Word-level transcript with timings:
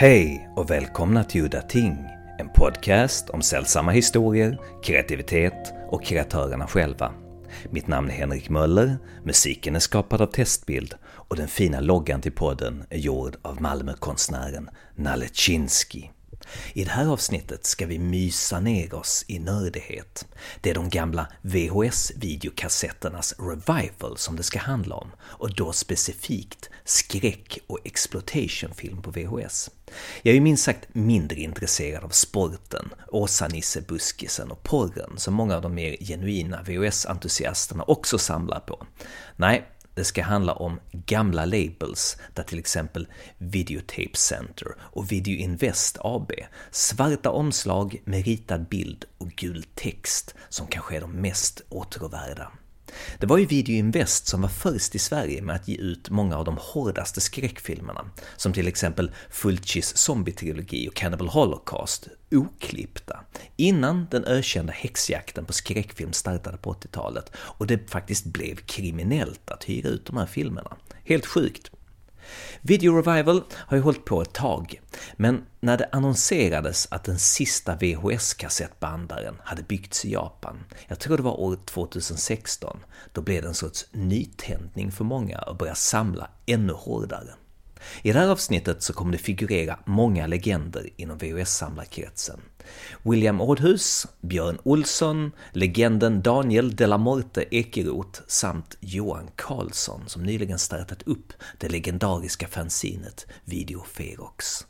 Hej 0.00 0.50
och 0.56 0.70
välkomna 0.70 1.24
till 1.24 1.44
Udda 1.44 1.62
Ting, 1.62 1.96
en 2.38 2.48
podcast 2.48 3.30
om 3.30 3.42
sällsamma 3.42 3.90
historier, 3.90 4.60
kreativitet 4.82 5.72
och 5.88 6.04
kreatörerna 6.04 6.66
själva. 6.66 7.12
Mitt 7.70 7.86
namn 7.86 8.10
är 8.10 8.14
Henrik 8.14 8.48
Möller, 8.48 8.98
musiken 9.24 9.76
är 9.76 9.80
skapad 9.80 10.20
av 10.20 10.26
Testbild 10.26 10.94
och 11.04 11.36
den 11.36 11.48
fina 11.48 11.80
loggan 11.80 12.20
till 12.20 12.32
podden 12.32 12.84
är 12.90 12.98
gjord 12.98 13.36
av 13.42 13.62
Malmökonstnären 13.62 14.70
Nalle 14.94 15.28
Chinsky. 15.32 16.02
I 16.72 16.84
det 16.84 16.90
här 16.90 17.06
avsnittet 17.06 17.66
ska 17.66 17.86
vi 17.86 17.98
mysa 17.98 18.60
ner 18.60 18.94
oss 18.94 19.24
i 19.28 19.38
nördighet. 19.38 20.26
Det 20.60 20.70
är 20.70 20.74
de 20.74 20.88
gamla 20.88 21.26
VHS-videokassetternas 21.42 23.34
revival 23.38 24.16
som 24.16 24.36
det 24.36 24.42
ska 24.42 24.58
handla 24.58 24.94
om, 24.94 25.10
och 25.20 25.54
då 25.54 25.72
specifikt 25.72 26.70
skräck 26.84 27.58
och 27.66 27.78
exploitationfilm 27.84 29.02
på 29.02 29.10
VHS. 29.10 29.70
Jag 30.22 30.36
är 30.36 30.40
minst 30.40 30.64
sagt 30.64 30.88
mindre 30.92 31.40
intresserad 31.40 32.04
av 32.04 32.08
sporten, 32.08 32.94
Åsa-Nisse-buskisen 33.08 34.50
och 34.50 34.62
porren 34.62 35.10
som 35.16 35.34
många 35.34 35.56
av 35.56 35.62
de 35.62 35.74
mer 35.74 35.96
genuina 36.00 36.62
VHS-entusiasterna 36.62 37.84
också 37.86 38.18
samlar 38.18 38.60
på. 38.60 38.86
Nej, 39.36 39.66
det 39.94 40.04
ska 40.04 40.22
handla 40.22 40.52
om 40.52 40.80
gamla 40.92 41.44
labels 41.44 42.16
där 42.34 42.42
till 42.42 42.58
exempel 42.58 43.08
Videotape 43.38 44.16
Center 44.16 44.66
och 44.80 45.12
Video 45.12 45.36
Invest 45.36 45.98
AB, 46.00 46.32
svarta 46.70 47.30
omslag 47.30 48.02
med 48.04 48.24
ritad 48.24 48.68
bild 48.68 49.04
och 49.18 49.28
gul 49.28 49.64
text 49.74 50.34
som 50.48 50.66
kanske 50.66 50.96
är 50.96 51.00
de 51.00 51.12
mest 51.12 51.62
åtråvärda. 51.68 52.52
Det 53.18 53.26
var 53.26 53.38
ju 53.38 53.46
Video 53.46 53.76
Invest 53.76 54.26
som 54.26 54.42
var 54.42 54.48
först 54.48 54.94
i 54.94 54.98
Sverige 54.98 55.42
med 55.42 55.56
att 55.56 55.68
ge 55.68 55.76
ut 55.76 56.10
många 56.10 56.36
av 56.36 56.44
de 56.44 56.58
hårdaste 56.60 57.20
skräckfilmerna, 57.20 58.10
som 58.36 58.52
till 58.52 58.68
exempel 58.68 59.10
Fulcis 59.30 59.96
zombie-trilogi 59.96 60.88
och 60.88 60.94
Cannibal 60.94 61.28
Holocaust, 61.28 62.08
oklippta, 62.30 63.20
innan 63.56 64.06
den 64.10 64.24
ökända 64.24 64.72
häxjakten 64.72 65.44
på 65.44 65.52
skräckfilm 65.52 66.12
startade 66.12 66.56
på 66.56 66.72
80-talet 66.72 67.32
och 67.36 67.66
det 67.66 67.90
faktiskt 67.90 68.24
blev 68.24 68.56
kriminellt 68.56 69.50
att 69.50 69.64
hyra 69.64 69.88
ut 69.88 70.06
de 70.06 70.16
här 70.16 70.26
filmerna. 70.26 70.76
Helt 71.04 71.26
sjukt! 71.26 71.70
Video 72.60 73.02
Revival 73.02 73.42
har 73.52 73.76
ju 73.76 73.82
hållit 73.82 74.04
på 74.04 74.22
ett 74.22 74.32
tag, 74.32 74.80
men 75.16 75.44
när 75.60 75.78
det 75.78 75.88
annonserades 75.92 76.88
att 76.90 77.04
den 77.04 77.18
sista 77.18 77.76
VHS-kassettbandaren 77.76 79.34
hade 79.42 79.62
byggts 79.62 80.04
i 80.04 80.12
Japan, 80.12 80.64
jag 80.88 80.98
tror 80.98 81.16
det 81.16 81.22
var 81.22 81.40
år 81.40 81.58
2016, 81.64 82.78
då 83.12 83.20
blev 83.20 83.42
det 83.42 83.48
en 83.48 83.54
sorts 83.54 83.86
nytändning 83.92 84.92
för 84.92 85.04
många 85.04 85.38
att 85.38 85.58
börja 85.58 85.74
samla 85.74 86.28
ännu 86.46 86.72
hårdare. 86.72 87.34
I 88.02 88.12
det 88.12 88.18
här 88.18 88.28
avsnittet 88.28 88.82
så 88.82 88.92
kommer 88.92 89.12
det 89.12 89.18
figurera 89.18 89.78
många 89.86 90.26
legender 90.26 90.88
inom 90.96 91.18
VHS-samlarkretsen. 91.18 92.40
William 93.02 93.40
Ådhus, 93.40 94.06
Björn 94.20 94.58
Olsson, 94.62 95.32
legenden 95.52 96.22
Daniel 96.22 96.76
de 96.76 96.86
la 96.86 96.98
Morte 96.98 97.44
Ekeroth 97.50 98.20
samt 98.26 98.76
Johan 98.80 99.30
Karlsson 99.36 100.02
som 100.06 100.22
nyligen 100.22 100.58
startat 100.58 101.02
upp 101.02 101.32
det 101.58 101.68
legendariska 101.68 102.48
fanzinet 102.48 103.26
Video 103.44 103.84
Ferox. 103.84 104.66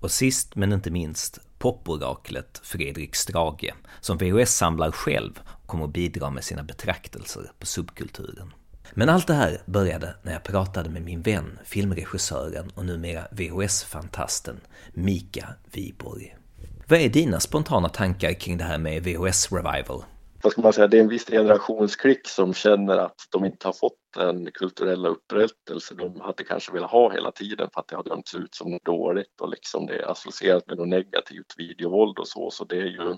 Och 0.00 0.10
sist 0.10 0.56
men 0.56 0.72
inte 0.72 0.90
minst 0.90 1.38
poporaklet 1.58 2.60
Fredrik 2.64 3.14
Strage, 3.14 3.74
som 4.00 4.18
VHS-samlar 4.18 4.90
själv 4.90 5.40
kommer 5.66 5.84
att 5.84 5.92
bidra 5.92 6.30
med 6.30 6.44
sina 6.44 6.62
betraktelser 6.62 7.50
på 7.58 7.66
subkulturen. 7.66 8.52
Men 8.94 9.08
allt 9.08 9.26
det 9.26 9.34
här 9.34 9.62
började 9.66 10.14
när 10.22 10.32
jag 10.32 10.44
pratade 10.44 10.90
med 10.90 11.02
min 11.02 11.22
vän, 11.22 11.58
filmregissören 11.64 12.70
och 12.74 12.84
numera 12.86 13.22
VHS-fantasten 13.30 14.60
Mika 14.94 15.48
Wiborg. 15.72 16.36
Vad 16.88 17.00
är 17.00 17.08
dina 17.08 17.40
spontana 17.40 17.88
tankar 17.88 18.32
kring 18.32 18.58
det 18.58 18.64
här 18.64 18.78
med 18.78 19.02
VHS-revival? 19.02 20.04
Vad 20.42 20.52
ska 20.52 20.62
man 20.62 20.72
säga, 20.72 20.86
det 20.86 20.96
är 20.98 21.00
en 21.00 21.08
viss 21.08 21.26
generationsklick 21.26 22.28
som 22.28 22.54
känner 22.54 22.98
att 22.98 23.28
de 23.32 23.44
inte 23.44 23.68
har 23.68 23.72
fått 23.72 23.98
den 24.16 24.50
kulturella 24.52 25.08
upprättelse 25.08 25.94
de 25.94 26.20
hade 26.20 26.44
kanske 26.44 26.72
velat 26.72 26.90
ha 26.90 27.12
hela 27.12 27.32
tiden 27.32 27.68
för 27.74 27.80
att 27.80 27.88
det 27.88 27.96
har 27.96 28.04
dömts 28.04 28.34
ut 28.34 28.54
som 28.54 28.78
dåligt 28.82 29.40
och 29.40 29.48
liksom 29.48 29.86
det 29.86 29.98
är 29.98 30.10
associerat 30.10 30.66
med 30.66 30.78
något 30.78 30.88
negativt 30.88 31.54
videovåld 31.56 32.18
och 32.18 32.28
så. 32.28 32.50
Så 32.50 32.64
det 32.64 32.76
är 32.76 32.86
ju 32.86 33.16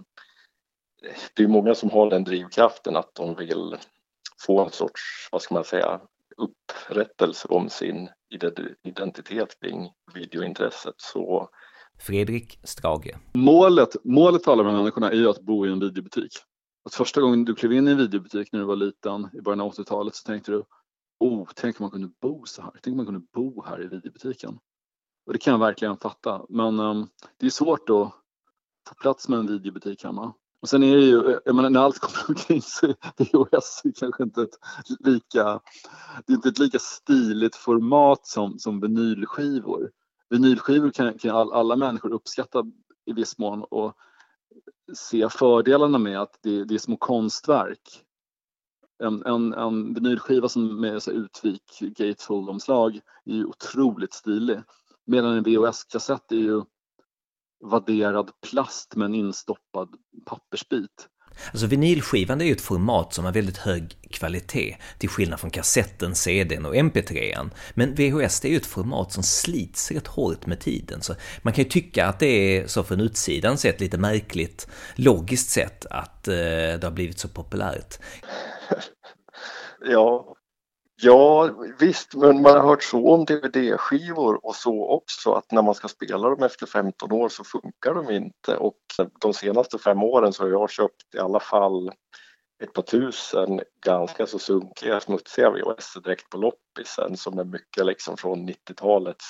det 1.35 1.43
är 1.43 1.49
många 1.49 1.75
som 1.75 1.91
har 1.91 2.11
den 2.11 2.25
drivkraften 2.25 2.97
att 2.97 3.15
de 3.15 3.35
vill 3.35 3.77
få 4.47 4.65
en 4.65 4.71
sorts, 4.71 5.29
vad 5.33 5.43
ska 5.43 5.55
man 5.55 5.65
säga, 5.65 6.01
upprättelse 6.37 7.49
om 7.49 7.69
sin 7.69 8.09
identitet 8.85 9.61
kring 9.61 9.91
videointresset. 10.15 10.95
Så 10.97 11.49
Fredrik 12.01 12.59
Strage. 12.65 13.15
Målet, 13.35 13.97
målet 14.05 14.45
för 14.45 14.53
alla 14.53 14.63
de 14.63 14.69
här 14.69 14.77
människorna 14.79 15.11
är 15.11 15.17
ju 15.17 15.29
att 15.29 15.41
bo 15.41 15.67
i 15.67 15.71
en 15.73 15.81
videobutik. 15.81 16.33
Att 16.85 16.95
första 16.95 17.21
gången 17.21 17.45
du 17.45 17.55
klev 17.55 17.73
in 17.73 17.89
i 17.89 17.91
en 17.91 17.97
videobutik 17.97 18.53
när 18.53 18.61
du 18.61 18.67
var 18.67 18.77
liten 18.77 19.29
i 19.33 19.41
början 19.41 19.61
av 19.61 19.73
80-talet 19.73 20.15
så 20.15 20.27
tänkte 20.27 20.53
du 20.53 20.65
Oh, 21.21 21.49
tänk 21.55 21.81
om 21.81 21.85
man 21.85 21.91
kunde 21.91 22.11
bo 22.21 22.45
så 22.47 22.63
här. 22.63 22.71
Tänk 22.83 22.93
om 22.93 22.97
man 22.97 23.07
kunde 23.07 23.27
bo 23.33 23.63
här 23.63 23.83
i 23.83 23.87
videobutiken. 23.87 24.59
Och 25.27 25.33
det 25.33 25.39
kan 25.39 25.53
jag 25.53 25.59
verkligen 25.59 25.97
fatta. 25.97 26.47
Men 26.49 26.81
um, 26.81 27.09
det 27.37 27.47
är 27.47 27.51
svårt 27.51 27.91
att 27.91 28.13
få 28.89 28.95
plats 29.01 29.29
med 29.29 29.39
en 29.39 29.47
videobutik 29.47 30.05
hemma. 30.05 30.35
Och 30.61 30.69
sen 30.69 30.83
är 30.83 30.97
det 30.97 31.03
ju, 31.03 31.41
jag 31.45 31.55
menar, 31.55 31.71
när 31.71 31.81
allt 31.81 31.99
kommer 31.99 32.25
omkring 32.29 32.63
så 32.63 32.87
är 32.87 32.95
VHS 33.17 33.83
kanske 34.01 34.23
inte 34.23 34.43
ett 34.43 34.59
lika, 35.01 35.61
det 36.27 36.33
är 36.33 36.37
inte 36.37 36.49
ett 36.49 36.59
lika 36.59 36.79
stiligt 36.79 37.57
format 37.57 38.27
som, 38.27 38.59
som 38.59 38.81
vinylskivor. 38.81 39.91
Vinylskivor 40.31 40.91
kan, 40.91 41.19
kan 41.19 41.53
alla 41.53 41.77
människor 41.77 42.13
uppskatta 42.13 42.65
i 43.07 43.13
viss 43.13 43.39
mån 43.39 43.63
och 43.63 43.95
se 44.95 45.29
fördelarna 45.29 45.99
med 45.99 46.21
att 46.21 46.39
det, 46.43 46.65
det 46.65 46.75
är 46.75 46.79
små 46.79 46.97
konstverk. 46.97 48.05
En, 49.03 49.27
en, 49.27 49.55
en 49.55 49.95
vinylskiva 49.95 50.49
som 50.49 50.81
med 50.81 51.03
så 51.03 51.11
utvik 51.11 51.79
gatefold-omslag 51.81 53.01
är 53.25 53.35
ju 53.35 53.45
otroligt 53.45 54.15
stilig. 54.15 54.61
Medan 55.07 55.35
en 55.37 55.45
VHS-kassett 55.45 56.33
är 56.33 56.37
ju 56.37 56.63
vadderad 57.61 58.31
plast 58.51 58.97
med 58.97 59.07
en 59.07 59.15
instoppad 59.15 59.89
pappersbit. 60.27 61.09
Alltså 61.51 61.67
vinylskivan 61.67 62.41
är 62.41 62.45
ju 62.45 62.53
ett 62.53 62.61
format 62.61 63.15
som 63.15 63.25
har 63.25 63.33
väldigt 63.33 63.57
hög 63.57 63.97
kvalitet, 64.11 64.77
till 64.99 65.09
skillnad 65.09 65.41
från 65.41 65.51
kassetten, 65.51 66.15
CDn 66.15 66.67
och 66.67 66.75
MP3an. 66.75 67.51
Men 67.75 67.95
VHS 67.95 68.41
det 68.41 68.49
är 68.49 68.51
ju 68.51 68.57
ett 68.57 68.67
format 68.67 69.13
som 69.13 69.23
slits 69.23 69.91
rätt 69.91 70.07
hårt 70.07 70.47
med 70.47 70.61
tiden, 70.61 71.03
så 71.03 71.15
man 71.43 71.53
kan 71.53 71.65
ju 71.65 71.71
tycka 71.71 72.07
att 72.07 72.19
det 72.19 72.27
är 72.27 72.67
så 72.67 72.83
från 72.83 73.01
utsidan 73.01 73.59
sett 73.59 73.81
lite 73.81 73.99
märkligt, 73.99 74.69
logiskt 74.97 75.51
sett, 75.51 75.87
att 75.87 76.29
eh, 76.29 76.35
det 76.35 76.83
har 76.83 76.91
blivit 76.91 77.19
så 77.19 77.29
populärt. 77.29 77.99
Ja, 79.81 80.35
Ja, 81.01 81.51
visst, 81.79 82.15
men 82.15 82.43
man 82.43 82.53
har 82.53 82.69
hört 82.69 82.83
så 82.83 83.15
om 83.15 83.25
DVD-skivor 83.25 84.47
och 84.47 84.55
så 84.55 84.89
också 84.89 85.33
att 85.33 85.53
när 85.53 85.63
man 85.63 85.75
ska 85.75 85.89
spela 85.89 86.29
dem 86.29 86.43
efter 86.43 86.67
15 86.67 87.13
år 87.13 87.29
så 87.29 87.45
funkar 87.45 87.95
de 87.95 88.11
inte. 88.11 88.57
Och 88.57 88.79
de 89.21 89.35
senaste 89.35 89.79
fem 89.79 90.03
åren 90.03 90.33
så 90.33 90.43
har 90.43 90.51
jag 90.51 90.71
köpt 90.71 91.15
i 91.15 91.19
alla 91.19 91.41
fall 91.41 91.93
ett 92.63 92.73
par 92.73 92.83
tusen 92.83 93.61
ganska 93.87 94.27
så 94.27 94.39
sunkiga, 94.39 95.01
smutsiga 95.01 95.51
VHS 95.51 95.95
direkt 96.05 96.31
på 96.31 96.39
loppisen 96.39 97.17
som 97.17 97.39
är 97.39 97.45
mycket 97.45 97.87
liksom 97.87 98.17
från 98.17 98.49
90-talets 98.49 99.27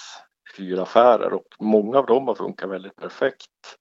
hyraffärer 0.56 1.33
och 1.33 1.47
många 1.59 1.99
av 1.99 2.06
dem 2.06 2.29
har 2.29 2.35
funkat 2.35 2.71
väldigt 2.71 2.97
perfekt 2.97 3.77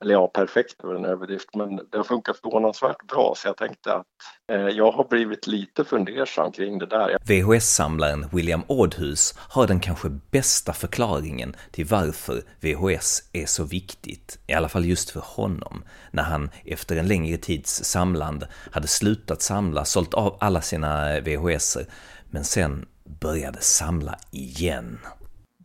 eller 0.00 0.14
ja, 0.14 0.26
perfekt 0.26 0.84
är 0.84 0.94
en 0.94 1.04
överdrift, 1.04 1.54
men 1.54 1.76
det 1.76 1.96
har 1.96 2.04
funkat 2.04 2.36
förvånansvärt 2.36 3.06
bra 3.06 3.34
så 3.36 3.48
jag 3.48 3.56
tänkte 3.56 3.94
att 3.94 4.06
eh, 4.52 4.68
jag 4.68 4.92
har 4.92 5.08
blivit 5.08 5.46
lite 5.46 5.84
fundersam 5.84 6.52
kring 6.52 6.78
det 6.78 6.86
där. 6.86 7.16
VHS-samlaren 7.20 8.26
William 8.32 8.62
Ådhus 8.66 9.34
har 9.38 9.66
den 9.66 9.80
kanske 9.80 10.08
bästa 10.30 10.72
förklaringen 10.72 11.56
till 11.70 11.86
varför 11.86 12.42
VHS 12.60 13.22
är 13.32 13.46
så 13.46 13.64
viktigt, 13.64 14.38
i 14.46 14.52
alla 14.52 14.68
fall 14.68 14.84
just 14.84 15.10
för 15.10 15.20
honom, 15.20 15.84
när 16.10 16.22
han 16.22 16.50
efter 16.64 16.96
en 16.96 17.08
längre 17.08 17.36
tids 17.36 17.84
samlande 17.84 18.48
hade 18.72 18.88
slutat 18.88 19.42
samla, 19.42 19.84
sålt 19.84 20.14
av 20.14 20.36
alla 20.40 20.60
sina 20.60 21.20
VHSer, 21.20 21.86
men 22.30 22.44
sen 22.44 22.86
började 23.20 23.60
samla 23.60 24.18
igen 24.30 24.98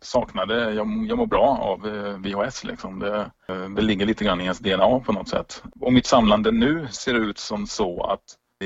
saknade, 0.06 0.74
jag, 0.74 1.06
jag 1.08 1.18
mår 1.18 1.26
bra 1.26 1.58
av 1.60 1.86
eh, 1.86 2.18
VHS 2.18 2.64
liksom. 2.64 2.98
Det, 2.98 3.30
eh, 3.48 3.68
det 3.68 3.82
ligger 3.82 4.06
lite 4.06 4.24
grann 4.24 4.40
i 4.40 4.44
ens 4.44 4.58
DNA 4.58 5.00
på 5.00 5.12
något 5.12 5.28
sätt. 5.28 5.62
Och 5.80 5.92
mitt 5.92 6.06
samlande 6.06 6.50
nu 6.50 6.88
ser 6.90 7.14
ut 7.14 7.38
som 7.38 7.66
så 7.66 8.04
att 8.04 8.22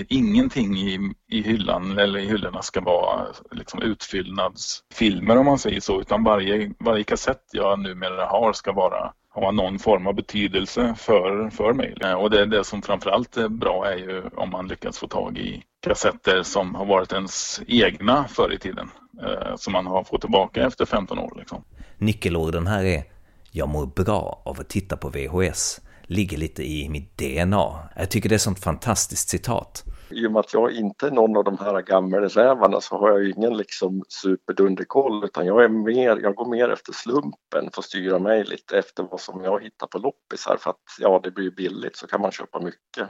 ingenting 0.09 0.77
i, 0.77 1.15
i 1.31 1.43
hyllan 1.43 1.99
eller 1.99 2.19
i 2.19 2.27
hyllorna 2.27 2.63
ska 2.63 2.81
vara 2.81 3.27
liksom 3.51 3.83
utfyllnadsfilmer 3.83 5.37
om 5.37 5.47
man 5.47 5.59
säger 5.59 5.81
så 5.81 6.01
utan 6.01 6.25
varje, 6.25 6.73
varje 6.79 7.05
kassett 7.05 7.43
jag 7.53 7.79
numera 7.79 8.27
har 8.27 8.53
ska 8.53 8.73
vara 8.73 9.13
ha 9.35 9.50
någon 9.50 9.79
form 9.79 10.06
av 10.06 10.15
betydelse 10.15 10.94
för, 10.99 11.50
för 11.50 11.73
mig. 11.73 11.94
Eh, 12.05 12.12
och 12.12 12.31
det, 12.31 12.47
det 12.47 12.65
som 12.65 12.82
framförallt 12.82 13.37
är 13.37 13.49
bra 13.49 13.87
är 13.87 13.97
ju 13.97 14.23
om 14.37 14.50
man 14.50 14.69
lyckas 14.69 14.99
få 14.99 15.06
tag 15.06 15.38
i 15.38 15.62
kassetter 15.81 16.43
som 16.43 16.75
har 16.75 16.87
varit 16.87 17.12
ens 17.12 17.61
egna 17.67 18.29
förr 18.29 18.53
i 18.53 18.59
tiden. 18.59 18.91
Eh, 19.23 19.56
som 19.56 19.73
man 19.73 19.87
har 19.87 20.05
fått 20.05 20.21
tillbaka 20.21 20.67
efter 20.67 20.85
15 20.87 21.19
år. 21.19 21.32
Liksom. 21.37 21.65
Nyckelorden 21.99 22.67
här 22.67 22.85
är 22.85 23.05
Jag 23.50 23.69
mår 23.69 23.87
bra 23.87 24.43
av 24.44 24.61
att 24.61 24.69
titta 24.69 24.97
på 24.97 25.09
VHS, 25.09 25.81
ligger 26.11 26.37
lite 26.37 26.62
i 26.62 26.89
mitt 26.89 27.19
DNA. 27.19 27.89
Jag 27.97 28.11
tycker 28.11 28.29
det 28.29 28.33
är 28.33 28.37
ett 28.37 28.43
sånt 28.43 28.65
fantastiskt 28.65 29.29
citat. 29.29 29.85
I 30.11 30.27
och 30.27 30.33
med 30.33 30.41
att 30.41 30.55
jag 30.55 30.73
inte 30.73 31.07
är 31.07 31.11
någon 31.11 31.37
av 31.37 31.45
de 31.45 31.59
här 31.59 31.83
gammelrävarna 31.83 32.81
så 32.81 32.99
har 32.99 33.09
jag 33.11 33.25
ju 33.25 33.33
ingen 33.33 33.57
liksom 33.57 34.05
superdunderkoll 34.09 35.25
utan 35.25 35.47
jag 35.47 35.65
är 35.65 35.69
mer, 35.69 36.21
jag 36.23 36.35
går 36.35 36.51
mer 36.51 36.69
efter 36.69 36.93
slumpen 36.93 37.71
för 37.73 37.81
att 37.81 37.85
styra 37.85 38.19
mig 38.19 38.45
lite 38.45 38.79
efter 38.79 39.03
vad 39.03 39.21
som 39.21 39.45
jag 39.45 39.62
hittar 39.62 39.87
på 39.87 39.99
loppisar 39.99 40.57
för 40.61 40.71
att 40.71 40.77
ja, 40.99 41.21
det 41.23 41.31
blir 41.31 41.51
billigt 41.51 41.97
så 41.97 42.07
kan 42.07 42.21
man 42.21 42.33
köpa 42.33 42.61
mycket. 42.61 43.09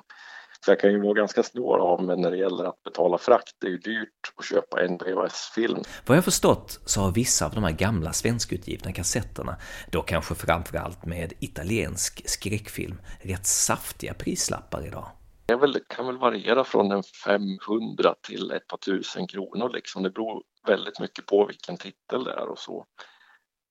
Så 0.64 0.70
jag 0.70 0.80
kan 0.80 0.90
ju 0.90 1.00
vara 1.00 1.14
ganska 1.14 1.42
snål 1.42 1.80
av 1.80 2.04
mig 2.04 2.16
när 2.16 2.30
det 2.30 2.36
gäller 2.36 2.64
att 2.64 2.82
betala 2.82 3.18
frakt. 3.18 3.56
Det 3.60 3.66
är 3.66 3.70
ju 3.70 3.78
dyrt 3.78 4.32
att 4.36 4.44
köpa 4.44 4.82
en 4.84 4.96
VHS-film. 4.96 5.82
Vad 6.06 6.16
jag 6.16 6.24
förstått 6.24 6.80
så 6.86 7.00
har 7.00 7.12
vissa 7.12 7.46
av 7.46 7.54
de 7.54 7.64
här 7.64 7.72
gamla 7.72 8.12
svenskutgivna 8.12 8.92
kassetterna, 8.92 9.56
då 9.92 10.02
kanske 10.02 10.34
framförallt 10.34 11.04
med 11.04 11.32
italiensk 11.40 12.28
skräckfilm, 12.28 13.00
rätt 13.20 13.46
saftiga 13.46 14.14
prislappar 14.14 14.86
idag. 14.86 15.08
Det 15.46 15.56
väl, 15.56 15.76
kan 15.88 16.06
väl 16.06 16.18
variera 16.18 16.64
från 16.64 16.92
en 16.92 17.02
500 17.02 18.14
till 18.22 18.50
ett 18.50 18.66
par 18.66 18.76
tusen 18.76 19.26
kronor 19.26 19.68
liksom. 19.68 20.02
Det 20.02 20.10
beror 20.10 20.42
väldigt 20.66 21.00
mycket 21.00 21.26
på 21.26 21.46
vilken 21.46 21.76
titel 21.76 22.24
det 22.24 22.32
är 22.32 22.48
och 22.48 22.58
så. 22.58 22.84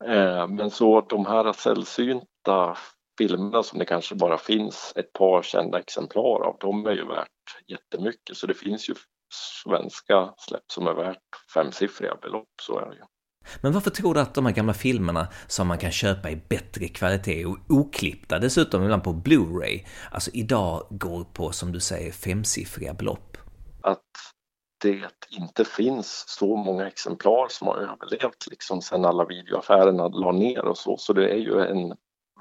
Eh, 0.06 0.48
men 0.48 0.72
så 0.72 1.02
de 1.02 1.26
här 1.26 1.54
sällsynta 1.54 2.78
filmerna 3.20 3.64
som 3.64 3.80
det 3.80 3.86
kanske 3.86 4.16
bara 4.16 4.38
finns 4.38 4.94
ett 4.96 5.14
par 5.14 5.42
kända 5.42 5.80
exemplar 5.80 6.48
av, 6.48 6.58
de 6.60 6.86
är 6.86 6.92
ju 6.92 7.06
värt 7.06 7.28
jättemycket. 7.68 8.38
Så 8.38 8.48
det 8.48 8.54
finns 8.54 8.90
ju 8.90 8.96
svenska 9.64 10.34
släpp 10.38 10.72
som 10.74 10.88
är 10.88 10.94
värt 10.94 11.30
femsiffriga 11.54 12.16
belopp, 12.22 12.54
så 12.62 12.80
är 12.80 12.90
det 12.90 12.96
ju. 12.96 13.04
Men 13.62 13.74
varför 13.74 13.90
tror 13.90 14.14
du 14.14 14.20
att 14.20 14.34
de 14.34 14.46
här 14.46 14.54
gamla 14.54 14.74
filmerna 14.74 15.28
som 15.48 15.68
man 15.68 15.78
kan 15.78 15.92
köpa 15.92 16.30
i 16.30 16.36
bättre 16.36 16.88
kvalitet 16.88 17.46
och 17.46 17.58
oklippta 17.70 18.40
dessutom 18.40 18.84
ibland 18.84 19.04
på 19.04 19.14
Blu-ray, 19.14 19.86
alltså 20.12 20.32
idag 20.34 20.88
går 20.90 21.24
på, 21.24 21.52
som 21.52 21.72
du 21.72 21.80
säger, 21.80 22.12
femsiffriga 22.12 22.94
belopp? 22.94 23.38
Att 23.84 24.12
det 24.82 25.10
inte 25.30 25.66
finns 25.66 26.24
så 26.28 26.56
många 26.56 26.88
exemplar 26.88 27.48
som 27.50 27.68
har 27.68 27.76
överlevt 27.76 28.48
liksom 28.50 28.82
sen 28.82 29.06
alla 29.06 29.26
videoaffärerna 29.26 30.08
la 30.08 30.32
ner 30.32 30.66
och 30.66 30.78
så, 30.78 30.98
så 30.98 31.14
det 31.14 31.30
är 31.30 31.38
ju 31.38 31.62
en 31.62 31.94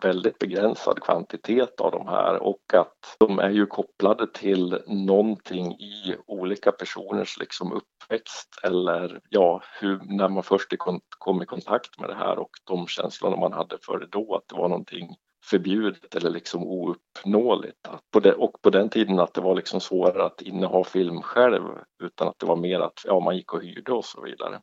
väldigt 0.02 0.38
begränsad 0.38 1.02
kvantitet 1.02 1.80
av 1.80 1.90
de 1.90 2.06
här 2.06 2.42
och 2.42 2.74
att 2.74 3.16
de 3.18 3.38
är 3.38 3.50
ju 3.50 3.66
kopplade 3.66 4.26
till 4.32 4.78
någonting 4.86 5.72
i 5.72 6.14
olika 6.26 6.72
personers 6.72 7.38
liksom 7.38 7.72
uppväxt 7.72 8.60
eller 8.62 9.20
ja, 9.28 9.62
hur, 9.80 10.00
när 10.04 10.28
man 10.28 10.42
först 10.42 10.74
kom 11.18 11.42
i 11.42 11.46
kontakt 11.46 12.00
med 12.00 12.08
det 12.08 12.14
här 12.14 12.38
och 12.38 12.50
de 12.64 12.86
känslorna 12.86 13.36
man 13.36 13.52
hade 13.52 13.78
för 13.82 13.98
det 13.98 14.06
då, 14.06 14.34
att 14.34 14.48
det 14.48 14.60
var 14.60 14.68
någonting 14.68 15.16
förbjudet 15.44 16.14
eller 16.14 16.30
liksom 16.30 16.62
ouppnåeligt. 16.62 17.88
På 18.12 18.20
det, 18.20 18.32
och 18.32 18.62
på 18.62 18.70
den 18.70 18.88
tiden 18.88 19.18
att 19.18 19.34
det 19.34 19.40
var 19.40 19.56
liksom 19.56 19.80
svårare 19.80 20.24
att 20.24 20.42
inneha 20.42 20.84
film 20.84 21.22
själv 21.22 21.62
utan 22.02 22.28
att 22.28 22.38
det 22.38 22.46
var 22.46 22.56
mer 22.56 22.80
att 22.80 23.00
ja, 23.04 23.20
man 23.20 23.36
gick 23.36 23.52
och 23.52 23.62
hyrde 23.62 23.92
och 23.92 24.04
så 24.04 24.22
vidare. 24.22 24.60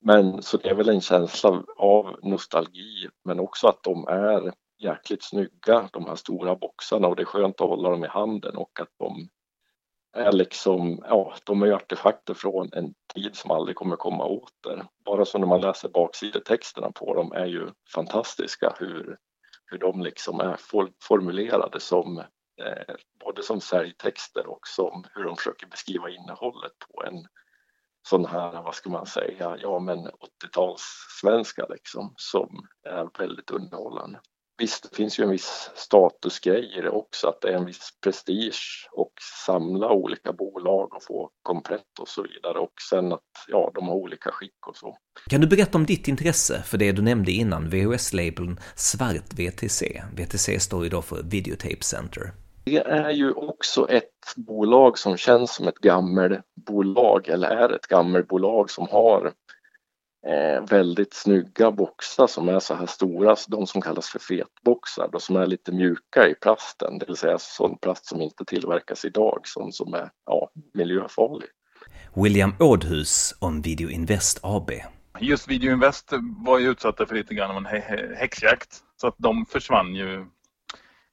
Men 0.00 0.42
så 0.42 0.56
det 0.56 0.68
är 0.68 0.74
väl 0.74 0.88
en 0.88 1.00
känsla 1.00 1.64
av 1.76 2.16
nostalgi 2.22 3.08
men 3.24 3.40
också 3.40 3.68
att 3.68 3.82
de 3.82 4.08
är 4.08 4.52
jäkligt 4.78 5.24
snygga 5.24 5.88
de 5.92 6.06
här 6.06 6.16
stora 6.16 6.56
boxarna 6.56 7.08
och 7.08 7.16
det 7.16 7.22
är 7.22 7.26
skönt 7.26 7.60
att 7.60 7.68
hålla 7.68 7.90
dem 7.90 8.04
i 8.04 8.08
handen 8.08 8.56
och 8.56 8.80
att 8.80 8.92
de 8.98 9.28
är 10.16 10.32
liksom, 10.32 11.04
ja, 11.08 11.34
de 11.44 11.62
är 11.62 11.72
artefakter 11.72 12.34
från 12.34 12.70
en 12.72 12.94
tid 13.14 13.36
som 13.36 13.50
aldrig 13.50 13.76
kommer 13.76 13.96
komma 13.96 14.24
åter. 14.24 14.86
Bara 15.04 15.24
så 15.24 15.38
när 15.38 15.46
man 15.46 15.60
läser 15.60 15.88
baksidetexterna 15.88 16.92
på 16.92 17.14
dem 17.14 17.32
är 17.32 17.46
ju 17.46 17.70
fantastiska 17.94 18.74
hur, 18.78 19.16
hur 19.66 19.78
de 19.78 20.02
liksom 20.02 20.40
är 20.40 20.56
formulerade 21.02 21.80
som 21.80 22.18
eh, 22.62 22.94
både 23.24 23.42
som 23.42 23.60
säljtexter 23.60 24.46
och 24.46 24.66
som 24.66 25.04
hur 25.14 25.24
de 25.24 25.36
försöker 25.36 25.66
beskriva 25.66 26.10
innehållet 26.10 26.72
på 26.78 27.04
en 27.04 27.26
sån 28.08 28.26
här, 28.26 28.62
vad 28.62 28.74
ska 28.74 28.90
man 28.90 29.06
säga, 29.06 29.56
ja 29.62 29.78
men 29.78 29.98
80-talssvenska 29.98 31.66
liksom 31.70 32.14
som 32.16 32.48
är 32.88 33.18
väldigt 33.18 33.50
underhållande. 33.50 34.20
Visst, 34.58 34.90
det 34.90 34.96
finns 34.96 35.18
ju 35.18 35.24
en 35.24 35.30
viss 35.30 35.70
statusgrej 35.74 36.78
i 36.78 36.80
det 36.80 36.90
också, 36.90 37.28
att 37.28 37.40
det 37.40 37.48
är 37.48 37.56
en 37.56 37.66
viss 37.66 37.90
prestige 38.04 38.88
och 38.92 39.12
samla 39.46 39.90
olika 39.90 40.32
bolag 40.32 40.94
och 40.94 41.02
få 41.02 41.30
komplett 41.42 41.98
och 42.00 42.08
så 42.08 42.22
vidare 42.22 42.58
och 42.58 42.72
sen 42.90 43.12
att 43.12 43.22
ja, 43.48 43.70
de 43.74 43.88
har 43.88 43.94
olika 43.94 44.30
skick 44.30 44.66
och 44.66 44.76
så. 44.76 44.96
Kan 45.30 45.40
du 45.40 45.46
berätta 45.46 45.78
om 45.78 45.86
ditt 45.86 46.08
intresse 46.08 46.62
för 46.62 46.78
det 46.78 46.92
du 46.92 47.02
nämnde 47.02 47.32
innan, 47.32 47.70
VHS-labeln 47.70 48.60
Svart 48.74 49.32
VTC? 49.32 50.02
VTC 50.16 50.60
står 50.60 50.84
ju 50.84 50.90
då 50.90 51.02
för 51.02 51.22
Videotape 51.22 51.82
Center. 51.82 52.32
Det 52.68 52.86
är 52.86 53.10
ju 53.10 53.32
också 53.32 53.90
ett 53.90 54.34
bolag 54.36 54.98
som 54.98 55.16
känns 55.16 55.54
som 55.54 55.68
ett 55.68 55.78
gammelbolag 55.78 57.28
eller 57.28 57.48
är 57.48 57.72
ett 57.72 57.86
gammelbolag 57.86 58.70
som 58.70 58.88
har 58.90 59.32
eh, 60.26 60.64
väldigt 60.70 61.14
snygga 61.14 61.70
boxar 61.70 62.26
som 62.26 62.48
är 62.48 62.58
så 62.58 62.74
här 62.74 62.86
stora, 62.86 63.36
de 63.48 63.66
som 63.66 63.80
kallas 63.80 64.08
för 64.08 64.18
fetboxar, 64.18 65.08
då, 65.12 65.20
som 65.20 65.36
är 65.36 65.46
lite 65.46 65.72
mjuka 65.72 66.28
i 66.28 66.34
plasten, 66.34 66.98
det 66.98 67.06
vill 67.06 67.16
säga 67.16 67.38
sån 67.38 67.78
plast 67.78 68.06
som 68.06 68.20
inte 68.20 68.44
tillverkas 68.44 69.04
idag, 69.04 69.40
sån 69.44 69.72
som 69.72 69.94
är 69.94 70.10
ja, 70.26 70.50
miljöfarlig. 70.74 71.48
William 72.14 72.54
Ådhus 72.60 73.34
om 73.38 73.62
Video 73.62 73.90
Invest 73.90 74.40
AB. 74.42 74.70
Just 75.20 75.48
Video 75.48 75.72
Invest 75.72 76.12
var 76.46 76.58
ju 76.58 76.70
utsatta 76.70 77.06
för 77.06 77.14
lite 77.14 77.34
grann 77.34 77.50
av 77.50 77.56
en 77.56 77.82
häxjakt, 78.16 78.76
så 79.00 79.06
att 79.06 79.14
de 79.18 79.46
försvann 79.46 79.94
ju 79.94 80.26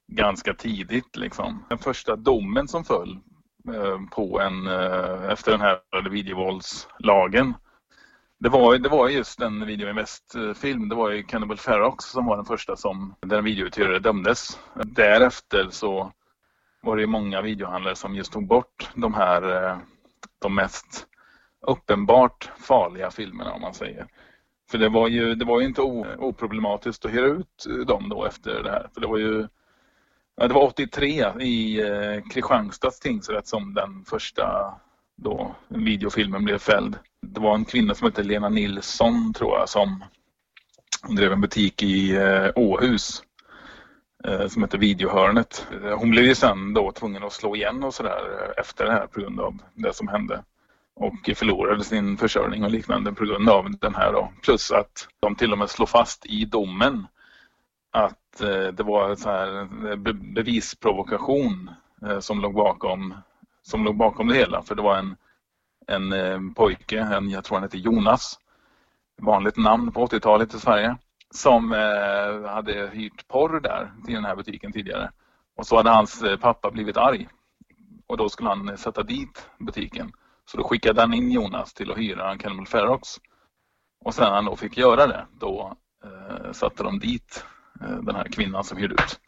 ganska 0.08 0.54
tidigt. 0.54 1.16
Liksom. 1.16 1.64
Den 1.68 1.78
första 1.78 2.16
domen 2.16 2.68
som 2.68 2.84
föll 2.84 3.18
eh, 3.74 4.00
på 4.10 4.40
en, 4.40 4.66
eh, 4.66 5.32
efter 5.32 5.50
den 5.50 5.60
här 5.60 6.10
videovåldslagen 6.10 7.54
det 8.38 8.48
var, 8.48 8.78
det 8.78 8.88
var 8.88 9.08
just 9.08 9.40
en 9.40 9.66
Video 9.66 9.90
Invest-film. 9.90 10.88
Det 10.88 10.94
var 10.94 11.10
ju 11.10 11.22
Cannibal 11.22 11.56
Ferox 11.56 12.04
som 12.04 12.26
var 12.26 12.36
den 12.36 12.44
första 12.44 12.76
som 12.76 13.14
där 13.20 13.38
en 13.38 13.44
videouthyrare 13.44 13.98
dömdes. 13.98 14.58
Därefter 14.84 15.68
så 15.70 16.12
var 16.82 16.96
det 16.96 17.06
många 17.06 17.42
videohandlare 17.42 17.96
som 17.96 18.14
just 18.14 18.32
tog 18.32 18.46
bort 18.46 18.90
de 18.94 19.14
här 19.14 19.68
eh, 19.70 19.78
de 20.38 20.54
mest 20.54 21.06
uppenbart 21.66 22.50
farliga 22.58 23.10
filmerna 23.10 23.52
om 23.52 23.60
man 23.60 23.74
säger. 23.74 24.06
För 24.70 24.78
det 24.78 24.88
var 24.88 25.08
ju, 25.08 25.34
det 25.34 25.44
var 25.44 25.60
ju 25.60 25.66
inte 25.66 25.82
oproblematiskt 25.82 27.04
att 27.04 27.12
hyra 27.12 27.26
ut 27.26 27.66
dem 27.86 28.08
då 28.08 28.24
efter 28.24 28.62
det 28.62 28.70
här. 28.70 28.88
För 28.94 29.00
det 29.00 29.06
var 29.06 29.18
ju 29.18 29.48
det 30.36 30.54
var 30.54 30.62
83 30.62 31.32
i 31.40 31.80
eh, 31.80 32.22
Kristianstads 32.30 33.00
tingsrätt 33.00 33.46
som 33.46 33.74
den 33.74 34.04
första 34.04 34.74
då 35.16 35.54
videofilmen 35.68 36.44
blev 36.44 36.58
fälld. 36.58 36.98
Det 37.22 37.40
var 37.40 37.54
en 37.54 37.64
kvinna 37.64 37.94
som 37.94 38.04
hette 38.04 38.22
Lena 38.22 38.48
Nilsson 38.48 39.32
tror 39.34 39.58
jag 39.58 39.68
som 39.68 40.04
drev 41.08 41.32
en 41.32 41.40
butik 41.40 41.82
i 41.82 42.16
eh, 42.16 42.48
Åhus 42.56 43.22
eh, 44.24 44.48
som 44.48 44.62
hette 44.62 44.78
Videohörnet. 44.78 45.66
Eh, 45.84 45.98
hon 45.98 46.10
blev 46.10 46.24
ju 46.24 46.34
sen 46.34 46.74
då 46.74 46.92
tvungen 46.92 47.24
att 47.24 47.32
slå 47.32 47.56
igen 47.56 47.84
och 47.84 47.94
sådär 47.94 48.20
eh, 48.40 48.60
efter 48.60 48.84
det 48.84 48.92
här 48.92 49.06
på 49.06 49.20
grund 49.20 49.40
av 49.40 49.58
det 49.74 49.94
som 49.94 50.08
hände 50.08 50.42
och 50.96 51.30
förlorade 51.34 51.84
sin 51.84 52.16
försörjning 52.16 52.64
och 52.64 52.70
liknande 52.70 53.12
på 53.12 53.24
grund 53.24 53.48
av 53.48 53.70
den 53.80 53.94
här 53.94 54.12
då. 54.12 54.32
Plus 54.42 54.70
att 54.70 55.08
de 55.20 55.34
till 55.34 55.52
och 55.52 55.58
med 55.58 55.70
slår 55.70 55.86
fast 55.86 56.26
i 56.26 56.44
domen 56.44 57.06
att 57.96 58.40
eh, 58.40 58.66
det 58.72 58.82
var 58.82 59.14
så 59.14 59.30
här 59.30 59.60
eh, 59.90 59.96
bevisprovokation 60.34 61.70
eh, 62.06 62.18
som 62.18 62.40
låg 62.40 62.54
bakom 62.54 63.14
som 63.62 63.84
låg 63.84 63.96
bakom 63.96 64.28
det 64.28 64.34
hela. 64.34 64.62
För 64.62 64.74
det 64.74 64.82
var 64.82 64.96
en, 64.96 65.16
en 65.86 66.54
pojke, 66.54 67.00
en, 67.00 67.30
jag 67.30 67.44
tror 67.44 67.56
han 67.56 67.62
hette 67.62 67.78
Jonas, 67.78 68.38
vanligt 69.22 69.56
namn 69.56 69.92
på 69.92 70.06
80-talet 70.06 70.54
i 70.54 70.58
Sverige, 70.58 70.96
som 71.30 71.72
hade 72.46 72.90
hyrt 72.92 73.28
porr 73.28 73.60
där 73.60 73.92
i 74.08 74.12
den 74.12 74.24
här 74.24 74.36
butiken 74.36 74.72
tidigare. 74.72 75.10
Och 75.56 75.66
så 75.66 75.76
hade 75.76 75.90
hans 75.90 76.24
pappa 76.40 76.70
blivit 76.70 76.96
arg 76.96 77.28
och 78.06 78.16
då 78.16 78.28
skulle 78.28 78.48
han 78.48 78.78
sätta 78.78 79.02
dit 79.02 79.50
butiken. 79.58 80.12
Så 80.44 80.56
då 80.56 80.64
skickade 80.64 81.00
han 81.00 81.14
in 81.14 81.30
Jonas 81.30 81.74
till 81.74 81.90
att 81.90 81.98
hyra 81.98 82.32
en 82.32 82.38
Camel 82.38 82.66
Ferox. 82.66 83.08
Och 84.04 84.14
sen 84.14 84.24
när 84.24 84.34
han 84.34 84.44
då 84.44 84.56
fick 84.56 84.76
göra 84.76 85.06
det, 85.06 85.26
då 85.38 85.76
eh, 86.04 86.52
satte 86.52 86.82
de 86.82 86.98
dit 86.98 87.44
Eh, 87.80 87.96
den 87.96 88.14
här 88.14 88.24
kvinnan 88.24 88.64
som 88.64 88.78
hyrde 88.78 88.94
ut. 88.94 89.20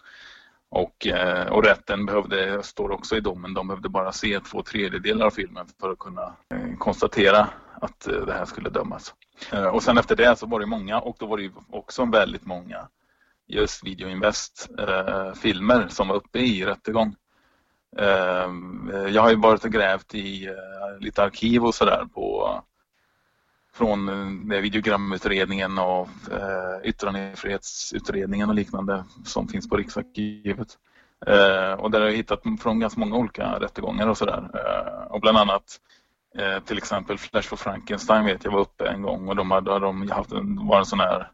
Och, 0.71 1.07
eh, 1.07 1.49
och 1.49 1.65
rätten 1.65 2.07
behövde, 2.07 2.63
står 2.63 2.91
också 2.91 3.17
i 3.17 3.21
domen, 3.21 3.55
de 3.55 3.69
behövde 3.69 3.89
bara 3.89 4.13
se 4.13 4.41
två 4.41 4.63
tredjedelar 4.63 5.27
av 5.27 5.31
filmen 5.31 5.67
för 5.81 5.91
att 5.91 5.99
kunna 5.99 6.37
eh, 6.55 6.77
konstatera 6.79 7.49
att 7.81 8.01
det 8.01 8.33
här 8.33 8.45
skulle 8.45 8.71
dömas. 8.71 9.15
Och 9.73 9.83
sen 9.83 9.99
efter 9.99 10.17
det 10.17 10.39
så 10.39 10.47
var 10.47 10.61
det 10.61 10.67
många 10.67 11.01
och 11.01 11.17
då 11.19 11.27
var 11.27 11.39
det 11.39 11.51
också 11.71 12.05
väldigt 12.05 12.47
många 12.47 12.89
just 13.47 13.85
Video 13.85 14.09
Invest 14.09 14.69
filmer 15.43 15.89
som 15.89 16.09
var 16.09 16.17
uppe 16.17 16.39
i 16.39 16.65
rättegång. 16.65 17.15
Jag 19.11 19.23
har 19.23 19.31
ju 19.31 19.37
varit 19.37 19.65
och 19.65 19.73
grävt 19.73 20.15
i 20.15 20.49
lite 21.01 21.23
arkiv 21.23 21.65
och 21.65 21.75
sådär 21.75 22.05
på 22.15 22.61
från 23.79 24.09
eh, 24.53 24.61
videogramutredningen 24.61 25.79
och 25.79 26.09
eh, 26.33 26.89
yttrandefrihetsutredningen 26.89 28.49
och 28.49 28.55
liknande 28.55 29.05
som 29.25 29.49
finns 29.49 29.69
på 29.69 29.77
Riksarkivet. 29.77 30.69
Eh, 31.27 31.73
och 31.73 31.91
där 31.91 32.01
har 32.01 32.07
jag 32.07 32.17
hittat 32.17 32.43
från 32.61 32.81
ganska 32.81 33.01
många 33.01 33.17
olika 33.17 33.61
rättegångar 33.61 34.09
och 34.09 34.19
sådär. 34.19 34.51
Eh, 34.55 35.13
och 35.13 35.21
bland 35.21 35.39
annat 35.39 35.81
eh, 36.39 36.63
till 36.63 36.79
exempel 36.79 37.19
Flash 37.19 37.49
for 37.49 37.57
Frankenstein 37.57 38.25
vet 38.25 38.45
jag 38.45 38.53
var 38.53 38.61
uppe 38.61 38.89
en 38.89 39.03
gång 39.03 39.29
och 39.29 39.37
de 39.37 39.51
hade, 39.51 39.79
de 39.79 40.11
haft 40.11 40.33
en, 40.33 40.67
var 40.67 40.79
en 40.79 40.87
sån 40.87 41.01
här 41.01 41.31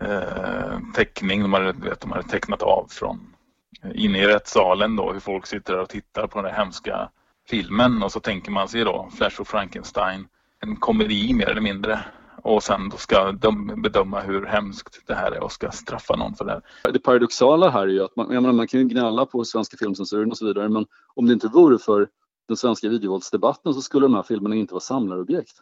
eh, 0.00 0.78
teckning 0.94 1.42
de 1.42 1.52
hade, 1.52 1.72
vet, 1.72 2.00
de 2.00 2.12
hade 2.12 2.28
tecknat 2.28 2.62
av 2.62 2.86
från 2.90 3.34
eh, 3.82 3.90
inne 3.94 4.18
i 4.18 4.26
rättssalen 4.26 4.96
då 4.96 5.12
hur 5.12 5.20
folk 5.20 5.46
sitter 5.46 5.78
och 5.78 5.88
tittar 5.88 6.26
på 6.26 6.42
den 6.42 6.54
hemska 6.54 7.08
filmen 7.48 8.02
och 8.02 8.12
så 8.12 8.20
tänker 8.20 8.50
man 8.50 8.68
sig 8.68 8.84
då 8.84 9.08
Flash 9.16 9.36
for 9.36 9.44
Frankenstein 9.44 10.28
en 10.62 10.76
komedi 10.76 11.34
mer 11.34 11.48
eller 11.48 11.60
mindre 11.60 12.04
och 12.42 12.62
sen 12.62 12.88
då 12.88 12.96
ska 12.96 13.32
de 13.32 13.82
bedöma 13.82 14.20
hur 14.20 14.46
hemskt 14.46 15.00
det 15.06 15.14
här 15.14 15.32
är 15.32 15.42
och 15.42 15.52
ska 15.52 15.70
straffa 15.70 16.16
någon 16.16 16.34
för 16.34 16.44
det. 16.44 16.60
Det 16.92 16.98
paradoxala 16.98 17.70
här 17.70 17.82
är 17.82 17.86
ju 17.86 18.04
att 18.04 18.16
man, 18.16 18.32
jag 18.32 18.42
menar, 18.42 18.52
man 18.52 18.66
kan 18.66 18.80
ju 18.80 18.86
gnälla 18.88 19.26
på 19.26 19.44
svenska 19.44 19.76
filmcensuren 19.76 20.30
och 20.30 20.38
så 20.38 20.46
vidare 20.46 20.68
men 20.68 20.86
om 21.14 21.26
det 21.26 21.32
inte 21.32 21.48
vore 21.48 21.78
för 21.78 22.08
den 22.48 22.56
svenska 22.56 22.88
videovåldsdebatten 22.88 23.74
så 23.74 23.80
skulle 23.80 24.04
de 24.04 24.14
här 24.14 24.22
filmerna 24.22 24.54
inte 24.54 24.74
vara 24.74 24.80
samlarobjekt. 24.80 25.52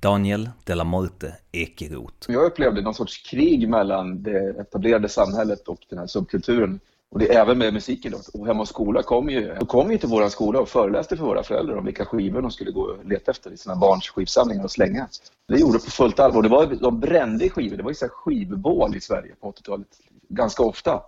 Daniel 0.00 0.50
de 0.64 0.74
la 0.74 0.84
Morte 0.84 1.34
Ekeroth. 1.52 2.30
Jag 2.30 2.44
upplevde 2.44 2.82
någon 2.82 2.94
sorts 2.94 3.30
krig 3.30 3.68
mellan 3.68 4.22
det 4.22 4.60
etablerade 4.60 5.08
samhället 5.08 5.68
och 5.68 5.78
den 5.90 5.98
här 5.98 6.06
subkulturen. 6.06 6.80
Och 7.10 7.18
det 7.18 7.34
är 7.34 7.40
även 7.40 7.58
med 7.58 7.72
musiken. 7.72 8.12
Då. 8.12 8.40
Och 8.40 8.46
Hem 8.46 8.60
och 8.60 8.68
skola 8.68 9.02
kom 9.02 9.30
ju, 9.30 9.56
kom 9.56 9.92
ju 9.92 9.98
till 9.98 10.08
vår 10.08 10.28
skola 10.28 10.60
och 10.60 10.68
föreläste 10.68 11.16
för 11.16 11.24
våra 11.24 11.42
föräldrar 11.42 11.76
om 11.76 11.84
vilka 11.84 12.04
skivor 12.04 12.42
de 12.42 12.50
skulle 12.50 12.70
gå 12.70 12.80
och 12.80 13.04
leta 13.04 13.30
efter 13.30 13.50
i 13.50 13.56
sina 13.56 13.76
barns 13.76 14.08
skivsamlingar 14.08 14.64
och 14.64 14.70
slänga. 14.70 15.08
Det 15.48 15.60
gjorde 15.60 15.78
på 15.78 15.90
fullt 15.90 16.20
allvar. 16.20 16.42
Det 16.42 16.48
var, 16.48 16.66
de 16.66 17.00
brände 17.00 17.48
skivor. 17.48 17.76
Det 17.76 17.82
var 17.82 17.90
ju 17.90 17.94
så 17.94 18.08
skivbål 18.08 18.96
i 18.96 19.00
Sverige 19.00 19.34
på 19.40 19.52
80-talet 19.52 19.88
ganska 20.28 20.62
ofta. 20.62 21.02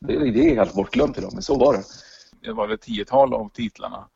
Det, 0.00 0.30
det 0.30 0.50
är 0.50 0.56
helt 0.56 0.74
bortglömt 0.74 1.18
idag, 1.18 1.30
men 1.32 1.42
så 1.42 1.58
var 1.58 1.72
det. 1.72 1.82
Det 2.42 2.52
var 2.52 2.68
ett 2.68 2.80
tiotal 2.80 3.34
av 3.34 3.48
titlarna 3.48 4.08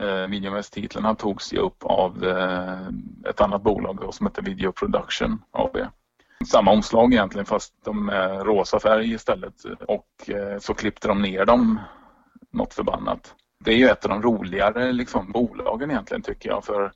eh, 0.00 0.28
Videomest-titlarna 0.28 1.14
togs 1.14 1.52
ju 1.52 1.58
upp 1.58 1.84
av 1.84 2.24
eh, 2.24 2.88
ett 3.30 3.40
annat 3.40 3.62
bolag 3.62 3.98
då, 4.00 4.12
som 4.12 4.26
heter 4.26 4.42
Video 4.42 4.72
Production 4.72 5.42
AB. 5.50 5.76
Samma 6.46 6.70
omslag 6.70 7.12
egentligen 7.12 7.46
fast 7.46 7.74
de 7.84 8.08
är 8.08 8.44
rosa 8.44 8.80
färg 8.80 9.12
istället 9.12 9.54
och 9.88 10.30
eh, 10.30 10.58
så 10.58 10.74
klippte 10.74 11.08
de 11.08 11.22
ner 11.22 11.44
dem 11.44 11.80
något 12.50 12.74
förbannat. 12.74 13.34
Det 13.64 13.72
är 13.72 13.76
ju 13.76 13.88
ett 13.88 14.04
av 14.04 14.10
de 14.10 14.22
roligare 14.22 14.92
liksom, 14.92 15.32
bolagen 15.32 15.90
egentligen 15.90 16.22
tycker 16.22 16.48
jag 16.48 16.64
för 16.64 16.92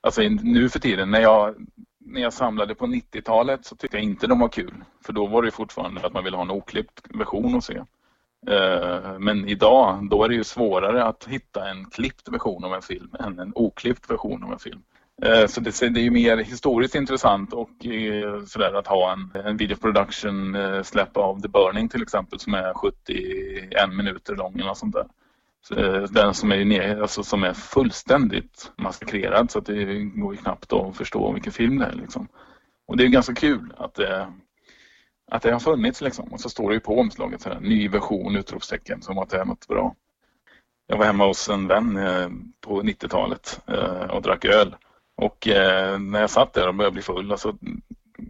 alltså, 0.00 0.22
nu 0.22 0.68
för 0.68 0.78
tiden 0.78 1.10
när 1.10 1.20
jag, 1.20 1.54
när 1.98 2.20
jag 2.20 2.32
samlade 2.32 2.74
på 2.74 2.86
90-talet 2.86 3.66
så 3.66 3.76
tyckte 3.76 3.96
jag 3.96 4.04
inte 4.04 4.26
de 4.26 4.40
var 4.40 4.48
kul 4.48 4.74
för 5.04 5.12
då 5.12 5.26
var 5.26 5.42
det 5.42 5.50
fortfarande 5.50 6.06
att 6.06 6.12
man 6.12 6.24
ville 6.24 6.36
ha 6.36 6.44
en 6.44 6.50
oklippt 6.50 7.06
version 7.14 7.54
att 7.54 7.64
se. 7.64 7.82
Eh, 8.46 9.18
men 9.18 9.48
idag, 9.48 10.08
då 10.10 10.24
är 10.24 10.28
det 10.28 10.34
ju 10.34 10.44
svårare 10.44 11.04
att 11.04 11.24
hitta 11.24 11.70
en 11.70 11.84
klippt 11.84 12.28
version 12.28 12.64
av 12.64 12.74
en 12.74 12.82
film 12.82 13.10
än 13.20 13.38
en 13.38 13.52
oklippt 13.54 14.10
version 14.10 14.44
av 14.44 14.52
en 14.52 14.58
film. 14.58 14.82
Eh, 15.22 15.46
så 15.46 15.60
det, 15.60 15.82
är 15.82 15.98
ju 15.98 16.10
mer 16.10 16.36
historiskt 16.36 16.94
intressant 16.94 17.52
och 17.52 17.86
eh, 17.86 18.44
sådär 18.44 18.74
att 18.74 18.86
ha 18.86 19.12
en, 19.12 19.42
en 19.44 19.56
video 19.56 19.76
production 19.76 20.54
eh, 20.54 20.82
släpp 20.82 21.16
av 21.16 21.40
The 21.40 21.48
Burning 21.48 21.88
till 21.88 22.02
exempel 22.02 22.38
som 22.38 22.54
är 22.54 22.74
71 22.74 23.92
minuter 23.92 24.36
lång 24.36 24.60
eller 24.60 24.74
sånt 24.74 24.94
där. 24.94 25.06
Den 26.08 26.34
som 26.34 26.52
är, 26.52 26.64
ner, 26.64 27.00
alltså 27.02 27.22
som 27.22 27.44
är 27.44 27.52
fullständigt 27.52 28.72
massakrerad 28.76 29.50
så 29.50 29.58
att 29.58 29.66
det 29.66 30.02
går 30.02 30.34
ju 30.34 30.40
knappt 30.40 30.72
att 30.72 30.96
förstå 30.96 31.32
vilken 31.32 31.52
film 31.52 31.78
det 31.78 31.86
är. 31.86 31.92
Liksom. 31.92 32.28
Och 32.86 32.96
det 32.96 33.04
är 33.04 33.08
ganska 33.08 33.34
kul 33.34 33.72
att 33.76 33.94
det, 33.94 34.32
att 35.30 35.42
det 35.42 35.52
har 35.52 35.60
funnits 35.60 36.00
liksom. 36.00 36.32
Och 36.32 36.40
så 36.40 36.48
står 36.48 36.68
det 36.68 36.74
ju 36.74 36.80
på 36.80 36.98
omslaget 36.98 37.40
sådär, 37.40 37.60
ny 37.60 37.88
version 37.88 38.36
utropstecken 38.36 39.02
som 39.02 39.18
att 39.18 39.30
det 39.30 39.40
är 39.40 39.44
något 39.44 39.68
bra. 39.68 39.94
Jag 40.86 40.96
var 40.96 41.04
hemma 41.04 41.26
hos 41.26 41.48
en 41.48 41.66
vän 41.66 41.98
på 42.60 42.82
90-talet 42.82 43.60
och 44.10 44.22
drack 44.22 44.44
öl. 44.44 44.76
Och 45.20 45.48
eh, 45.48 45.98
när 45.98 46.20
jag 46.20 46.30
satt 46.30 46.52
där 46.52 46.68
och 46.68 46.74
började 46.74 46.94
bli 46.94 47.02
full 47.02 47.38
så 47.38 47.54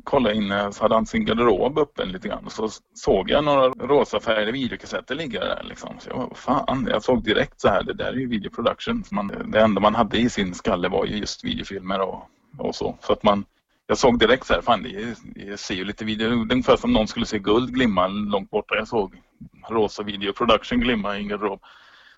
kollade 0.05 0.35
jag 0.35 0.45
in 0.45 0.53
eh, 0.53 0.71
så 0.71 0.85
hade 0.85 0.95
han 0.95 1.07
sin 1.07 1.25
garderob 1.25 1.79
öppen 1.79 2.13
lite 2.13 2.29
grann 2.29 2.45
och 2.45 2.53
så 2.53 2.69
såg 2.95 3.31
jag 3.31 3.45
några 3.45 3.69
rosafärgade 3.69 4.53
videokassetter 4.53 5.15
ligga 5.15 5.41
där 5.41 5.63
liksom. 5.69 5.97
Så 5.99 6.11
jag 6.11 6.17
vad 6.17 6.37
fan, 6.37 6.89
jag 6.91 7.03
såg 7.03 7.25
direkt 7.25 7.61
så 7.61 7.69
här, 7.69 7.83
det 7.83 7.95
där 7.95 8.13
är 8.13 8.17
ju 8.17 8.29
videoproduction. 8.29 9.05
Man, 9.11 9.33
det 9.47 9.61
enda 9.61 9.81
man 9.81 9.95
hade 9.95 10.19
i 10.19 10.31
sin 10.31 10.55
skalle 10.55 10.89
var 10.89 11.07
ju 11.07 11.17
just 11.17 11.45
videofilmer 11.45 12.01
och, 12.01 12.23
och 12.59 12.75
så. 12.75 12.97
Så 13.01 13.13
att 13.13 13.23
man 13.23 13.45
jag 13.87 13.99
såg 13.99 14.19
direkt 14.19 14.47
så 14.47 14.55
här, 14.55 14.63
fan 14.63 14.83
det, 14.83 15.17
jag 15.35 15.59
ser 15.59 15.75
ju 15.75 15.85
lite 15.85 16.05
video, 16.05 16.29
ungefär 16.31 16.77
som 16.77 16.93
någon 16.93 17.09
skulle 17.09 17.27
se 17.27 17.39
guld 17.39 17.75
glimma 17.75 18.07
långt 18.07 18.51
borta. 18.51 18.75
Jag 18.75 18.89
såg 18.89 19.23
rosa 19.69 20.03
video 20.03 20.33
production 20.33 20.81
glimma 20.81 21.17
i 21.17 21.21
en 21.21 21.29
garderob. 21.29 21.61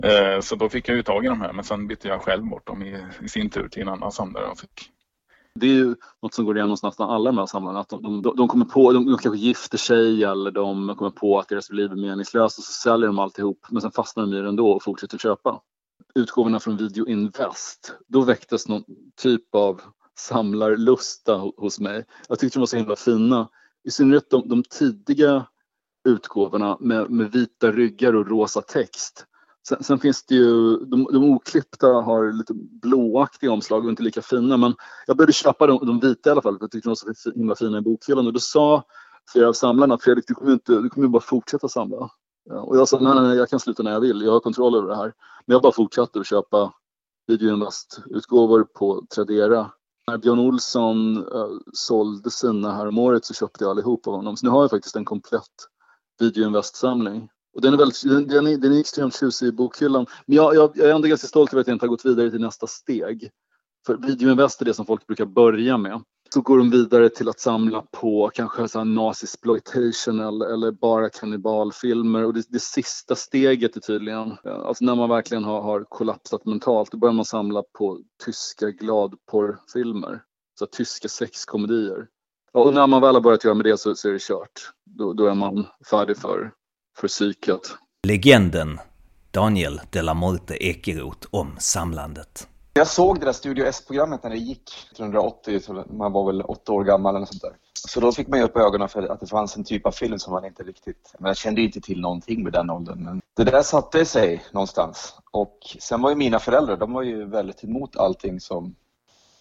Eh, 0.03 0.39
så 0.41 0.55
då 0.55 0.69
fick 0.69 0.89
jag 0.89 0.97
ju 0.97 1.03
tag 1.03 1.25
i 1.25 1.27
de 1.27 1.41
här 1.41 1.53
men 1.53 1.63
sen 1.63 1.87
bytte 1.87 2.07
jag 2.07 2.21
själv 2.21 2.43
bort 2.45 2.67
dem 2.67 2.83
i, 2.83 3.05
i 3.21 3.29
sin 3.29 3.49
tur 3.49 3.67
till 3.67 3.81
en 3.81 3.89
annan 3.89 4.11
samlare 4.11 4.45
och 4.45 4.59
fick 4.59 4.91
det 5.55 5.65
är 5.65 5.73
ju 5.73 5.95
något 6.21 6.33
som 6.33 6.45
går 6.45 6.57
igen 6.57 6.69
hos 6.69 6.83
nästan 6.83 7.09
alla 7.09 7.31
de 7.31 7.37
här 7.37 7.45
samlarna. 7.45 7.79
Att 7.79 7.89
de, 7.89 8.21
de, 8.21 8.35
de, 8.35 8.47
kommer 8.47 8.65
på, 8.65 8.93
de, 8.93 9.05
de 9.05 9.17
kanske 9.17 9.39
gifter 9.39 9.77
sig 9.77 10.23
eller 10.23 10.51
de 10.51 10.95
kommer 10.95 11.11
på 11.11 11.39
att 11.39 11.47
deras 11.47 11.71
liv 11.71 11.91
är 11.91 11.95
meningslöst 11.95 12.57
och 12.57 12.63
så 12.63 12.71
säljer 12.71 13.07
de 13.07 13.19
alltihop 13.19 13.65
men 13.69 13.81
sen 13.81 13.91
fastnar 13.91 14.23
de 14.23 14.33
i 14.33 14.41
det 14.41 14.47
ändå 14.47 14.71
och 14.71 14.83
fortsätter 14.83 15.17
köpa. 15.17 15.61
Utgåvorna 16.15 16.59
från 16.59 16.77
Video 16.77 17.07
Invest, 17.07 17.95
då 18.07 18.21
väcktes 18.21 18.67
någon 18.67 18.83
typ 19.21 19.55
av 19.55 19.81
samlarlusta 20.17 21.35
hos 21.57 21.79
mig. 21.79 22.05
Jag 22.29 22.39
tyckte 22.39 22.57
de 22.57 22.59
var 22.59 22.67
så 22.67 22.77
himla 22.77 22.95
fina. 22.95 23.49
I 23.83 23.91
synnerhet 23.91 24.29
de, 24.29 24.49
de 24.49 24.63
tidiga 24.63 25.45
utgåvorna 26.09 26.77
med, 26.79 27.09
med, 27.09 27.31
vita 27.31 27.71
ryggar 27.71 28.15
och 28.15 28.27
rosa 28.27 28.61
text. 28.61 29.25
Sen, 29.67 29.83
sen 29.83 29.99
finns 29.99 30.25
det 30.25 30.35
ju, 30.35 30.77
de, 30.77 31.07
de 31.11 31.23
oklippta 31.23 31.87
har 31.87 32.31
lite 32.31 32.53
blåaktiga 32.53 33.51
omslag 33.51 33.83
och 33.83 33.89
inte 33.89 34.03
lika 34.03 34.21
fina 34.21 34.57
men 34.57 34.75
jag 35.07 35.17
började 35.17 35.33
köpa 35.33 35.67
de, 35.67 35.85
de 35.85 35.99
vita 35.99 36.29
i 36.29 36.31
alla 36.31 36.41
fall 36.41 36.57
jag 36.61 36.71
tyckte 36.71 36.89
de 36.89 36.95
var 37.05 37.13
så 37.13 37.31
himla 37.31 37.55
fina 37.55 37.77
i 37.77 37.81
bokhyllan 37.81 38.27
och 38.27 38.33
då 38.33 38.39
sa 38.39 38.83
flera 39.31 39.47
av 39.47 39.53
samlarna 39.53 39.97
Fredrik 39.97 40.27
du 40.27 40.33
kommer, 40.33 40.53
inte, 40.53 40.73
du 40.73 40.89
kommer 40.89 41.07
bara 41.07 41.21
fortsätta 41.21 41.67
samla. 41.67 42.09
Ja, 42.49 42.59
och 42.59 42.77
jag 42.77 42.87
sa 42.87 42.99
nej, 42.99 43.21
nej, 43.21 43.37
jag 43.37 43.49
kan 43.49 43.59
sluta 43.59 43.83
när 43.83 43.91
jag 43.91 43.99
vill, 43.99 44.21
jag 44.21 44.31
har 44.31 44.39
kontroll 44.39 44.75
över 44.75 44.87
det 44.87 44.95
här. 44.95 45.13
Men 45.45 45.53
jag 45.53 45.61
bara 45.61 45.71
fortsatte 45.71 46.19
att 46.19 46.27
köpa 46.27 46.73
videoinvest-utgåvor 47.27 48.63
på 48.63 49.05
Tradera 49.15 49.71
när 50.07 50.17
Björn 50.17 50.39
Olsson 50.39 51.17
äh, 51.17 51.49
sålde 51.73 52.31
sina 52.31 52.75
häromåret 52.75 53.25
så 53.25 53.33
köpte 53.33 53.63
jag 53.63 53.71
allihop 53.71 54.07
av 54.07 54.13
honom. 54.13 54.37
Så 54.37 54.45
nu 54.45 54.51
har 54.51 54.61
jag 54.61 54.69
faktiskt 54.69 54.95
en 54.95 55.05
komplett 55.05 55.67
VideoInvest-samling. 56.19 57.29
Och 57.53 57.61
den 57.61 57.73
är, 57.73 57.77
väldigt, 57.77 58.03
den, 58.29 58.47
är, 58.47 58.57
den 58.57 58.73
är 58.73 58.79
extremt 58.79 59.19
tjusig 59.19 59.47
i 59.47 59.51
bokhyllan. 59.51 60.05
Men 60.25 60.35
jag, 60.35 60.55
jag, 60.55 60.71
jag 60.75 60.89
är 60.89 60.95
ändå 60.95 61.07
ganska 61.07 61.27
stolt 61.27 61.53
över 61.53 61.61
att 61.61 61.67
jag 61.67 61.75
inte 61.75 61.85
har 61.85 61.89
gått 61.89 62.05
vidare 62.05 62.31
till 62.31 62.41
nästa 62.41 62.67
steg. 62.67 63.29
För 63.85 63.97
videoinvest 63.97 64.61
är 64.61 64.65
det 64.65 64.73
som 64.73 64.85
folk 64.85 65.07
brukar 65.07 65.25
börja 65.25 65.77
med 65.77 66.01
så 66.33 66.41
går 66.41 66.57
de 66.57 66.69
vidare 66.69 67.09
till 67.09 67.29
att 67.29 67.39
samla 67.39 67.83
på 67.91 68.31
kanske 68.33 68.67
så 68.67 68.83
nazisploitation 68.83 70.19
eller, 70.19 70.53
eller 70.53 70.71
bara 70.71 71.09
kannibalfilmer 71.09 72.25
och 72.25 72.33
det, 72.33 72.43
det 72.49 72.59
sista 72.59 73.15
steget 73.15 73.75
är 73.75 73.79
tydligen, 73.79 74.31
eh, 74.45 74.59
alltså 74.59 74.85
när 74.85 74.95
man 74.95 75.09
verkligen 75.09 75.43
har, 75.43 75.61
har 75.61 75.83
kollapsat 75.83 76.45
mentalt, 76.45 76.91
då 76.91 76.97
börjar 76.97 77.13
man 77.13 77.25
samla 77.25 77.63
på 77.77 77.99
tyska 78.25 78.69
gladporrfilmer, 78.69 80.23
så 80.59 80.65
tyska 80.65 81.09
sexkomedier. 81.09 82.07
Och 82.53 82.73
när 82.73 82.87
man 82.87 83.01
väl 83.01 83.15
har 83.15 83.21
börjat 83.21 83.43
göra 83.43 83.55
med 83.55 83.65
det 83.65 83.77
så, 83.77 83.95
så 83.95 84.09
är 84.09 84.13
det 84.13 84.21
kört. 84.21 84.71
Då, 84.85 85.13
då 85.13 85.25
är 85.25 85.35
man 85.35 85.65
färdig 85.89 86.17
för, 86.17 86.51
för 86.97 87.07
psyket. 87.07 87.61
Legenden 88.07 88.79
Daniel 89.31 89.81
de 89.89 90.01
la 90.01 90.13
Morte 90.13 90.63
Ekeroth 90.63 91.27
om 91.31 91.55
samlandet. 91.59 92.47
Jag 92.73 92.87
såg 92.87 93.19
det 93.19 93.25
där 93.25 93.33
Studio 93.33 93.65
S-programmet 93.65 94.23
när 94.23 94.29
det 94.29 94.37
gick 94.37 94.87
1980, 94.91 95.61
man 95.93 96.11
var 96.11 96.25
väl 96.25 96.41
åtta 96.41 96.71
år 96.71 96.83
gammal 96.83 97.15
eller 97.15 97.25
sånt 97.25 97.41
där. 97.41 97.53
Så 97.73 97.99
då 97.99 98.11
fick 98.11 98.27
man 98.27 98.39
ju 98.39 98.45
upp 98.45 98.57
ögonen 98.57 98.89
för 98.89 99.03
att 99.03 99.19
det 99.19 99.27
fanns 99.27 99.57
en 99.57 99.63
typ 99.63 99.85
av 99.85 99.91
film 99.91 100.19
som 100.19 100.33
man 100.33 100.45
inte 100.45 100.63
riktigt, 100.63 101.13
men 101.19 101.27
jag 101.27 101.37
kände 101.37 101.61
inte 101.61 101.81
till 101.81 102.01
någonting 102.01 102.43
med 102.43 102.53
den 102.53 102.69
åldern. 102.69 103.03
Men 103.03 103.21
det 103.35 103.43
där 103.43 103.61
satte 103.61 104.05
sig 104.05 104.43
någonstans. 104.51 105.15
Och 105.31 105.57
sen 105.79 106.01
var 106.01 106.09
ju 106.09 106.15
mina 106.15 106.39
föräldrar, 106.39 106.77
de 106.77 106.93
var 106.93 107.01
ju 107.01 107.25
väldigt 107.25 107.63
emot 107.63 107.97
allting 107.97 108.39
som, 108.39 108.75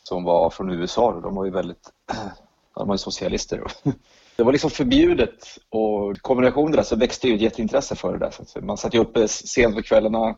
som 0.02 0.24
var 0.24 0.50
från 0.50 0.70
USA. 0.70 1.20
De 1.20 1.34
var 1.34 1.44
ju 1.44 1.50
väldigt, 1.50 1.90
de 2.74 2.88
var 2.88 2.94
ju 2.94 2.98
socialister. 2.98 3.62
Det 4.40 4.44
var 4.44 4.52
liksom 4.52 4.70
förbjudet 4.70 5.58
och 5.68 6.16
i 6.16 6.20
kombination 6.20 6.70
med 6.70 6.78
det 6.78 6.84
så 6.84 6.96
växte 6.96 7.28
ju 7.28 7.34
ett 7.34 7.40
jätteintresse 7.40 7.94
för 7.94 8.12
det 8.12 8.18
där. 8.18 8.30
Så 8.46 8.60
man 8.60 8.76
satt 8.76 8.94
ju 8.94 8.98
uppe 8.98 9.20
eh, 9.20 9.26
sent 9.26 9.76
på 9.76 9.82
kvällarna 9.82 10.36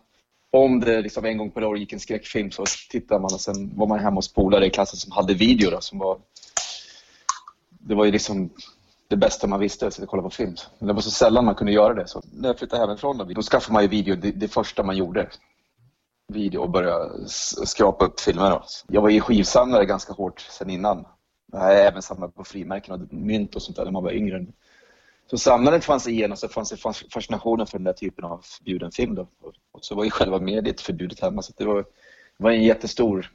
om 0.52 0.80
det 0.80 1.00
liksom 1.00 1.24
en 1.24 1.38
gång 1.38 1.50
per 1.50 1.64
år 1.64 1.78
gick 1.78 1.92
en 1.92 2.00
skräckfilm 2.00 2.50
så 2.50 2.64
tittade 2.90 3.20
man 3.20 3.34
och 3.34 3.40
sen 3.40 3.78
var 3.78 3.86
man 3.86 3.98
hemma 3.98 4.16
hos 4.16 4.32
polare 4.32 4.66
i 4.66 4.70
klassen 4.70 4.98
som 4.98 5.12
hade 5.12 5.34
video 5.34 5.70
då, 5.70 5.80
som 5.80 5.98
var 5.98 6.18
det 7.68 7.94
var 7.94 8.04
ju 8.04 8.12
liksom 8.12 8.50
det 9.08 9.16
bästa 9.16 9.46
man 9.46 9.60
visste, 9.60 9.86
att 9.86 10.00
kolla 10.06 10.22
på 10.22 10.30
film. 10.30 10.54
Men 10.78 10.88
det 10.88 10.94
var 10.94 11.00
så 11.00 11.10
sällan 11.10 11.44
man 11.44 11.54
kunde 11.54 11.72
göra 11.72 11.94
det. 11.94 12.06
Så 12.06 12.22
när 12.32 12.48
jag 12.48 12.58
flyttade 12.58 12.82
hemifrån 12.82 13.18
då, 13.18 13.24
då 13.24 13.42
skaffade 13.42 13.72
man 13.72 13.82
ju 13.82 13.88
video, 13.88 14.16
det, 14.16 14.30
det 14.30 14.48
första 14.48 14.82
man 14.82 14.96
gjorde. 14.96 15.28
Video 16.32 16.60
och 16.60 16.70
började 16.70 17.28
skrapa 17.66 18.04
upp 18.04 18.20
filmer. 18.20 18.50
Då. 18.50 18.62
Jag 18.88 19.00
var 19.00 19.08
ju 19.08 19.20
skivsamlare 19.20 19.84
ganska 19.84 20.12
hårt 20.12 20.40
sen 20.40 20.70
innan. 20.70 21.04
Nej, 21.52 21.86
även 21.86 22.02
samla 22.02 22.28
på 22.28 22.44
frimärken 22.44 22.94
och 22.94 23.12
mynt 23.12 23.56
och 23.56 23.62
sånt 23.62 23.76
där 23.76 23.84
när 23.84 23.92
man 23.92 24.04
var 24.04 24.12
yngre. 24.12 24.46
Så 25.30 25.38
samlandet 25.38 25.84
fanns 25.84 26.08
igen 26.08 26.32
och 26.32 26.38
så 26.38 26.48
fanns 26.48 26.70
det 26.70 26.76
fascinationen 27.12 27.66
för 27.66 27.78
den 27.78 27.84
där 27.84 27.92
typen 27.92 28.24
av 28.24 28.40
förbjuden 28.44 28.92
film. 28.92 29.14
Då. 29.14 29.28
Och 29.72 29.84
så 29.84 29.94
var 29.94 30.04
ju 30.04 30.10
själva 30.10 30.38
mediet 30.38 30.80
förbjudet 30.80 31.20
hemma 31.20 31.42
så 31.42 31.52
det 31.56 31.64
var, 31.64 31.76
det 31.76 32.44
var 32.44 32.50
en 32.50 32.62
jättestor... 32.62 33.32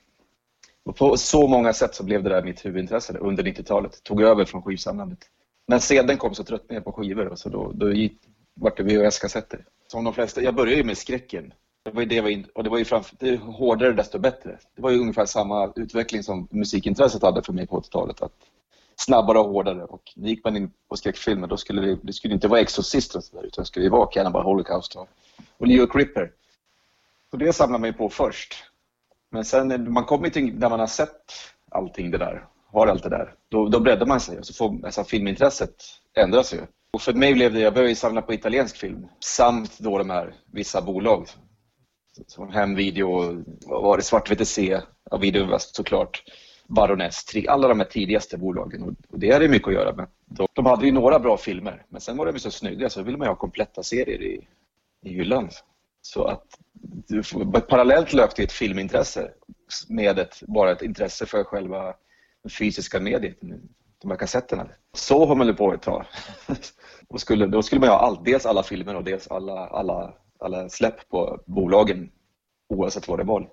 Och 0.83 0.95
på 0.95 1.17
så 1.17 1.47
många 1.47 1.73
sätt 1.73 1.95
så 1.95 2.03
blev 2.03 2.23
det 2.23 2.29
där 2.29 2.43
mitt 2.43 2.65
huvudintresse 2.65 3.17
under 3.17 3.43
90-talet. 3.43 4.03
Tog 4.03 4.21
över 4.21 4.45
från 4.45 4.61
skivsamlandet. 4.61 5.19
När 5.67 5.79
sedan 5.79 6.17
kom 6.17 6.35
så 6.35 6.43
tröttnade 6.43 6.73
jag 6.73 6.83
på 6.83 6.91
skivor 6.91 7.27
och 7.27 7.39
så 7.39 7.49
då, 7.49 7.71
då 7.71 7.93
gick, 7.93 8.17
vart 8.53 8.77
det 8.77 8.83
VHS-kassetter. 8.83 9.65
Som 9.87 10.03
de 10.03 10.13
flesta, 10.13 10.41
jag 10.41 10.55
började 10.55 10.77
ju 10.77 10.83
med 10.83 10.97
skräcken. 10.97 11.53
Det 11.87 11.93
var 11.93 12.01
ju 12.01 12.07
det 12.07 12.21
var 12.21 12.29
in, 12.29 12.47
och 12.55 12.63
det 12.63 12.69
var 12.69 12.77
ju 12.77 12.85
framför, 12.85 13.15
det 13.19 13.37
hårdare 13.37 13.93
desto 13.93 14.19
bättre. 14.19 14.57
Det 14.75 14.81
var 14.81 14.91
ju 14.91 14.99
ungefär 14.99 15.25
samma 15.25 15.73
utveckling 15.75 16.23
som 16.23 16.47
musikintresset 16.51 17.21
hade 17.21 17.43
för 17.43 17.53
mig 17.53 17.67
på 17.67 17.81
80-talet. 17.81 18.21
Att 18.21 18.31
snabbare 18.95 19.39
och 19.39 19.49
hårdare. 19.49 19.83
Och 19.83 20.01
när 20.15 20.29
gick 20.29 20.43
man 20.43 20.57
in 20.57 20.71
på 20.89 20.95
skräckfilmer 20.95 21.47
då 21.47 21.57
skulle 21.57 21.81
det, 21.81 21.97
det 22.03 22.13
skulle 22.13 22.33
inte 22.33 22.47
vara 22.47 22.59
Exorcist 22.59 23.15
och 23.15 23.23
sådär 23.23 23.43
utan 23.43 23.61
det 23.61 23.67
skulle 23.67 23.89
vara 23.89 24.07
Cannibal 24.07 24.43
Holocaust 24.43 24.95
och, 24.95 25.07
och 25.57 25.67
Leo 25.67 25.87
Cripper. 25.87 26.31
Så 27.31 27.37
det 27.37 27.53
samlade 27.53 27.81
man 27.81 27.89
ju 27.89 27.93
på 27.93 28.09
först. 28.09 28.55
Men 29.31 29.45
sen 29.45 29.93
man 29.93 30.05
kommer 30.05 30.29
till 30.29 30.53
när 30.59 30.69
man 30.69 30.79
har 30.79 30.87
sett 30.87 31.33
allting 31.71 32.11
det 32.11 32.17
där, 32.17 32.45
har 32.71 32.87
allt 32.87 33.03
det 33.03 33.09
där, 33.09 33.33
då, 33.49 33.67
då 33.67 33.79
breddar 33.79 34.05
man 34.05 34.19
sig 34.19 34.39
och 34.39 34.45
så 34.45 34.53
får 34.53 34.85
alltså, 34.85 35.03
filmintresset 35.03 35.83
ändras 36.13 36.53
ju. 36.53 36.59
Och 36.91 37.01
för 37.01 37.13
mig 37.13 37.33
blev 37.33 37.53
det, 37.53 37.59
jag 37.59 37.73
började 37.73 37.95
samla 37.95 38.21
på 38.21 38.33
italiensk 38.33 38.77
film 38.77 39.07
samt 39.19 39.79
då 39.79 39.97
de 39.97 40.09
här 40.09 40.33
vissa 40.51 40.81
bolag 40.81 41.27
som 42.27 42.49
Hemvideo, 42.49 43.43
vad 43.65 43.83
var 43.83 43.97
det, 43.97 44.03
Svartvete 44.03 44.45
C, 44.45 44.81
ja, 45.11 45.17
Videoinvest 45.17 45.53
alltså, 45.53 45.73
såklart. 45.75 46.23
Baroness, 46.67 47.25
alla 47.47 47.67
de 47.67 47.79
här 47.79 47.87
tidigaste 47.87 48.37
bolagen. 48.37 48.83
Och 48.83 49.19
det 49.19 49.31
hade 49.31 49.47
mycket 49.47 49.67
att 49.67 49.73
göra 49.73 49.95
med. 49.95 50.07
De 50.53 50.65
hade 50.65 50.85
ju 50.85 50.91
några 50.91 51.19
bra 51.19 51.37
filmer, 51.37 51.85
men 51.89 52.01
sen 52.01 52.17
var 52.17 52.25
de 52.31 52.39
så 52.39 52.51
snygga 52.51 52.89
så 52.89 53.03
ville 53.03 53.17
man 53.17 53.25
ju 53.25 53.29
ha 53.29 53.35
kompletta 53.35 53.83
serier 53.83 54.21
i, 54.21 54.47
i 55.03 55.09
hyllan. 55.09 55.49
Så 56.01 56.23
att 56.23 56.45
parallellt 57.67 58.13
löpte 58.13 58.43
ett 58.43 58.51
filmintresse 58.51 59.31
med 59.89 60.19
ett, 60.19 60.43
bara 60.47 60.71
ett 60.71 60.81
intresse 60.81 61.25
för 61.25 61.43
själva 61.43 61.93
den 62.43 62.49
fysiska 62.49 62.99
mediet, 62.99 63.37
de 64.01 64.11
här 64.11 64.17
kassetterna. 64.17 64.67
Så 64.93 65.25
har 65.25 65.35
man 65.35 65.55
på 65.55 65.73
ett 65.73 65.81
tag. 65.81 66.05
och 67.07 67.21
skulle, 67.21 67.47
då 67.47 67.63
skulle 67.63 67.81
man 67.81 67.89
ha 67.89 67.99
allt, 67.99 68.25
dels 68.25 68.45
alla 68.45 68.63
filmer 68.63 68.95
och 68.95 69.03
dels 69.03 69.27
alla, 69.27 69.67
alla, 69.67 70.13
alla 70.39 70.69
släpp 70.69 71.09
på 71.09 71.39
bolagen 71.45 72.11
oavsett 72.69 73.07
vad 73.07 73.19
det 73.19 73.23
var 73.23 73.49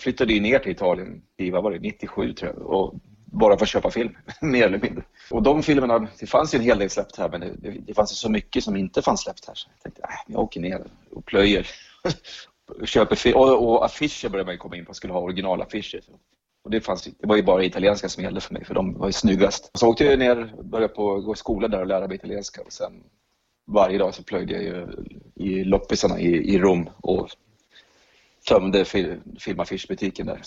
flyttade 0.00 0.32
ju 0.32 0.40
ner 0.40 0.58
till 0.58 0.72
Italien 0.72 1.22
i, 1.36 1.50
vad 1.50 1.62
var 1.62 1.70
det, 1.70 1.78
97 1.78 2.32
tror 2.32 2.52
jag, 2.52 2.66
och 2.66 2.94
bara 3.24 3.56
för 3.56 3.64
att 3.64 3.68
köpa 3.68 3.90
film, 3.90 4.16
mer 4.40 4.66
eller 4.66 4.78
mindre. 4.78 5.04
Och 5.30 5.42
de 5.42 5.62
filmerna, 5.62 6.08
det 6.20 6.26
fanns 6.26 6.54
ju 6.54 6.58
en 6.58 6.64
hel 6.64 6.78
del 6.78 6.90
släppt 6.90 7.16
här 7.16 7.28
men 7.28 7.40
det, 7.40 7.70
det 7.70 7.94
fanns 7.94 8.12
ju 8.12 8.14
så 8.14 8.30
mycket 8.30 8.64
som 8.64 8.76
inte 8.76 9.02
fanns 9.02 9.20
släppt 9.20 9.46
här. 9.46 9.54
Så 9.54 9.68
jag 9.74 9.82
tänkte, 9.82 10.02
äh, 10.02 10.08
jag 10.26 10.40
åker 10.40 10.60
ner 10.60 10.86
och 11.10 11.24
plöjer. 11.24 11.66
köper 12.84 13.36
och, 13.36 13.68
och 13.68 13.84
affischer 13.84 14.28
började 14.28 14.46
man 14.46 14.54
ju 14.54 14.58
komma 14.58 14.76
in 14.76 14.84
på, 14.84 14.94
skulle 14.94 15.12
ha 15.12 15.20
originalaffischer. 15.20 16.00
Och 16.64 16.70
det, 16.70 16.80
fanns, 16.80 17.04
det 17.04 17.26
var 17.26 17.36
ju 17.36 17.42
bara 17.42 17.64
italienska 17.64 18.08
som 18.08 18.22
gällde 18.24 18.40
för 18.40 18.54
mig, 18.54 18.64
för 18.64 18.74
de 18.74 18.94
var 18.94 19.06
ju 19.06 19.12
snyggast. 19.12 19.70
Så 19.78 19.88
åkte 19.88 20.04
jag 20.04 20.18
ner, 20.18 20.54
och 20.58 20.64
började 20.64 20.94
på, 20.94 21.20
gå 21.20 21.32
i 21.32 21.36
skolan 21.36 21.70
där 21.70 21.80
och 21.80 21.86
lära 21.86 22.06
mig 22.08 22.16
italienska 22.16 22.62
och 22.62 22.72
sen 22.72 22.92
varje 23.68 23.98
dag 23.98 24.14
så 24.14 24.22
plöjde 24.22 24.52
jag 24.52 24.62
ju 24.62 24.86
i 25.34 25.64
loppisarna 25.64 26.20
i, 26.20 26.54
i 26.54 26.58
Rom 26.58 26.90
och 26.96 27.28
tömde 28.48 28.84
fil 28.84 29.20
filmaffischbutiken 29.38 30.26
där. 30.26 30.40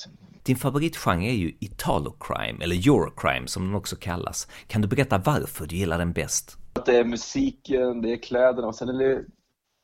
Din 0.43 0.55
favoritgenre 0.55 1.25
är 1.25 1.33
ju 1.33 1.51
Italo-crime, 1.59 2.63
eller 2.63 2.75
Eurocrime 2.75 3.47
som 3.47 3.65
den 3.65 3.75
också 3.75 3.95
kallas. 3.95 4.47
Kan 4.67 4.81
du 4.81 4.87
berätta 4.87 5.17
varför 5.17 5.65
du 5.67 5.75
gillar 5.75 5.97
den 5.97 6.13
bäst? 6.13 6.57
Det 6.85 6.97
är 6.97 7.05
musiken, 7.05 8.01
det 8.01 8.13
är 8.13 8.17
kläderna 8.17 8.67
och 8.67 8.75
sen 8.75 8.89
är 8.89 8.93
det, 8.93 9.23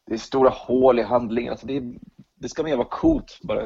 det 0.07 0.13
är 0.13 0.17
stora 0.17 0.49
hål 0.49 0.99
i 0.99 1.03
handlingen. 1.03 1.51
Alltså 1.51 1.67
det, 1.67 1.83
det 2.39 2.49
ska 2.49 2.63
mer 2.63 2.77
vara 2.77 2.87
coolt. 2.87 3.39
Bara 3.43 3.61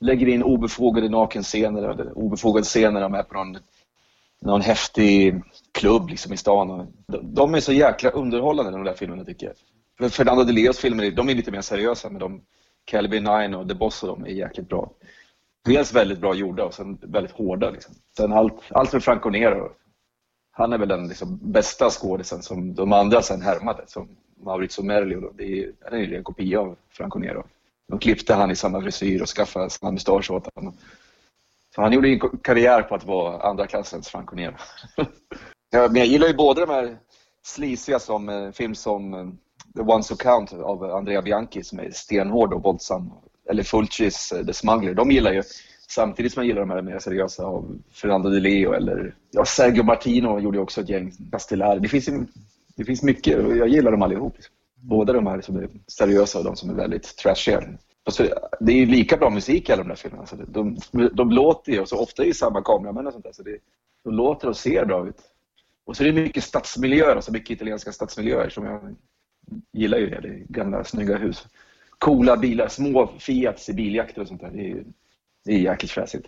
lägger 0.00 0.28
in 0.28 0.42
obefogade 0.42 1.08
nakenscener 1.08 1.82
eller 1.82 2.18
obefogade 2.18 2.64
scener 2.64 3.00
är 3.00 3.22
på 3.22 3.34
någon, 3.34 3.58
någon 4.42 4.60
häftig 4.60 5.42
klubb 5.72 6.08
liksom 6.08 6.32
i 6.32 6.36
stan. 6.36 6.92
De, 7.06 7.34
de 7.34 7.54
är 7.54 7.60
så 7.60 7.72
jäkla 7.72 8.10
underhållande 8.10 8.72
de 8.72 8.84
där 8.84 8.94
filmerna 8.94 9.24
tycker 9.24 9.52
jag. 9.98 10.12
Fernando 10.12 10.44
de 10.44 10.52
Leos 10.52 10.78
filmer, 10.78 11.10
de 11.10 11.28
är 11.28 11.34
lite 11.34 11.50
mer 11.50 11.60
seriösa 11.60 12.10
men 12.10 12.20
de, 12.20 12.42
Calby 12.84 13.20
9 13.20 13.56
och 13.56 13.68
The 13.68 13.74
Boss 13.74 14.02
och 14.02 14.08
de 14.08 14.24
är 14.24 14.30
jäkligt 14.30 14.68
bra. 14.68 14.92
Dels 15.64 15.94
väldigt 15.94 16.20
bra 16.20 16.34
gjorda 16.34 16.64
och 16.64 16.74
sen 16.74 16.98
väldigt 17.02 17.32
hårda. 17.32 17.70
Liksom. 17.70 17.94
Sen 18.16 18.32
allt, 18.32 18.54
allt 18.70 18.92
med 18.92 19.02
Franco 19.02 19.30
Nero. 19.30 19.72
Han 20.50 20.72
är 20.72 20.78
väl 20.78 20.88
den 20.88 21.08
liksom, 21.08 21.38
bästa 21.42 21.90
skådisen 21.90 22.42
som 22.42 22.74
de 22.74 22.92
andra 22.92 23.22
sen 23.22 23.42
härmade. 23.42 23.82
Som 23.86 24.08
Maurizio 24.44 24.82
Merli. 24.82 25.16
Det 25.34 25.44
är, 25.44 25.72
han 25.84 25.94
är 25.94 25.98
ju 25.98 26.16
en 26.16 26.24
kopia 26.24 26.60
av 26.60 26.76
Franco 26.90 27.18
Nero. 27.18 27.44
De 27.88 27.98
klippte 27.98 28.34
han 28.34 28.50
i 28.50 28.56
samma 28.56 28.80
frisyr 28.80 29.22
och 29.22 29.28
skaffade 29.28 29.70
samma 29.70 29.92
mustasch 29.92 30.30
åt 30.30 30.48
honom. 30.54 30.76
Så 31.74 31.82
han 31.82 31.92
gjorde 31.92 32.08
en 32.08 32.20
karriär 32.42 32.82
på 32.82 32.94
att 32.94 33.04
vara 33.04 33.42
andra 33.42 33.66
klassens 33.66 34.08
Franco 34.08 34.36
Nero. 34.36 34.54
ja, 35.70 35.88
men 35.88 35.96
jag 35.96 36.06
gillar 36.06 36.26
ju 36.26 36.34
både 36.34 36.60
de 36.60 36.70
här 36.70 36.98
slisiga 37.44 37.98
som 37.98 38.28
eh, 38.28 38.50
film 38.50 38.74
som 38.74 39.14
eh, 39.14 39.26
The 39.76 39.80
Ones 39.80 40.10
Who 40.10 40.16
Count 40.16 40.52
av 40.52 40.84
Andrea 40.84 41.22
Bianchi 41.22 41.62
som 41.62 41.78
är 41.78 41.90
stenhård 41.90 42.52
och 42.52 42.62
våldsam. 42.62 43.12
Eller 43.50 43.62
Fulcis 43.62 44.32
eh, 44.32 44.46
The 44.46 44.52
Smuggler. 44.52 44.94
De 44.94 45.10
gillar 45.10 45.32
ju, 45.32 45.42
samtidigt 45.88 46.32
som 46.32 46.42
jag 46.42 46.48
gillar 46.48 46.60
de 46.60 46.70
här 46.70 46.82
mer 46.82 46.98
seriösa 46.98 47.44
av 47.44 47.78
Fernando 47.92 48.30
Di 48.30 48.40
Leo 48.40 48.72
eller 48.72 49.14
ja, 49.30 49.44
Sergio 49.44 49.82
Martino 49.82 50.38
gjorde 50.38 50.58
också 50.58 50.80
ett 50.80 50.88
gäng 50.88 51.12
Castellari. 51.32 51.78
Det 51.78 51.88
finns, 51.88 52.08
det 52.76 52.84
finns 52.84 53.02
mycket 53.02 53.38
och 53.38 53.56
jag 53.56 53.68
gillar 53.68 53.90
dem 53.90 54.02
allihop. 54.02 54.36
Både 54.74 55.12
de 55.12 55.26
här 55.26 55.40
som 55.40 55.56
är 55.56 55.68
seriösa 55.86 56.38
och 56.38 56.44
de 56.44 56.56
som 56.56 56.70
är 56.70 56.74
väldigt 56.74 57.16
trashiga. 57.16 57.62
Alltså, 58.04 58.28
det 58.60 58.72
är 58.72 58.76
ju 58.76 58.86
lika 58.86 59.16
bra 59.16 59.30
musik 59.30 59.68
i 59.68 59.72
alla 59.72 59.82
de 59.82 59.88
där 59.88 59.96
filmerna. 59.96 60.20
Alltså, 60.20 60.36
de, 60.36 60.78
de, 61.12 61.30
låter 61.30 61.72
ju, 61.72 61.80
och 61.80 61.88
så 61.88 62.02
ofta 62.02 62.22
är 62.22 62.26
det 62.26 62.34
samma 62.34 62.62
kameramän 62.62 63.06
och 63.06 63.12
sånt 63.12 63.24
där, 63.24 63.32
så 63.32 63.42
det, 63.42 63.58
de 64.04 64.14
låter 64.14 64.48
och 64.48 64.56
ser 64.56 64.84
bra 64.84 65.08
ut. 65.08 65.20
Och 65.84 65.96
så 65.96 66.04
är 66.04 66.12
det 66.12 66.22
mycket 66.22 66.44
stadsmiljöer, 66.44 67.16
alltså 67.16 67.32
mycket 67.32 67.50
italienska 67.50 67.92
stadsmiljöer 67.92 68.48
som 68.48 68.64
jag 68.64 68.94
gillar 69.72 69.98
ju 69.98 70.10
det. 70.10 70.20
det 70.20 70.28
är 70.28 70.44
gamla 70.48 70.84
snygga 70.84 71.16
hus. 71.16 71.46
Coola 71.98 72.36
bilar, 72.36 72.68
små 72.68 73.06
Fiats 73.18 73.68
i 73.68 73.74
biljakter 73.74 74.20
och 74.22 74.28
sånt 74.28 74.40
där. 74.40 74.50
Det 74.50 74.70
är, 74.70 74.84
det 75.44 75.52
är 75.52 75.58
jäkligt 75.58 75.90
fräsigt. 75.90 76.26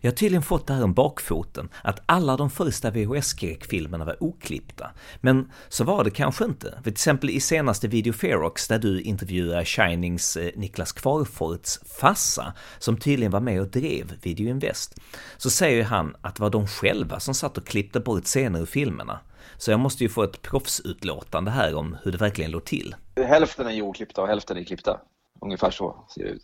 Jag 0.00 0.10
har 0.10 0.16
tydligen 0.16 0.42
fått 0.42 0.66
det 0.66 0.74
här 0.74 0.84
om 0.84 0.94
bakfoten, 0.94 1.68
att 1.82 2.02
alla 2.06 2.36
de 2.36 2.50
första 2.50 2.90
VHS-skräckfilmerna 2.90 4.04
var 4.04 4.22
oklippta. 4.22 4.90
Men 5.20 5.52
så 5.68 5.84
var 5.84 6.04
det 6.04 6.10
kanske 6.10 6.44
inte. 6.44 6.70
För 6.76 6.82
till 6.82 6.92
exempel 6.92 7.30
i 7.30 7.40
senaste 7.40 7.88
Video 7.88 8.12
Ferox 8.12 8.68
där 8.68 8.78
du 8.78 9.00
intervjuar 9.00 9.64
Shinings 9.64 10.36
eh, 10.36 10.50
Niklas 10.54 10.92
Kvarforts 10.92 11.80
fassa, 12.00 12.52
som 12.78 12.96
tydligen 12.96 13.32
var 13.32 13.40
med 13.40 13.60
och 13.60 13.68
drev 13.68 14.12
Video 14.22 14.48
Invest, 14.48 15.00
så 15.36 15.50
säger 15.50 15.84
han 15.84 16.16
att 16.20 16.34
det 16.34 16.42
var 16.42 16.50
de 16.50 16.66
själva 16.66 17.20
som 17.20 17.34
satt 17.34 17.58
och 17.58 17.66
klippte 17.66 18.00
bort 18.00 18.24
scener 18.24 18.60
ur 18.60 18.66
filmerna. 18.66 19.20
Så 19.58 19.70
jag 19.70 19.80
måste 19.80 20.02
ju 20.04 20.08
få 20.08 20.22
ett 20.22 20.42
proffsutlåtande 20.42 21.50
här 21.50 21.74
om 21.74 21.96
hur 22.02 22.12
det 22.12 22.18
verkligen 22.18 22.50
låg 22.50 22.64
till. 22.64 22.94
Hälften 23.16 23.66
är 23.66 23.72
ju 23.72 23.82
oklippta 23.82 24.22
och 24.22 24.28
hälften 24.28 24.56
är 24.56 24.64
klippta. 24.64 25.00
Ungefär 25.40 25.70
så 25.70 26.04
ser 26.14 26.24
det 26.24 26.30
ut. 26.30 26.42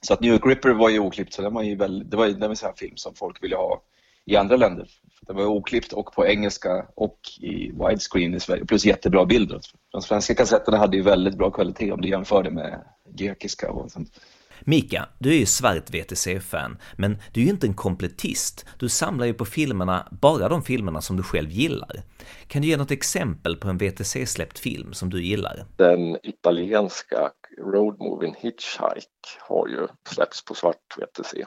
Så 0.00 0.14
att 0.14 0.20
New 0.20 0.32
York 0.32 0.46
Ripper 0.46 0.70
var 0.70 0.88
ju 0.88 0.98
oklippt, 0.98 1.32
så 1.32 1.42
den 1.42 1.54
var 1.54 1.62
ju 1.62 1.76
väl, 1.76 2.10
det 2.10 2.16
var 2.16 2.26
ju 2.26 2.44
en 2.44 2.56
sån 2.56 2.74
film 2.76 2.96
som 2.96 3.14
folk 3.14 3.42
ville 3.42 3.56
ha 3.56 3.82
i 4.24 4.36
andra 4.36 4.56
länder. 4.56 4.88
Den 5.20 5.36
var 5.36 5.44
oklippt 5.44 5.92
och 5.92 6.12
på 6.12 6.26
engelska 6.26 6.86
och 6.94 7.18
i 7.40 7.72
widescreen 7.72 8.34
i 8.34 8.40
Sverige, 8.40 8.64
plus 8.64 8.84
jättebra 8.84 9.24
bilder. 9.24 9.60
De 9.92 10.02
svenska 10.02 10.34
kassetterna 10.34 10.78
hade 10.78 10.96
ju 10.96 11.02
väldigt 11.02 11.38
bra 11.38 11.50
kvalitet 11.50 11.92
om 11.92 12.00
du 12.00 12.08
jämförde 12.08 12.50
med 12.50 12.84
grekiska 13.14 13.70
och 13.70 13.90
sånt. 13.90 14.20
Mika, 14.60 15.08
du 15.18 15.30
är 15.30 15.38
ju 15.38 15.46
svart 15.46 15.90
VTC-fan, 15.90 16.78
men 16.96 17.18
du 17.32 17.40
är 17.40 17.44
ju 17.44 17.50
inte 17.50 17.66
en 17.66 17.74
kompletist. 17.74 18.66
Du 18.78 18.88
samlar 18.88 19.26
ju 19.26 19.34
på 19.34 19.44
filmerna, 19.44 20.08
bara 20.10 20.48
de 20.48 20.62
filmerna 20.62 21.00
som 21.00 21.16
du 21.16 21.22
själv 21.22 21.50
gillar. 21.50 22.02
Kan 22.46 22.62
du 22.62 22.68
ge 22.68 22.76
något 22.76 22.90
exempel 22.90 23.56
på 23.56 23.68
en 23.68 23.78
VTC-släppt 23.78 24.58
film 24.58 24.92
som 24.92 25.10
du 25.10 25.22
gillar? 25.22 25.66
Den 25.76 26.16
italienska 26.22 27.30
roadmovien 27.58 28.34
Hitchhike 28.38 29.28
har 29.40 29.68
ju 29.68 29.86
släppts 30.08 30.44
på 30.44 30.54
svart 30.54 30.96
VTC. 30.96 31.46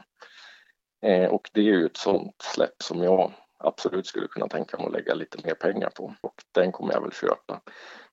Eh, 1.06 1.30
och 1.30 1.50
det 1.54 1.60
är 1.60 1.66
ju 1.66 1.86
ett 1.86 1.98
sånt 1.98 2.36
släpp 2.54 2.84
som 2.84 3.04
jag 3.04 3.34
absolut 3.64 4.08
skulle 4.08 4.28
kunna 4.28 4.48
tänka 4.48 4.78
mig 4.78 4.86
att 4.86 4.94
lägga 4.94 5.14
lite 5.14 5.38
mer 5.44 5.54
pengar 5.54 5.90
på. 5.90 6.16
Och 6.22 6.36
den 6.52 6.72
kommer 6.72 6.94
jag 6.94 7.02
väl 7.02 7.12
köpa. 7.12 7.62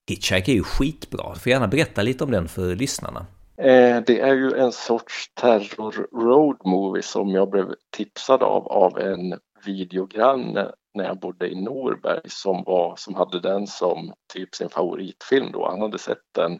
Hitchhike 0.09 0.51
är 0.51 0.55
ju 0.55 0.63
skitbra. 0.63 1.33
Du 1.33 1.39
får 1.39 1.49
gärna 1.49 1.67
berätta 1.67 2.01
lite 2.01 2.23
om 2.23 2.31
den 2.31 2.47
för 2.47 2.75
lyssnarna. 2.75 3.25
Eh, 3.61 4.01
det 4.05 4.19
är 4.19 4.35
ju 4.35 4.53
en 4.57 4.71
sorts 4.71 5.33
terror 5.33 6.07
road 6.11 6.57
movie 6.65 7.03
som 7.03 7.29
jag 7.29 7.49
blev 7.49 7.75
tipsad 7.91 8.43
av 8.43 8.67
av 8.67 8.99
en 8.99 9.39
videogranne 9.65 10.71
när 10.93 11.05
jag 11.05 11.19
bodde 11.19 11.49
i 11.49 11.61
Norberg 11.61 12.29
som, 12.29 12.63
var, 12.63 12.95
som 12.95 13.15
hade 13.15 13.39
den 13.39 13.67
som 13.67 14.13
typ 14.33 14.55
sin 14.55 14.69
favoritfilm 14.69 15.51
då. 15.51 15.69
Han 15.69 15.81
hade 15.81 15.97
sett 15.97 16.23
den 16.35 16.59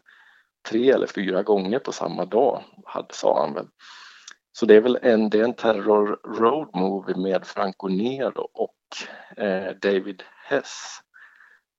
tre 0.70 0.92
eller 0.92 1.08
fyra 1.08 1.44
gånger 1.44 1.80
på 1.80 1.92
samma 1.92 2.26
dag, 2.26 2.64
hade, 2.86 3.14
sa 3.14 3.42
han 3.42 3.54
väl. 3.54 3.68
Så 4.52 4.66
det 4.66 4.76
är 4.76 4.82
väl 4.82 5.00
en, 5.02 5.30
det 5.30 5.40
är 5.40 5.44
en 5.44 5.56
terror 5.56 6.20
road 6.40 6.70
movie 6.74 7.18
med 7.18 7.46
Franco 7.46 7.88
Nero 7.88 8.48
och 8.54 9.44
eh, 9.44 9.76
David 9.82 10.24
Hess 10.50 11.00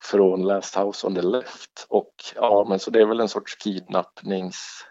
från 0.04 0.42
Last 0.42 0.76
House 0.76 1.06
on 1.06 1.14
the 1.14 1.22
Left. 1.22 1.86
Och 1.88 2.14
ja, 2.34 2.66
men 2.68 2.78
så 2.78 2.90
det 2.90 3.00
är 3.00 3.06
väl 3.06 3.20
en 3.20 3.28
sorts 3.28 3.56
kidnappnings 3.56 4.86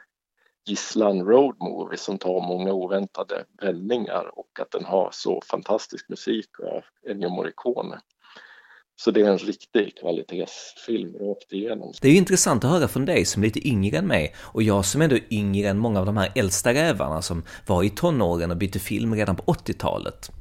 gisslan 0.69 1.25
road 1.25 1.55
movie 1.59 1.97
som 1.97 2.17
tar 2.17 2.47
många 2.47 2.73
oväntade 2.73 3.45
vändningar 3.61 4.39
och 4.39 4.59
att 4.59 4.71
den 4.71 4.85
har 4.85 5.09
så 5.11 5.41
fantastisk 5.51 6.09
musik 6.09 6.49
av 6.59 7.11
Ennio 7.11 7.29
Morricone. 7.29 7.99
Så 8.95 9.11
det 9.11 9.21
är 9.21 9.29
en 9.29 9.37
riktig 9.37 9.97
kvalitetsfilm 9.99 11.17
rakt 11.17 11.53
igenom. 11.53 11.93
Det 12.01 12.07
är 12.07 12.11
ju 12.11 12.17
intressant 12.17 12.63
att 12.63 12.71
höra 12.71 12.87
från 12.87 13.05
dig 13.05 13.25
som 13.25 13.43
är 13.43 13.47
lite 13.47 13.67
yngre 13.67 13.97
än 13.97 14.07
mig 14.07 14.35
och 14.37 14.63
jag 14.63 14.85
som 14.85 15.01
är 15.01 15.05
ändå 15.05 15.17
yngre 15.29 15.69
än 15.69 15.77
många 15.77 15.99
av 15.99 16.05
de 16.05 16.17
här 16.17 16.31
äldsta 16.35 16.73
rävarna 16.73 17.21
som 17.21 17.43
var 17.67 17.83
i 17.83 17.89
tonåren 17.89 18.51
och 18.51 18.57
bytte 18.57 18.79
film 18.79 19.15
redan 19.15 19.35
på 19.35 19.43
80-talet. 19.43 20.31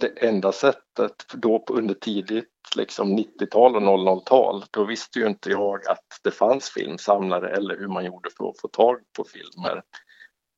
Det 0.00 0.08
enda 0.26 0.52
sättet 0.52 1.26
då 1.32 1.64
under 1.70 1.94
tidigt 1.94 2.48
liksom 2.76 3.18
90-tal 3.18 3.76
och 3.76 3.82
00-tal, 3.82 4.64
då 4.70 4.84
visste 4.84 5.18
ju 5.18 5.26
inte 5.26 5.50
jag 5.50 5.86
att 5.88 6.20
det 6.24 6.30
fanns 6.30 6.70
filmsamlare 6.70 7.50
eller 7.50 7.78
hur 7.78 7.88
man 7.88 8.04
gjorde 8.04 8.30
för 8.38 8.48
att 8.48 8.60
få 8.60 8.68
tag 8.68 8.98
på 9.16 9.24
filmer. 9.24 9.82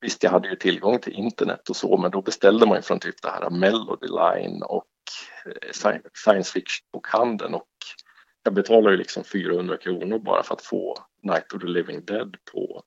Visst, 0.01 0.23
jag 0.23 0.31
hade 0.31 0.49
ju 0.49 0.57
tillgång 0.57 0.99
till 0.99 1.13
internet 1.13 1.71
och 1.71 1.77
så, 1.77 1.97
men 1.97 2.11
då 2.11 2.23
beställde 2.23 2.67
man 2.67 2.77
ju 2.77 2.83
från 2.83 3.01
typ 3.01 3.23
det 3.23 3.31
här 3.31 3.51
Melody 3.51 4.07
Line 4.07 4.63
och 4.63 4.87
eh, 5.47 6.03
science 6.15 6.53
fiction-bokhandeln 6.53 7.55
och 7.55 7.69
jag 8.43 8.55
betalade 8.55 8.91
ju 8.91 8.97
liksom 8.97 9.25
400 9.25 9.77
kronor 9.77 10.19
bara 10.19 10.43
för 10.43 10.55
att 10.55 10.63
få 10.63 10.97
Night 11.23 11.53
of 11.53 11.61
the 11.61 11.67
Living 11.67 12.05
Dead 12.05 12.37
på 12.53 12.83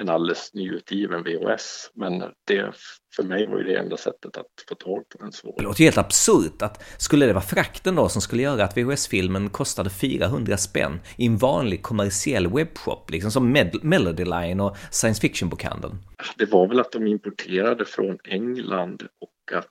en 0.00 0.08
alldeles 0.08 0.54
nyutgiven 0.54 1.22
VHS. 1.22 1.90
Men 1.94 2.18
det, 2.46 2.72
för 3.16 3.22
mig 3.22 3.46
var 3.46 3.58
ju 3.58 3.64
det 3.64 3.76
enda 3.76 3.96
sättet 3.96 4.36
att 4.36 4.46
få 4.68 4.74
tag 4.74 5.08
på 5.08 5.18
den. 5.18 5.32
Så. 5.32 5.54
Det 5.56 5.62
låter 5.62 5.80
ju 5.80 5.86
helt 5.86 5.98
absurt 5.98 6.62
att 6.62 6.84
skulle 6.98 7.26
det 7.26 7.32
vara 7.32 7.44
frakten 7.44 7.94
då 7.94 8.08
som 8.08 8.22
skulle 8.22 8.42
göra 8.42 8.64
att 8.64 8.76
VHS-filmen 8.76 9.50
kostade 9.50 9.90
400 9.90 10.56
spänn 10.56 11.00
i 11.16 11.26
en 11.26 11.36
vanlig 11.36 11.82
kommersiell 11.82 12.46
webbshop, 12.46 13.10
liksom 13.10 13.30
som 13.30 13.52
Med 13.52 13.84
Melody 13.84 14.24
Line 14.24 14.60
och 14.60 14.76
science 14.90 15.20
fiction-bokhandeln? 15.20 15.98
Det 16.36 16.52
var 16.52 16.68
väl 16.68 16.80
att 16.80 16.92
de 16.92 17.06
importerade 17.06 17.84
från 17.84 18.18
England 18.24 19.02
och 19.02 19.58
att 19.58 19.66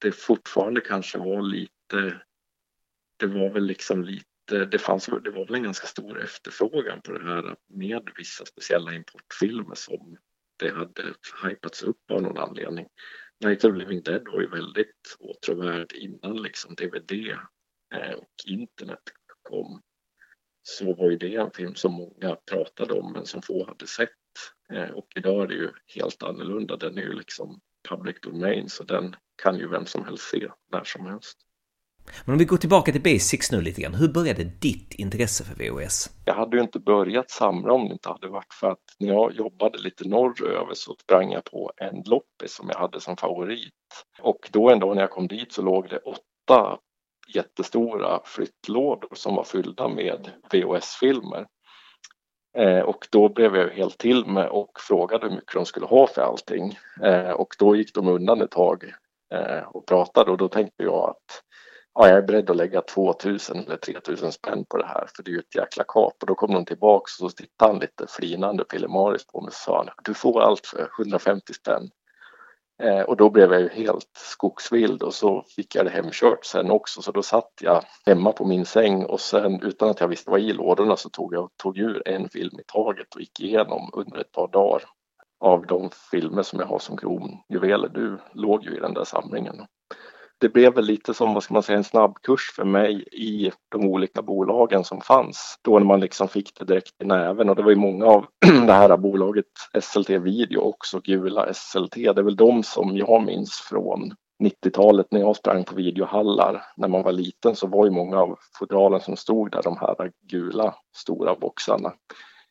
det 0.00 0.12
fortfarande 0.12 0.80
kanske 0.80 1.18
var 1.18 1.42
lite 1.42 2.20
det 3.20 3.26
var 3.26 3.50
väl 3.50 3.66
liksom 3.66 4.04
lite 4.04 4.24
Eh, 4.52 4.60
det, 4.60 4.78
fanns, 4.78 5.06
det 5.06 5.30
var 5.30 5.46
väl 5.46 5.54
en 5.54 5.62
ganska 5.62 5.86
stor 5.86 6.22
efterfrågan 6.22 7.00
på 7.02 7.12
det 7.12 7.24
här 7.24 7.56
med 7.68 8.10
vissa 8.16 8.44
speciella 8.44 8.94
importfilmer 8.94 9.74
som 9.74 10.16
det 10.58 10.70
hade 10.70 11.14
hypats 11.44 11.82
upp 11.82 12.10
av 12.10 12.22
någon 12.22 12.38
anledning. 12.38 12.86
Night 13.44 13.64
of 13.64 13.76
Living 13.76 14.02
Dead 14.02 14.28
var 14.28 14.40
ju 14.40 14.48
väldigt 14.48 15.16
åtråvärd 15.18 15.92
innan 15.92 16.42
liksom 16.42 16.74
DVD 16.74 17.12
eh, 17.94 18.12
och 18.12 18.34
internet 18.46 19.02
kom. 19.42 19.82
Så 20.62 20.94
var 20.94 21.10
ju 21.10 21.16
det 21.16 21.36
en 21.36 21.50
film 21.50 21.74
som 21.74 21.92
många 21.92 22.36
pratade 22.50 22.94
om 22.94 23.12
men 23.12 23.26
som 23.26 23.42
få 23.42 23.66
hade 23.66 23.86
sett. 23.86 24.08
Eh, 24.72 24.90
och 24.90 25.08
idag 25.16 25.42
är 25.42 25.46
det 25.46 25.54
ju 25.54 25.70
helt 25.94 26.22
annorlunda. 26.22 26.76
Den 26.76 26.98
är 26.98 27.02
ju 27.02 27.12
liksom 27.12 27.60
public 27.88 28.16
domain 28.22 28.68
så 28.68 28.84
den 28.84 29.16
kan 29.42 29.58
ju 29.58 29.68
vem 29.68 29.86
som 29.86 30.04
helst 30.04 30.24
se 30.24 30.48
när 30.72 30.84
som 30.84 31.06
helst. 31.06 31.38
Men 32.24 32.32
om 32.32 32.38
vi 32.38 32.44
går 32.44 32.56
tillbaka 32.56 32.92
till 32.92 33.02
basics 33.02 33.52
nu 33.52 33.60
lite 33.60 33.80
grann. 33.80 33.94
Hur 33.94 34.08
började 34.08 34.44
ditt 34.44 34.94
intresse 34.94 35.44
för 35.44 35.54
VHS? 35.54 36.10
Jag 36.24 36.34
hade 36.34 36.56
ju 36.56 36.62
inte 36.62 36.78
börjat 36.78 37.30
samla 37.30 37.72
om 37.72 37.88
det 37.88 37.92
inte 37.92 38.08
hade 38.08 38.28
varit 38.28 38.54
för 38.60 38.70
att 38.70 38.84
när 38.98 39.08
jag 39.08 39.32
jobbade 39.32 39.78
lite 39.78 40.08
norröver 40.08 40.74
så 40.74 40.94
sprang 41.02 41.32
jag 41.32 41.44
på 41.44 41.72
en 41.76 42.02
loppis 42.06 42.54
som 42.54 42.68
jag 42.68 42.78
hade 42.78 43.00
som 43.00 43.16
favorit. 43.16 43.72
Och 44.22 44.48
då 44.52 44.70
en 44.70 44.78
dag 44.78 44.94
när 44.94 45.02
jag 45.02 45.10
kom 45.10 45.28
dit 45.28 45.52
så 45.52 45.62
låg 45.62 45.88
det 45.88 45.98
åtta 45.98 46.78
jättestora 47.34 48.20
flyttlådor 48.24 49.14
som 49.14 49.34
var 49.34 49.44
fyllda 49.44 49.88
med 49.88 50.30
VHS-filmer. 50.52 51.46
Eh, 52.58 52.80
och 52.80 53.08
då 53.12 53.28
blev 53.28 53.56
jag 53.56 53.68
helt 53.68 53.98
till 53.98 54.26
med 54.26 54.48
och 54.48 54.80
frågade 54.80 55.26
hur 55.26 55.34
mycket 55.34 55.54
de 55.54 55.66
skulle 55.66 55.86
ha 55.86 56.06
för 56.06 56.22
allting. 56.22 56.78
Eh, 57.02 57.30
och 57.30 57.54
då 57.58 57.76
gick 57.76 57.94
de 57.94 58.08
undan 58.08 58.42
ett 58.42 58.50
tag 58.50 58.84
eh, 59.34 59.62
och 59.68 59.86
pratade 59.86 60.30
och 60.30 60.38
då 60.38 60.48
tänkte 60.48 60.82
jag 60.82 61.10
att 61.10 61.42
ja, 61.94 62.08
jag 62.08 62.18
är 62.18 62.22
beredd 62.22 62.50
att 62.50 62.56
lägga 62.56 62.80
2000 62.80 63.58
eller 63.58 63.76
3000 63.76 64.32
spänn 64.32 64.64
på 64.64 64.76
det 64.76 64.86
här 64.86 65.08
för 65.16 65.22
det 65.22 65.30
är 65.30 65.32
ju 65.32 65.38
ett 65.38 65.54
jäkla 65.54 65.84
kap. 65.88 66.14
Och 66.20 66.26
då 66.26 66.34
kom 66.34 66.54
de 66.54 66.64
tillbaks 66.64 67.20
och 67.20 67.30
så 67.30 67.36
tittade 67.36 67.72
han 67.72 67.80
lite 67.80 68.06
flinande 68.08 68.64
pillemariskt 68.64 69.32
på 69.32 69.40
mig 69.40 69.48
och 69.48 69.52
sa 69.52 69.86
du 70.04 70.14
får 70.14 70.40
allt 70.42 70.66
för 70.66 70.90
150 70.98 71.52
spänn. 71.54 71.90
Eh, 72.82 73.00
och 73.00 73.16
då 73.16 73.30
blev 73.30 73.52
jag 73.52 73.60
ju 73.60 73.68
helt 73.68 74.10
skogsvild 74.12 75.02
och 75.02 75.14
så 75.14 75.44
fick 75.56 75.74
jag 75.74 75.84
det 75.86 75.90
hemkört 75.90 76.44
sen 76.44 76.70
också 76.70 77.02
så 77.02 77.12
då 77.12 77.22
satt 77.22 77.52
jag 77.60 77.84
hemma 78.06 78.32
på 78.32 78.44
min 78.44 78.66
säng 78.66 79.04
och 79.04 79.20
sen 79.20 79.62
utan 79.62 79.90
att 79.90 80.00
jag 80.00 80.08
visste 80.08 80.30
vad 80.30 80.40
i 80.40 80.52
lådorna 80.52 80.96
så 80.96 81.08
tog 81.08 81.34
jag 81.34 81.50
tog 81.56 81.78
ur 81.78 82.08
en 82.08 82.28
film 82.28 82.60
i 82.60 82.62
taget 82.66 83.14
och 83.14 83.20
gick 83.20 83.40
igenom 83.40 83.90
under 83.92 84.18
ett 84.18 84.32
par 84.32 84.48
dagar 84.48 84.82
av 85.40 85.66
de 85.66 85.90
filmer 86.10 86.42
som 86.42 86.60
jag 86.60 86.66
har 86.66 86.78
som 86.78 86.96
kronjuveler. 86.96 87.88
Du 87.88 88.18
låg 88.32 88.64
ju 88.64 88.76
i 88.76 88.80
den 88.80 88.94
där 88.94 89.04
samlingen 89.04 89.66
det 90.40 90.48
blev 90.48 90.74
väl 90.74 90.84
lite 90.84 91.14
som 91.14 91.34
vad 91.34 91.42
ska 91.42 91.54
man 91.54 91.62
säga, 91.62 91.78
en 91.78 91.84
snabbkurs 91.84 92.52
för 92.56 92.64
mig 92.64 93.04
i 93.12 93.50
de 93.68 93.84
olika 93.84 94.22
bolagen 94.22 94.84
som 94.84 95.00
fanns. 95.00 95.58
Då 95.62 95.78
när 95.78 95.86
man 95.86 96.00
liksom 96.00 96.28
fick 96.28 96.58
det 96.58 96.64
direkt 96.64 97.02
i 97.02 97.04
näven 97.04 97.48
och 97.48 97.56
det 97.56 97.62
var 97.62 97.70
ju 97.70 97.76
många 97.76 98.06
av 98.06 98.26
det 98.66 98.72
här 98.72 98.96
bolaget 98.96 99.46
SLT 99.80 100.10
Video 100.10 100.60
också, 100.60 101.00
gula 101.00 101.54
SLT. 101.54 101.94
Det 101.94 102.18
är 102.18 102.22
väl 102.22 102.36
de 102.36 102.62
som 102.62 102.96
jag 102.96 103.24
minns 103.24 103.52
från 103.70 104.14
90-talet 104.42 105.06
när 105.10 105.20
jag 105.20 105.36
sprang 105.36 105.64
på 105.64 105.74
videohallar. 105.74 106.62
När 106.76 106.88
man 106.88 107.02
var 107.02 107.12
liten 107.12 107.56
så 107.56 107.66
var 107.66 107.84
ju 107.84 107.90
många 107.90 108.18
av 108.18 108.38
fodralen 108.58 109.00
som 109.00 109.16
stod 109.16 109.50
där 109.50 109.62
de 109.62 109.76
här 109.76 110.10
gula 110.30 110.74
stora 110.96 111.34
boxarna 111.34 111.92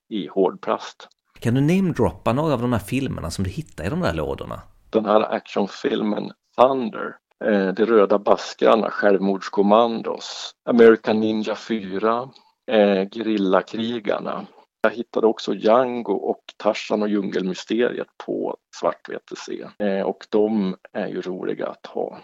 i 0.09 0.27
hårdplast. 0.27 1.07
Kan 1.39 1.53
du 1.53 1.61
namedroppa 1.61 2.33
några 2.33 2.53
av 2.53 2.61
de 2.61 2.73
här 2.73 2.79
filmerna 2.79 3.31
som 3.31 3.43
du 3.43 3.49
hittade 3.49 3.87
i 3.87 3.89
de 3.89 3.99
där 3.99 4.13
lådorna? 4.13 4.61
Den 4.89 5.05
här 5.05 5.33
actionfilmen 5.33 6.31
Thunder 6.57 7.15
Eh, 7.45 7.67
de 7.67 7.85
röda 7.85 8.19
baskrarna, 8.19 8.89
Självmordskommandos, 8.89 10.51
American 10.65 11.19
Ninja 11.19 11.55
4, 11.55 12.29
eh, 12.71 13.09
Gerillakrigarna. 13.09 14.47
Jag 14.81 14.91
hittade 14.91 15.27
också 15.27 15.53
Django 15.53 16.13
och 16.13 16.43
Tarzan 16.57 17.01
och 17.01 17.09
djungelmysteriet 17.09 18.07
på 18.25 18.57
svart 18.75 19.09
VTC 19.09 19.65
eh, 19.77 20.01
och 20.01 20.27
de 20.29 20.75
är 20.93 21.07
ju 21.07 21.21
roliga 21.21 21.67
att 21.67 21.85
ha. 21.85 22.17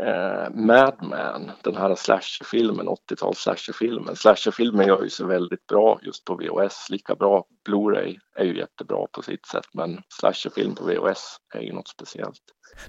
Eh, 0.00 0.50
Madman, 0.54 1.50
den 1.64 1.76
här 1.76 1.94
slasherfilmen, 1.94 2.88
80-tals 2.88 3.38
slasherfilmen. 3.38 4.16
Slasherfilmen 4.16 4.86
gör 4.86 5.02
ju 5.02 5.10
sig 5.10 5.26
väldigt 5.26 5.66
bra 5.66 6.00
just 6.02 6.24
på 6.24 6.34
VHS, 6.34 6.90
lika 6.90 7.14
bra 7.14 7.44
Blu-ray 7.68 8.16
är 8.36 8.44
ju 8.44 8.58
jättebra 8.58 9.06
på 9.12 9.22
sitt 9.22 9.46
sätt 9.46 9.66
men 9.74 9.98
slasherfilm 10.20 10.74
på 10.74 10.84
VHS 10.84 11.36
är 11.54 11.60
ju 11.60 11.72
något 11.72 11.88
speciellt. 11.88 12.40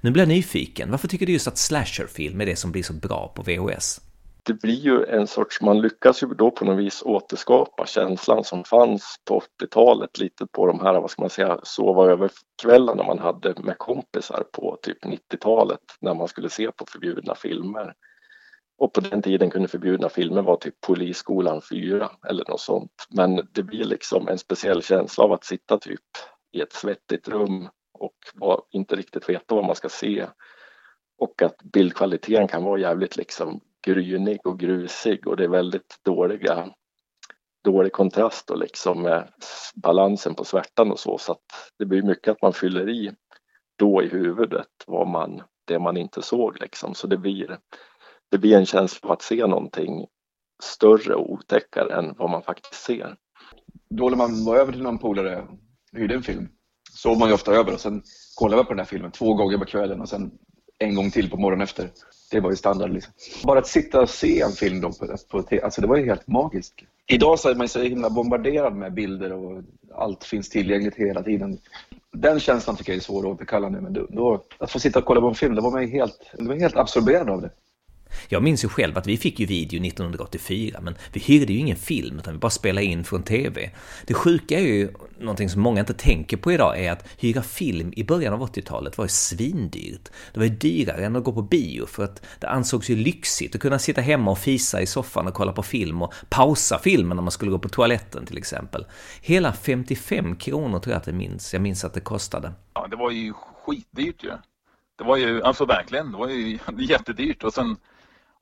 Nu 0.01 0.11
blir 0.11 0.21
jag 0.21 0.29
nyfiken, 0.29 0.91
varför 0.91 1.07
tycker 1.07 1.25
du 1.25 1.33
just 1.33 1.47
att 1.47 1.57
slasherfilm 1.57 2.41
är 2.41 2.45
det 2.45 2.55
som 2.55 2.71
blir 2.71 2.83
så 2.83 2.93
bra 2.93 3.33
på 3.35 3.41
VHS? 3.41 4.12
Det 4.45 4.53
blir 4.53 4.73
ju 4.73 5.05
en 5.05 5.27
sorts, 5.27 5.61
man 5.61 5.81
lyckas 5.81 6.23
ju 6.23 6.27
då 6.27 6.51
på 6.51 6.65
något 6.65 6.79
vis 6.79 7.03
återskapa 7.05 7.85
känslan 7.85 8.43
som 8.43 8.63
fanns 8.63 9.15
på 9.27 9.41
80-talet 9.61 10.17
lite 10.17 10.47
på 10.47 10.67
de 10.67 10.79
här, 10.79 10.93
vad 11.01 11.11
ska 11.11 11.21
man 11.21 11.29
säga, 11.29 11.59
sova 11.63 12.11
över 12.11 12.31
kvällarna 12.61 13.03
man 13.03 13.19
hade 13.19 13.55
med 13.63 13.77
kompisar 13.77 14.43
på 14.53 14.77
typ 14.81 15.05
90-talet 15.05 15.79
när 16.01 16.13
man 16.13 16.27
skulle 16.27 16.49
se 16.49 16.71
på 16.71 16.85
förbjudna 16.89 17.35
filmer. 17.35 17.93
Och 18.77 18.93
på 18.93 19.01
den 19.01 19.21
tiden 19.21 19.49
kunde 19.49 19.67
förbjudna 19.67 20.09
filmer 20.09 20.41
vara 20.41 20.57
typ 20.57 20.81
Polisskolan 20.81 21.61
4 21.71 22.11
eller 22.29 22.45
något 22.49 22.59
sånt. 22.59 23.07
Men 23.09 23.47
det 23.51 23.63
blir 23.63 23.83
liksom 23.83 24.27
en 24.27 24.37
speciell 24.37 24.83
känsla 24.83 25.23
av 25.23 25.31
att 25.31 25.43
sitta 25.43 25.77
typ 25.77 26.01
i 26.51 26.61
ett 26.61 26.73
svettigt 26.73 27.27
rum 27.27 27.69
och 28.39 28.67
inte 28.71 28.95
riktigt 28.95 29.29
veta 29.29 29.55
vad 29.55 29.65
man 29.65 29.75
ska 29.75 29.89
se. 29.89 30.25
Och 31.17 31.41
att 31.41 31.63
bildkvaliteten 31.63 32.47
kan 32.47 32.63
vara 32.63 32.79
jävligt 32.79 33.17
liksom 33.17 33.61
grynig 33.85 34.47
och 34.47 34.59
grusig 34.59 35.27
och 35.27 35.37
det 35.37 35.43
är 35.43 35.49
väldigt 35.49 35.99
dåliga 36.05 36.73
dålig 37.63 37.91
kontrast 37.91 38.49
och 38.49 38.57
liksom 38.57 39.01
med 39.01 39.31
balansen 39.75 40.35
på 40.35 40.43
svärtan 40.43 40.91
och 40.91 40.99
så 40.99 41.17
så 41.17 41.31
att 41.31 41.71
det 41.79 41.85
blir 41.85 42.03
mycket 42.03 42.31
att 42.31 42.41
man 42.41 42.53
fyller 42.53 42.89
i 42.89 43.11
då 43.75 44.03
i 44.03 44.07
huvudet 44.07 44.67
vad 44.87 45.07
man, 45.07 45.41
det 45.65 45.79
man 45.79 45.97
inte 45.97 46.21
såg 46.21 46.61
liksom 46.61 46.95
så 46.95 47.07
det 47.07 47.17
blir 47.17 47.59
det 48.31 48.37
blir 48.37 48.57
en 48.57 48.65
känsla 48.65 49.09
av 49.09 49.13
att 49.13 49.21
se 49.21 49.47
någonting 49.47 50.05
större 50.63 51.15
och 51.15 51.31
otäckare 51.31 51.93
än 51.93 52.15
vad 52.17 52.29
man 52.29 52.43
faktiskt 52.43 52.83
ser. 52.83 53.15
Då 53.89 54.09
när 54.09 54.17
man 54.17 54.45
var 54.45 54.55
över 54.55 54.71
till 54.71 54.81
någon 54.81 54.99
polare 54.99 55.41
och 55.41 55.99
hyrde 55.99 56.15
en 56.15 56.23
film 56.23 56.47
sov 56.91 57.19
man 57.19 57.27
ju 57.27 57.33
ofta 57.33 57.53
över 57.53 57.73
och 57.73 57.79
sen 57.79 58.03
kollade 58.35 58.57
man 58.57 58.65
på 58.65 58.73
den 58.73 58.79
här 58.79 58.85
filmen 58.85 59.11
två 59.11 59.33
gånger 59.33 59.57
på 59.57 59.65
kvällen 59.65 60.01
och 60.01 60.09
sen 60.09 60.31
en 60.79 60.95
gång 60.95 61.11
till 61.11 61.29
på 61.29 61.37
morgonen 61.37 61.63
efter. 61.63 61.89
Det 62.33 62.39
var 62.39 62.49
ju 62.49 62.55
standard. 62.55 62.93
Liksom. 62.93 63.13
Bara 63.43 63.59
att 63.59 63.67
sitta 63.67 64.01
och 64.01 64.09
se 64.09 64.41
en 64.41 64.51
film 64.51 64.81
då 64.81 64.91
på, 64.91 65.17
på 65.29 65.43
alltså 65.63 65.81
det 65.81 65.87
var 65.87 65.97
ju 65.97 66.05
helt 66.05 66.27
magiskt. 66.27 66.73
Idag 67.07 67.39
så 67.39 67.49
är 67.49 67.55
man 67.55 67.67
så 67.67 67.81
himla 67.81 68.09
bombarderad 68.09 68.75
med 68.75 68.93
bilder 68.93 69.33
och 69.33 69.63
allt 69.95 70.23
finns 70.23 70.49
tillgängligt 70.49 70.95
hela 70.95 71.23
tiden. 71.23 71.59
Den 72.11 72.39
känslan 72.39 72.75
tycker 72.75 72.91
jag 72.91 72.97
är 72.97 73.01
svår 73.01 73.19
att 73.19 73.35
återkalla 73.35 73.69
nu, 73.69 73.81
men 73.81 73.93
då, 73.93 74.43
att 74.57 74.71
få 74.71 74.79
sitta 74.79 74.99
och 74.99 75.05
kolla 75.05 75.21
på 75.21 75.27
en 75.27 75.35
film, 75.35 75.55
det 75.55 75.61
var 75.61 75.71
man 75.71 75.87
helt, 75.87 76.31
det 76.37 76.47
var 76.47 76.55
helt 76.55 76.77
absorberad 76.77 77.29
av 77.29 77.41
det. 77.41 77.49
Jag 78.27 78.43
minns 78.43 78.63
ju 78.63 78.67
själv 78.67 78.97
att 78.97 79.07
vi 79.07 79.17
fick 79.17 79.39
ju 79.39 79.45
video 79.45 79.85
1984, 79.85 80.79
men 80.81 80.95
vi 81.13 81.19
hyrde 81.19 81.53
ju 81.53 81.59
ingen 81.59 81.77
film, 81.77 82.19
utan 82.19 82.33
vi 82.33 82.39
bara 82.39 82.49
spelade 82.49 82.85
in 82.85 83.03
från 83.03 83.23
TV. 83.23 83.69
Det 84.05 84.13
sjuka 84.13 84.59
är 84.59 84.63
ju, 84.63 84.93
någonting 85.19 85.49
som 85.49 85.61
många 85.61 85.79
inte 85.79 85.93
tänker 85.93 86.37
på 86.37 86.51
idag, 86.51 86.79
är 86.79 86.91
att 86.91 87.05
hyra 87.17 87.41
film 87.41 87.93
i 87.95 88.03
början 88.03 88.33
av 88.33 88.41
80-talet 88.41 88.97
var 88.97 89.05
ju 89.05 89.09
svindyrt. 89.09 90.09
Det 90.33 90.39
var 90.39 90.45
ju 90.45 90.55
dyrare 90.55 91.05
än 91.05 91.15
att 91.15 91.23
gå 91.23 91.33
på 91.33 91.41
bio, 91.41 91.85
för 91.85 92.03
att 92.03 92.21
det 92.39 92.49
ansågs 92.49 92.89
ju 92.89 92.95
lyxigt 92.95 93.55
att 93.55 93.61
kunna 93.61 93.79
sitta 93.79 94.01
hemma 94.01 94.31
och 94.31 94.39
fisa 94.39 94.81
i 94.81 94.85
soffan 94.85 95.27
och 95.27 95.33
kolla 95.33 95.51
på 95.51 95.63
film 95.63 96.01
och 96.01 96.13
pausa 96.29 96.79
filmen 96.79 97.17
när 97.17 97.23
man 97.23 97.31
skulle 97.31 97.51
gå 97.51 97.59
på 97.59 97.69
toaletten 97.69 98.25
till 98.25 98.37
exempel. 98.37 98.85
Hela 99.21 99.53
55 99.53 100.35
kronor 100.35 100.79
tror 100.79 100.91
jag 100.91 100.97
att 100.97 101.05
det 101.05 101.13
minns, 101.13 101.53
jag 101.53 101.61
minns 101.61 101.85
att 101.85 101.93
det 101.93 101.99
kostade. 101.99 102.53
Ja, 102.73 102.87
det 102.87 102.95
var 102.95 103.11
ju 103.11 103.33
skitdyrt 103.33 104.23
ju. 104.23 104.31
Det 104.97 105.03
var 105.03 105.17
ju, 105.17 105.43
alltså 105.43 105.65
verkligen, 105.65 106.11
det 106.11 106.17
var 106.17 106.29
ju 106.29 106.59
jättedyrt 106.77 107.43
och 107.43 107.53
sen 107.53 107.77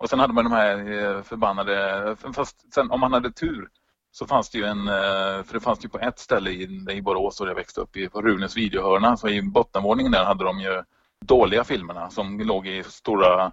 och 0.01 0.09
sen 0.09 0.19
hade 0.19 0.33
man 0.33 0.43
de 0.43 0.53
här 0.53 0.77
eh, 0.77 1.23
förbannade, 1.23 2.07
eh, 2.25 2.31
fast 2.33 2.73
sen 2.73 2.91
om 2.91 2.99
man 2.99 3.13
hade 3.13 3.31
tur 3.31 3.69
så 4.11 4.27
fanns 4.27 4.49
det 4.49 4.57
ju 4.57 4.65
en, 4.65 4.87
eh, 4.87 5.43
för 5.43 5.53
det 5.53 5.59
fanns 5.59 5.85
ju 5.85 5.89
på 5.89 5.99
ett 5.99 6.19
ställe 6.19 6.49
i, 6.49 6.85
i 6.89 7.01
Borås 7.01 7.37
där 7.37 7.47
jag 7.47 7.55
växte 7.55 7.81
upp, 7.81 7.97
i, 7.97 8.09
på 8.09 8.21
Runes 8.21 8.57
videohörna, 8.57 9.17
så 9.17 9.29
i 9.29 9.41
bottenvåningen 9.41 10.11
där 10.11 10.25
hade 10.25 10.43
de 10.43 10.59
ju 10.59 10.83
dåliga 11.25 11.63
filmerna 11.63 12.09
som 12.09 12.39
låg 12.39 12.67
i 12.67 12.83
stora 12.83 13.51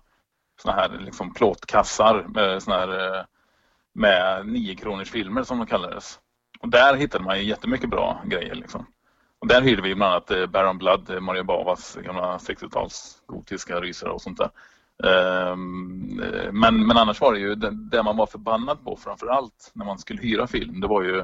såna 0.63 0.75
här 0.75 0.89
liksom 0.99 1.35
plåtkassar 1.35 2.27
med 2.29 2.63
såna 2.63 2.77
här 2.77 3.27
med 3.95 4.47
9 4.47 4.75
kronors 4.75 5.11
filmer 5.11 5.43
som 5.43 5.59
de 5.59 5.67
kallades. 5.67 6.19
Och 6.61 6.69
där 6.69 6.95
hittade 6.95 7.25
man 7.25 7.39
ju 7.39 7.45
jättemycket 7.45 7.91
bra 7.91 8.23
grejer 8.25 8.55
liksom. 8.55 8.87
Och 9.39 9.49
där 9.49 9.63
hyrde 9.63 9.83
vi 9.83 9.95
bland 9.95 10.13
annat 10.13 10.51
Baron 10.51 10.79
Blood, 10.79 11.23
Mario 11.23 11.45
Bavas 11.45 11.95
gamla 11.95 12.39
60-tals 12.39 13.23
gotiska 13.27 13.81
rysare 13.81 14.11
och 14.11 14.23
sånt 14.23 14.39
där. 14.39 14.51
Ehm, 15.05 16.23
men, 16.53 16.87
men 16.87 16.97
annars 16.97 17.21
var 17.21 17.33
det 17.33 17.39
ju 17.39 17.55
det, 17.55 17.71
det 17.71 18.03
man 18.03 18.17
var 18.17 18.27
förbannad 18.27 18.85
på 18.85 18.97
framför 18.97 19.27
allt 19.27 19.71
när 19.75 19.85
man 19.85 19.99
skulle 19.99 20.23
hyra 20.23 20.47
film. 20.47 20.81
Det 20.81 20.87
var 20.87 21.03
ju 21.03 21.19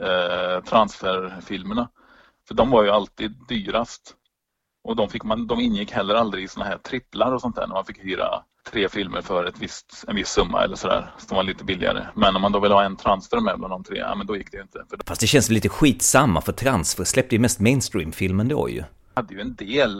eh, 0.00 0.64
transferfilmerna. 0.64 1.88
För 2.48 2.54
de 2.54 2.70
var 2.70 2.82
ju 2.82 2.90
alltid 2.90 3.36
dyrast. 3.48 4.14
Och 4.84 4.96
de, 4.96 5.08
fick 5.08 5.24
man, 5.24 5.46
de 5.46 5.60
ingick 5.60 5.92
heller 5.92 6.14
aldrig 6.14 6.44
i 6.44 6.48
såna 6.48 6.66
här 6.66 6.78
tripplar 6.78 7.32
och 7.32 7.40
sånt 7.40 7.56
där 7.56 7.66
när 7.66 7.74
man 7.74 7.84
fick 7.84 8.04
hyra 8.04 8.42
tre 8.70 8.88
filmer 8.88 9.20
för 9.20 9.44
ett 9.44 9.58
visst, 9.58 10.04
en 10.08 10.16
viss 10.16 10.28
summa 10.28 10.64
eller 10.64 10.76
sådär 10.76 11.14
som 11.18 11.36
var 11.36 11.42
lite 11.42 11.64
billigare. 11.64 12.06
Men 12.14 12.36
om 12.36 12.42
man 12.42 12.52
då 12.52 12.60
vill 12.60 12.72
ha 12.72 12.84
en 12.84 12.96
transfer 12.96 13.40
med 13.40 13.58
bland 13.58 13.72
de 13.72 13.84
tre, 13.84 13.98
ja 13.98 14.14
men 14.14 14.26
då 14.26 14.36
gick 14.36 14.50
det 14.50 14.56
ju 14.56 14.62
inte. 14.62 14.84
Fast 15.06 15.20
det 15.20 15.26
känns 15.26 15.50
lite 15.50 15.68
skitsamma 15.68 16.40
för 16.40 16.52
transfer 16.52 17.04
släppte 17.04 17.34
ju 17.34 17.40
mest 17.40 17.60
mainstream-filmen 17.60 18.48
då 18.48 18.68
ju 18.70 18.84
hade 19.20 19.34
ju 19.34 19.40
en 19.40 19.54
del. 19.54 19.98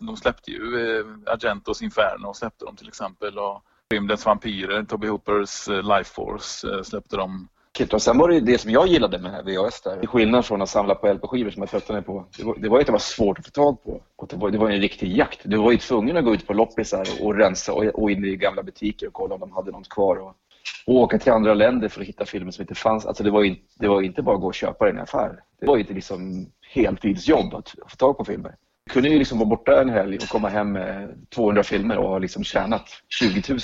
De 0.00 0.16
släppte 0.16 0.50
ju 0.50 0.98
eh, 0.98 1.06
Argentos 1.26 1.82
Inferno 1.82 2.34
släppte 2.34 2.64
de 2.64 2.76
till 2.76 2.88
exempel 2.88 3.38
och 3.38 3.62
Rymdens 3.90 4.26
vampyrer, 4.26 4.84
Toby 4.84 5.08
Hoopers 5.08 5.68
eh, 5.68 5.82
Life 5.82 6.14
Force 6.14 6.74
eh, 6.74 6.82
släppte 6.82 7.16
de. 7.16 7.48
Och 7.92 8.02
sen 8.02 8.18
var 8.18 8.28
det 8.28 8.34
ju 8.34 8.40
det 8.40 8.58
som 8.58 8.70
jag 8.70 8.86
gillade 8.86 9.18
med 9.18 9.44
VHS 9.44 9.82
där, 9.82 9.98
till 10.00 10.08
skillnad 10.08 10.44
från 10.44 10.62
att 10.62 10.68
samla 10.68 10.94
på 10.94 11.12
LP-skivor 11.12 11.50
som 11.50 11.62
jag 11.62 11.70
tröttnade 11.70 12.02
på. 12.02 12.24
Det 12.36 12.44
var, 12.44 12.56
det 12.58 12.68
var 12.68 12.76
ju 12.76 12.80
att 12.80 12.86
det 12.86 12.92
var 12.92 12.98
svårt 12.98 13.38
att 13.38 13.44
få 13.44 13.50
tag 13.50 13.84
på. 13.84 14.00
Och 14.16 14.28
det, 14.28 14.36
var, 14.36 14.50
det 14.50 14.58
var 14.58 14.70
en 14.70 14.80
riktig 14.80 15.16
jakt. 15.16 15.40
Du 15.44 15.56
var 15.56 15.72
ju 15.72 15.78
tvungen 15.78 16.16
att 16.16 16.24
gå 16.24 16.34
ut 16.34 16.46
på 16.46 16.52
loppisar 16.52 17.06
och 17.20 17.34
rensa 17.34 17.72
och, 17.72 17.84
och 17.84 18.10
in 18.10 18.24
i 18.24 18.36
gamla 18.36 18.62
butiker 18.62 19.06
och 19.06 19.12
kolla 19.12 19.34
om 19.34 19.40
de 19.40 19.52
hade 19.52 19.70
något 19.70 19.88
kvar. 19.88 20.16
Och, 20.16 20.34
och 20.86 20.94
åka 20.94 21.18
till 21.18 21.32
andra 21.32 21.54
länder 21.54 21.88
för 21.88 22.00
att 22.00 22.06
hitta 22.06 22.24
filmer 22.24 22.50
som 22.50 22.62
inte 22.62 22.74
fanns. 22.74 23.06
Alltså 23.06 23.22
det 23.24 23.30
var 23.30 23.42
ju 23.42 23.56
det 23.74 23.88
var 23.88 24.02
inte 24.02 24.22
bara 24.22 24.34
att 24.34 24.40
gå 24.40 24.46
och 24.46 24.54
köpa 24.54 24.84
den 24.84 24.94
i 24.94 24.98
en 24.98 25.02
affär. 25.02 25.40
Det 25.60 25.66
var 25.66 25.76
ju 25.76 25.80
inte 25.80 25.94
liksom 25.94 26.46
heltidsjobb 26.70 27.54
att 27.54 27.74
få 27.88 27.96
tag 27.96 28.18
på 28.18 28.24
filmer 28.24 28.54
kunde 28.90 29.08
ju 29.08 29.18
liksom 29.18 29.38
vara 29.38 29.48
borta 29.48 29.80
en 29.80 29.88
helg 29.88 30.16
och 30.16 30.28
komma 30.28 30.48
hem 30.48 30.72
med 30.72 31.26
200 31.34 31.62
filmer 31.62 31.98
och 31.98 32.08
ha 32.08 32.18
liksom 32.18 32.44
tjänat 32.44 32.88
20 33.20 33.42
000. 33.48 33.58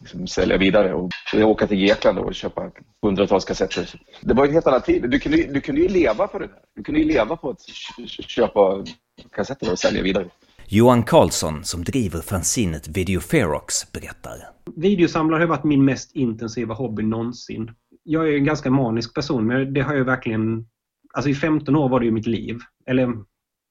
Liksom 0.00 0.26
sälja 0.26 0.56
vidare 0.56 0.94
och 0.94 1.10
åka 1.34 1.66
till 1.66 1.78
Grekland 1.78 2.18
och 2.18 2.34
köpa 2.34 2.70
hundratals 3.02 3.44
kassetter. 3.44 4.00
Det 4.20 4.34
var 4.34 4.46
en 4.46 4.52
helt 4.52 4.66
annan 4.66 4.82
tid. 4.82 5.10
Du 5.10 5.18
kunde, 5.18 5.42
du 5.42 5.60
kunde 5.60 5.80
ju 5.80 5.88
leva 5.88 6.26
på 6.26 6.38
det 6.38 6.46
där. 6.46 6.58
Du 6.74 6.82
kunde 6.82 7.00
ju 7.00 7.06
leva 7.06 7.36
på 7.36 7.50
att 7.50 7.60
köpa 8.08 8.84
kassetter 9.32 9.72
och 9.72 9.78
sälja 9.78 10.02
vidare. 10.02 10.28
Johan 10.68 11.02
Karlsson, 11.02 11.64
som 11.64 11.84
driver 11.84 12.20
fanzinet 12.20 12.88
Video 12.88 13.20
Ferox, 13.20 13.92
berättar. 13.92 14.32
Videosamlare 14.76 15.40
har 15.40 15.46
varit 15.46 15.64
min 15.64 15.84
mest 15.84 16.16
intensiva 16.16 16.74
hobby 16.74 17.02
någonsin. 17.02 17.70
Jag 18.02 18.28
är 18.28 18.36
en 18.36 18.44
ganska 18.44 18.70
manisk 18.70 19.14
person, 19.14 19.46
men 19.46 19.74
det 19.74 19.80
har 19.80 19.94
jag 19.94 20.04
verkligen... 20.04 20.66
Alltså 21.16 21.30
i 21.30 21.34
15 21.34 21.76
år 21.76 21.88
var 21.88 22.00
det 22.00 22.06
ju 22.06 22.12
mitt 22.12 22.26
liv. 22.26 22.58
Eller 22.86 23.12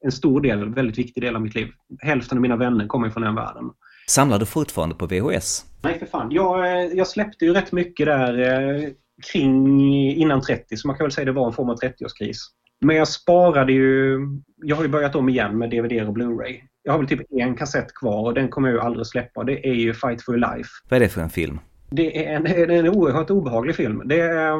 en 0.06 0.12
stor 0.12 0.42
del, 0.42 0.74
väldigt 0.74 0.98
viktig 0.98 1.24
del 1.24 1.36
av 1.36 1.42
mitt 1.42 1.56
liv. 1.56 1.68
Hälften 2.00 2.38
av 2.38 2.42
mina 2.42 2.56
vänner 2.56 2.88
kommer 2.88 3.10
från 3.10 3.24
den 3.24 3.36
världen. 3.36 3.64
Samlar 4.08 4.40
du 4.40 4.46
fortfarande 4.46 4.96
på 4.96 5.06
VHS? 5.06 5.66
Nej, 5.84 6.00
för 6.00 6.06
fan. 6.06 6.32
Jag, 6.32 6.60
eh, 6.60 6.98
jag 6.98 7.08
släppte 7.08 7.46
ju 7.46 7.54
rätt 7.54 7.72
mycket 7.72 8.06
där 8.06 8.40
eh, 8.40 8.90
kring 9.32 9.82
innan 10.16 10.42
30, 10.42 10.78
så 10.78 10.88
man 10.88 10.98
kan 10.98 11.04
väl 11.04 11.12
säga 11.12 11.26
det 11.26 11.32
var 11.32 11.48
en 11.48 11.54
form 11.54 11.70
av 11.70 11.80
30-årskris. 11.80 12.38
Men 12.82 12.96
jag 12.96 13.08
sparade 13.08 13.74
ju... 13.74 14.20
Jag 14.56 14.76
har 14.76 14.84
ju 14.84 14.90
börjat 14.90 15.16
om 15.16 15.30
igen 15.30 15.58
med 15.58 15.70
DVD 15.70 16.08
och 16.08 16.18
Blu-ray. 16.18 16.60
Jag 16.84 16.94
har 16.94 17.00
väl 17.00 17.08
typ 17.08 17.22
en 17.30 17.56
kassett 17.56 17.94
kvar 17.94 18.26
och 18.26 18.34
den 18.34 18.50
kommer 18.50 18.70
jag 18.70 18.76
ju 18.76 18.82
aldrig 18.82 19.08
släppa. 19.08 19.44
Det 19.44 19.68
är 19.68 19.74
ju 19.74 19.94
Fight 19.94 20.22
for 20.22 20.38
your 20.38 20.56
life. 20.56 20.70
Vad 20.90 20.98
är 20.98 21.00
det 21.00 21.10
för 21.10 21.22
en 21.22 21.30
film? 21.30 21.60
Det 21.90 22.28
är 22.28 22.36
en, 22.36 22.48
är 22.48 22.70
en 22.70 22.90
oerhört 22.90 23.30
obehaglig 23.30 23.76
film. 23.76 24.02
Det 24.06 24.20
är, 24.20 24.54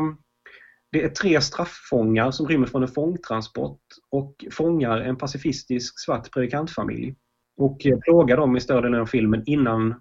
det 0.96 1.04
är 1.04 1.10
tre 1.10 1.42
strafffångar 1.42 2.32
som 2.32 2.48
rymmer 2.48 2.68
från 2.68 2.84
en 2.84 2.88
fångtransport 2.88 3.82
och 4.12 4.46
fångar 4.52 5.02
en 5.02 5.16
pacifistisk 5.18 6.00
svart 6.00 6.32
predikantfamilj 6.32 7.16
och 7.58 7.82
plågar 8.06 8.38
dem 8.38 8.58
i 8.58 8.62
större 8.62 8.82
delen 8.82 9.02
av 9.02 9.06
filmen 9.06 9.44
innan 9.46 9.92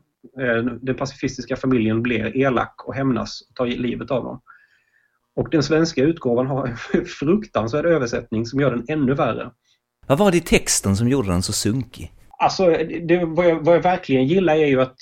eh, 0.40 0.64
den 0.82 0.94
pacifistiska 0.94 1.56
familjen 1.56 2.02
blir 2.02 2.36
elak 2.36 2.88
och 2.88 2.94
hämnas 2.94 3.40
och 3.48 3.56
tar 3.56 3.66
livet 3.66 4.10
av 4.10 4.24
dem. 4.24 4.40
Och 5.36 5.50
den 5.50 5.62
svenska 5.62 6.02
utgåvan 6.02 6.46
har 6.46 6.66
en 6.92 7.04
fruktansvärd 7.04 7.86
översättning 7.86 8.46
som 8.46 8.60
gör 8.60 8.70
den 8.70 8.84
ännu 8.88 9.14
värre. 9.14 9.50
Vad 10.06 10.18
var 10.18 10.30
det 10.30 10.36
i 10.36 10.40
texten 10.40 10.96
som 10.96 11.08
gjorde 11.08 11.28
den 11.28 11.42
så 11.42 11.52
sunkig? 11.52 12.12
Alltså, 12.38 12.66
det, 13.08 13.24
vad, 13.24 13.46
jag, 13.46 13.64
vad 13.64 13.76
jag 13.76 13.82
verkligen 13.82 14.26
gillar 14.26 14.54
är 14.54 14.66
ju 14.66 14.80
att 14.80 14.96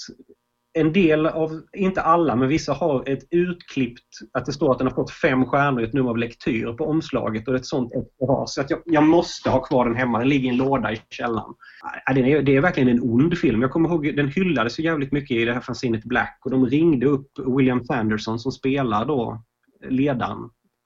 en 0.74 0.92
del 0.92 1.26
av, 1.26 1.60
inte 1.76 2.02
alla, 2.02 2.36
men 2.36 2.48
vissa 2.48 2.72
har 2.72 3.08
ett 3.08 3.22
utklippt, 3.30 4.08
att 4.32 4.46
det 4.46 4.52
står 4.52 4.72
att 4.72 4.78
den 4.78 4.86
har 4.86 4.94
fått 4.94 5.10
fem 5.10 5.46
stjärnor 5.46 5.80
i 5.80 5.84
ett 5.84 5.92
nummer 5.92 6.10
av 6.10 6.18
lektyr 6.18 6.72
på 6.72 6.84
omslaget 6.84 7.48
och 7.48 7.54
ett 7.54 7.66
sånt 7.66 7.92
har. 8.20 8.46
Så 8.46 8.60
att 8.60 8.70
jag, 8.70 8.80
jag, 8.84 9.04
måste 9.04 9.50
ha 9.50 9.62
kvar 9.62 9.84
den 9.84 9.96
hemma. 9.96 10.18
Den 10.18 10.28
ligger 10.28 10.46
i 10.46 10.48
en 10.48 10.56
låda 10.56 10.92
i 10.92 11.00
källaren. 11.10 11.54
Det 12.14 12.32
är, 12.32 12.42
det 12.42 12.56
är 12.56 12.60
verkligen 12.60 12.88
en 12.88 13.02
ond 13.02 13.38
film. 13.38 13.62
Jag 13.62 13.70
kommer 13.70 13.88
ihåg, 13.88 14.16
den 14.16 14.28
hyllades 14.28 14.74
så 14.74 14.82
jävligt 14.82 15.12
mycket 15.12 15.36
i 15.36 15.44
det 15.44 15.52
här 15.52 15.60
fanzinet 15.60 16.04
Black 16.04 16.38
och 16.44 16.50
de 16.50 16.66
ringde 16.66 17.06
upp 17.06 17.30
William 17.56 17.84
Sanderson 17.84 18.38
som 18.38 18.52
spelar 18.52 19.04
då 19.04 19.42
ledaren 19.88 20.38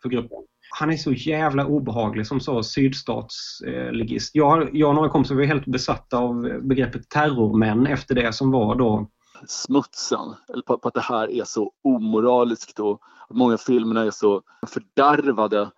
för 0.03 0.09
gruppen. 0.09 0.39
Han 0.79 0.91
är 0.91 0.97
så 0.97 1.13
jävla 1.13 1.67
obehaglig 1.67 2.27
som 2.27 2.41
så 2.41 2.63
sydstatsligist. 2.63 4.35
Jag, 4.35 4.69
jag 4.73 4.89
och 4.89 4.95
några 4.95 5.09
kompisar 5.09 5.35
var 5.35 5.45
helt 5.45 5.67
besatta 5.67 6.19
av 6.19 6.61
begreppet 6.63 7.09
terrormän 7.09 7.87
efter 7.87 8.15
det 8.15 8.33
som 8.33 8.51
var 8.51 8.75
då 8.75 9.11
smutsen, 9.47 10.35
eller 10.49 10.63
på, 10.63 10.79
på, 10.79 10.89
att 10.89 10.95
det 10.95 11.01
här 11.01 11.31
är 11.31 11.45
så 11.45 11.73
omoraliskt 11.85 12.81
och 12.81 13.01
att 13.29 13.37
många 13.37 13.59
filmerna 13.59 14.01
är 14.05 14.11
så 14.11 14.43
fördärvade 14.67 15.71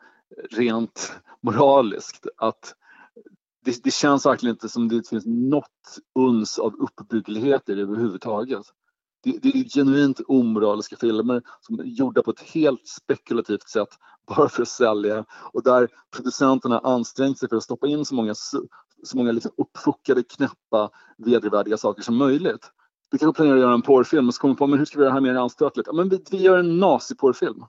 rent 0.50 1.12
moraliskt 1.42 2.26
att 2.36 2.74
det, 3.64 3.84
det, 3.84 3.90
känns 3.90 4.26
verkligen 4.26 4.54
inte 4.54 4.68
som 4.68 4.88
det 4.88 5.08
finns 5.08 5.26
något 5.26 5.98
uns 6.18 6.58
av 6.58 6.74
uppbygglighet 6.74 7.68
i 7.68 7.74
det 7.74 7.82
överhuvudtaget. 7.82 8.62
Det, 9.22 9.38
det 9.42 9.48
är 9.48 9.64
genuint 9.64 10.20
omoraliska 10.28 10.96
filmer 10.96 11.42
som 11.60 11.80
är 11.80 11.84
gjorda 11.84 12.22
på 12.22 12.30
ett 12.30 12.40
helt 12.40 12.88
spekulativt 12.88 13.68
sätt 13.68 13.88
bara 14.26 14.48
för 14.48 14.62
att 14.62 14.68
sälja 14.68 15.24
och 15.52 15.62
där 15.62 15.88
producenterna 16.16 16.78
ansträngt 16.78 17.38
sig 17.38 17.48
för 17.48 17.56
att 17.56 17.62
stoppa 17.62 17.86
in 17.86 18.04
så 18.04 18.14
många, 18.14 18.34
så 18.34 19.16
många 19.16 19.32
liksom 19.32 19.52
uppfuckade, 19.56 20.22
knäppa, 20.22 20.90
vedervärdiga 21.18 21.76
saker 21.76 22.02
som 22.02 22.16
möjligt 22.16 22.70
vi 23.10 23.18
kanske 23.18 23.36
planerar 23.36 23.56
att 23.56 23.62
göra 23.62 23.74
en 23.74 23.82
porrfilm 23.82 24.28
och 24.28 24.34
så 24.34 24.40
kommer 24.40 24.54
på 24.54 24.66
men 24.66 24.78
hur 24.78 24.86
ska 24.86 24.98
vi 24.98 25.04
göra 25.04 25.14
det 25.14 25.20
här 25.20 25.32
mer 25.32 25.40
anstötligt? 25.40 25.86
Ja, 25.86 25.92
men 25.92 26.08
vi, 26.08 26.24
vi 26.30 26.38
gör 26.38 26.58
en 26.58 26.78
naziporrfilm. 26.78 27.64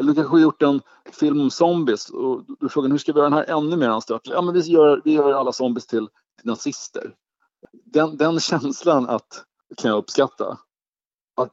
Eller 0.00 0.08
du 0.08 0.14
kanske 0.14 0.34
har 0.34 0.40
gjort 0.40 0.62
en 0.62 0.80
film 1.12 1.40
om 1.40 1.50
zombies 1.50 2.10
och 2.10 2.44
du 2.60 2.68
frågar 2.68 2.88
hur 2.88 2.98
ska 2.98 3.12
vi 3.12 3.18
göra 3.18 3.30
den 3.30 3.38
här 3.38 3.58
ännu 3.58 3.76
mer 3.76 3.88
anstötlig? 3.88 4.34
Ja, 4.34 4.42
men 4.42 4.54
vi 4.54 4.60
gör, 4.60 5.02
vi 5.04 5.12
gör 5.12 5.32
alla 5.32 5.52
zombies 5.52 5.86
till, 5.86 6.08
till 6.38 6.46
nazister. 6.46 7.14
Den, 7.72 8.16
den 8.16 8.40
känslan 8.40 9.08
att, 9.08 9.44
kan 9.76 9.90
jag 9.90 9.98
uppskatta. 9.98 10.58
Att 11.36 11.52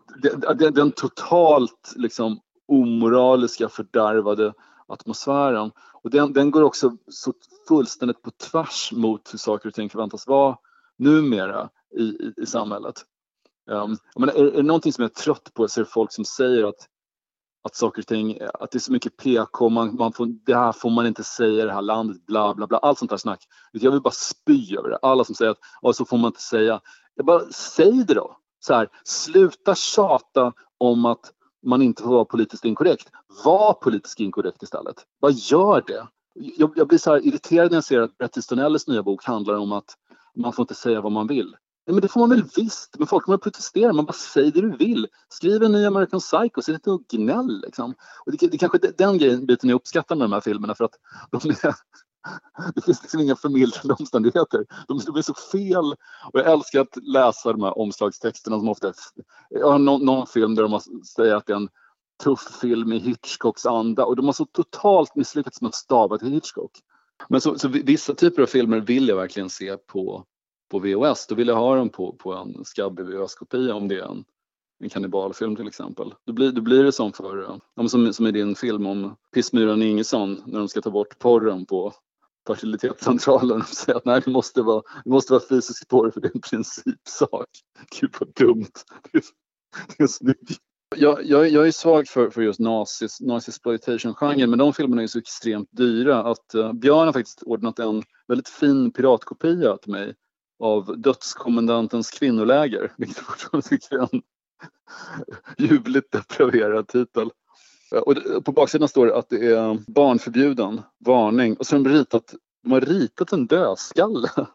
den, 0.60 0.74
den 0.74 0.92
totalt 0.92 1.94
liksom, 1.96 2.40
omoraliska, 2.68 3.70
fördärvade 3.70 4.54
atmosfären. 4.88 5.72
Och 6.04 6.10
den, 6.10 6.34
den 6.34 6.52
går 6.52 6.62
också 6.62 6.98
så 7.08 7.34
fullständigt 7.68 8.22
på 8.22 8.32
tvärs 8.32 8.92
mot 8.92 9.34
hur 9.34 9.40
saker 9.40 9.70
och 9.70 9.76
ting 9.76 9.90
förväntas 9.90 10.28
vara 10.28 10.58
numera 10.98 11.70
i, 11.98 12.04
i, 12.04 12.34
i 12.38 12.46
samhället. 12.46 13.06
Um, 13.72 13.98
men 14.16 14.30
är, 14.30 14.34
är 14.34 14.52
det 14.52 14.64
någonting 14.64 14.94
som 14.94 15.02
jag 15.02 15.10
är 15.10 15.24
trött 15.24 15.54
på 15.54 15.68
så 15.68 15.80
är 15.80 15.84
det 15.84 15.90
folk 15.92 16.14
som 16.14 16.26
säger 16.26 16.64
att 16.64 16.88
att 17.64 17.76
saker 17.76 18.02
och 18.02 18.08
ting, 18.08 18.38
att 18.54 18.72
det 18.72 18.78
är 18.78 18.80
så 18.80 18.92
mycket 18.92 19.18
PK, 19.18 19.70
man, 19.70 19.96
man 19.96 20.14
får, 20.14 20.26
det 20.26 20.56
här 20.56 20.72
får 20.72 20.90
man 20.90 21.08
inte 21.08 21.24
säga 21.24 21.64
i 21.64 21.66
det 21.66 21.74
här 21.74 21.82
landet, 21.82 22.26
bla 22.26 22.54
bla 22.54 22.68
bla, 22.68 22.78
allt 22.78 23.00
sånt 23.00 23.12
där 23.12 23.18
snack. 23.18 23.44
Jag 23.72 23.92
vill 23.92 24.02
bara 24.02 24.14
spy 24.14 24.78
över 24.78 24.90
det. 24.90 24.98
Alla 25.02 25.24
som 25.24 25.36
säger 25.36 25.52
att 25.52 25.60
ja, 25.82 25.94
så 25.94 26.06
får 26.06 26.18
man 26.18 26.28
inte 26.28 26.42
säga. 26.42 26.82
Jag 27.16 27.26
bara, 27.26 27.46
säg 27.52 28.04
det 28.08 28.14
då. 28.14 28.38
Så 28.60 28.74
här, 28.74 28.90
sluta 29.04 29.76
tjata 29.76 30.54
om 30.78 31.06
att 31.06 31.32
man 31.66 31.82
inte 31.82 32.04
får 32.04 32.10
vara 32.10 32.26
politiskt 32.26 32.66
inkorrekt. 32.66 33.10
Var 33.46 33.74
politiskt 33.74 34.20
inkorrekt 34.20 34.64
istället. 34.64 34.96
Vad 35.20 35.34
gör 35.34 35.84
det? 35.88 36.08
Jag, 36.58 36.74
jag, 36.76 36.88
blir 36.88 36.98
så 36.98 37.12
här 37.12 37.28
irriterad 37.28 37.72
när 37.72 37.78
jag 37.78 37.84
ser 37.84 38.02
att 38.02 38.18
Bret 38.18 38.38
Easton 38.38 38.60
Ellis 38.60 38.88
nya 38.88 39.04
bok 39.04 39.24
handlar 39.24 39.54
om 39.54 39.72
att 39.72 39.98
man 40.36 40.54
får 40.54 40.64
inte 40.64 40.76
säga 40.76 41.02
vad 41.02 41.12
man 41.12 41.28
vill. 41.28 41.56
Nej, 41.86 41.94
men 41.94 42.02
det 42.02 42.08
får 42.08 42.20
man 42.20 42.30
väl 42.30 42.44
visst, 42.56 42.96
men 42.98 43.08
folk 43.08 43.26
kommer 43.26 43.36
att 43.36 43.44
protestera. 43.44 43.94
Man 43.94 44.06
bara 44.06 44.14
säger 44.14 44.52
det 44.52 44.62
du 44.62 44.78
vill. 44.78 45.08
Skriv 45.30 45.64
en 45.64 45.72
ny 45.72 45.86
American 45.86 46.20
Psycho, 46.20 46.62
sitt 46.62 46.74
inte 46.74 46.92
och 46.92 47.08
gnäll. 47.08 47.62
Liksom. 47.62 47.94
Och 48.26 48.32
det, 48.32 48.48
det 48.48 48.64
är 48.64 48.98
den 48.98 49.18
grejen, 49.18 49.46
biten 49.46 49.70
jag 49.70 49.76
uppskattar 49.76 50.16
med 50.16 50.26
de 50.26 50.34
här 50.34 50.42
filmerna 50.42 50.76
för 50.76 50.84
att 50.84 50.96
de 51.32 51.50
är, 51.50 51.76
det 52.76 52.82
finns 52.82 53.02
liksom 53.02 53.20
inga 53.20 53.36
förmildrande 53.36 53.94
omständigheter. 54.00 54.66
De, 54.88 55.00
de 55.00 55.16
är 55.16 55.22
så 55.22 55.34
fel. 55.34 55.92
Och 56.32 56.40
jag 56.40 56.52
älskar 56.52 56.82
att 56.82 56.98
läsa 57.04 57.52
de 57.52 57.64
här 57.64 57.78
omslagstexterna 57.78 58.60
som 58.60 58.70
ofta... 58.70 58.94
Jag 59.50 59.72
har 59.72 59.80
någon, 59.80 60.06
någon 60.06 60.28
film 60.28 60.56
där 60.56 60.64
de 60.64 60.80
säger 61.16 61.36
att 61.36 61.46
det 61.46 61.54
är 61.54 61.58
en 61.58 61.70
tuff 62.24 62.60
film 62.62 62.94
i 62.94 63.00
Hitchcocks 63.00 63.66
anda 63.66 64.06
och 64.06 64.16
de 64.16 64.26
har 64.26 64.34
så 64.34 64.46
totalt 64.46 65.16
misslyckats 65.16 65.62
med 65.62 65.70
att 65.70 65.76
stava 65.76 66.18
till 66.18 66.32
Hitchcock. 66.32 66.72
Men 67.30 67.42
så, 67.42 67.60
så, 67.60 67.68
vissa 67.68 68.14
typer 68.14 68.42
av 68.42 68.46
filmer 68.46 68.80
vill 68.80 69.08
jag 69.08 69.16
verkligen 69.16 69.50
se 69.50 69.78
på, 69.78 70.26
på 70.74 70.80
VHS. 70.80 71.28
Då 71.28 71.36
vill 71.36 71.48
jag 71.48 71.56
ha 71.56 71.76
dem 71.76 71.90
på, 71.90 72.14
på 72.14 72.34
en 72.34 72.66
skabbig 72.66 73.06
VHS-kopia 73.06 73.76
om 73.76 73.88
det 73.88 73.96
är 73.96 74.06
en, 74.06 74.26
en 74.84 74.90
kannibalfilm 74.90 75.56
till 75.56 75.68
exempel. 75.68 76.14
Då 76.26 76.34
blir, 76.34 76.52
då 76.52 76.62
blir 76.62 76.84
det 76.84 76.92
som 76.92 77.14
för, 77.14 77.44
eh, 77.44 77.88
som, 77.88 78.14
som 78.14 78.28
i 78.28 78.32
din 78.32 78.56
film 78.56 78.86
om 78.86 79.16
Pissmyran 79.34 79.82
Ingesson 79.82 80.42
när 80.46 80.60
de 80.60 80.68
ska 80.68 80.82
ta 80.82 80.90
bort 80.90 81.20
porren 81.20 81.66
på 81.66 81.94
fertilitetscentralen 82.48 83.62
och 83.62 83.68
säga 83.68 83.98
att 83.98 84.06
nej, 84.06 84.22
det 84.26 84.32
måste 84.32 84.62
vara, 84.62 84.84
det 85.04 85.10
måste 85.10 85.34
vara 85.34 85.44
fysisk 85.50 85.88
porr 85.88 86.12
för 86.12 86.22
det 86.22 86.28
är 86.28 86.36
en 86.36 86.42
principsak. 86.42 87.50
Gud 88.00 88.16
vad 88.20 88.34
dumt. 88.34 88.74
Det 89.12 89.18
är, 89.18 89.24
det 89.98 90.04
är 90.04 90.08
snyggt. 90.08 90.60
Jag, 90.96 91.26
jag, 91.26 91.50
jag 91.50 91.68
är 91.68 91.72
svag 91.72 92.08
för, 92.08 92.30
för 92.30 92.42
just 92.42 92.60
nazis, 92.60 93.22
nazisploitation-genren 93.22 94.50
men 94.50 94.60
de 94.60 94.74
filmerna 94.74 95.04
är 95.04 95.08
så 95.08 95.20
extremt 95.20 95.70
dyra 95.72 96.24
att 96.24 96.56
uh, 96.56 96.74
Björn 96.74 97.06
har 97.06 97.14
faktiskt 97.14 97.44
ordnat 97.44 97.80
en 97.80 98.04
väldigt 98.28 98.50
fin 98.50 98.92
piratkopia 98.92 99.78
till 99.78 99.92
mig 99.92 100.14
av 100.64 101.02
Dödskommendantens 101.02 102.12
kvinnoläger, 102.12 102.94
vilket 102.98 103.18
jag 103.18 103.26
fortfarande 103.26 103.68
tycker 103.68 103.96
är 103.96 104.10
en 104.14 104.22
ljuvligt 105.58 106.12
depraverad 106.12 106.88
titel. 106.88 107.30
Och 108.06 108.44
på 108.46 108.52
baksidan 108.52 108.88
står 108.88 109.06
det 109.06 109.18
att 109.18 109.30
det 109.30 109.48
är 109.48 109.92
barnförbjuden, 109.92 110.82
varning 111.06 111.58
och 111.58 111.66
så 111.66 111.76
har 111.76 111.84
de 111.84 111.90
ritat, 111.90 112.34
de 112.64 112.72
har 112.72 112.82
ritat 112.82 113.34
en 113.34 113.48
dödskalle. 113.48 114.30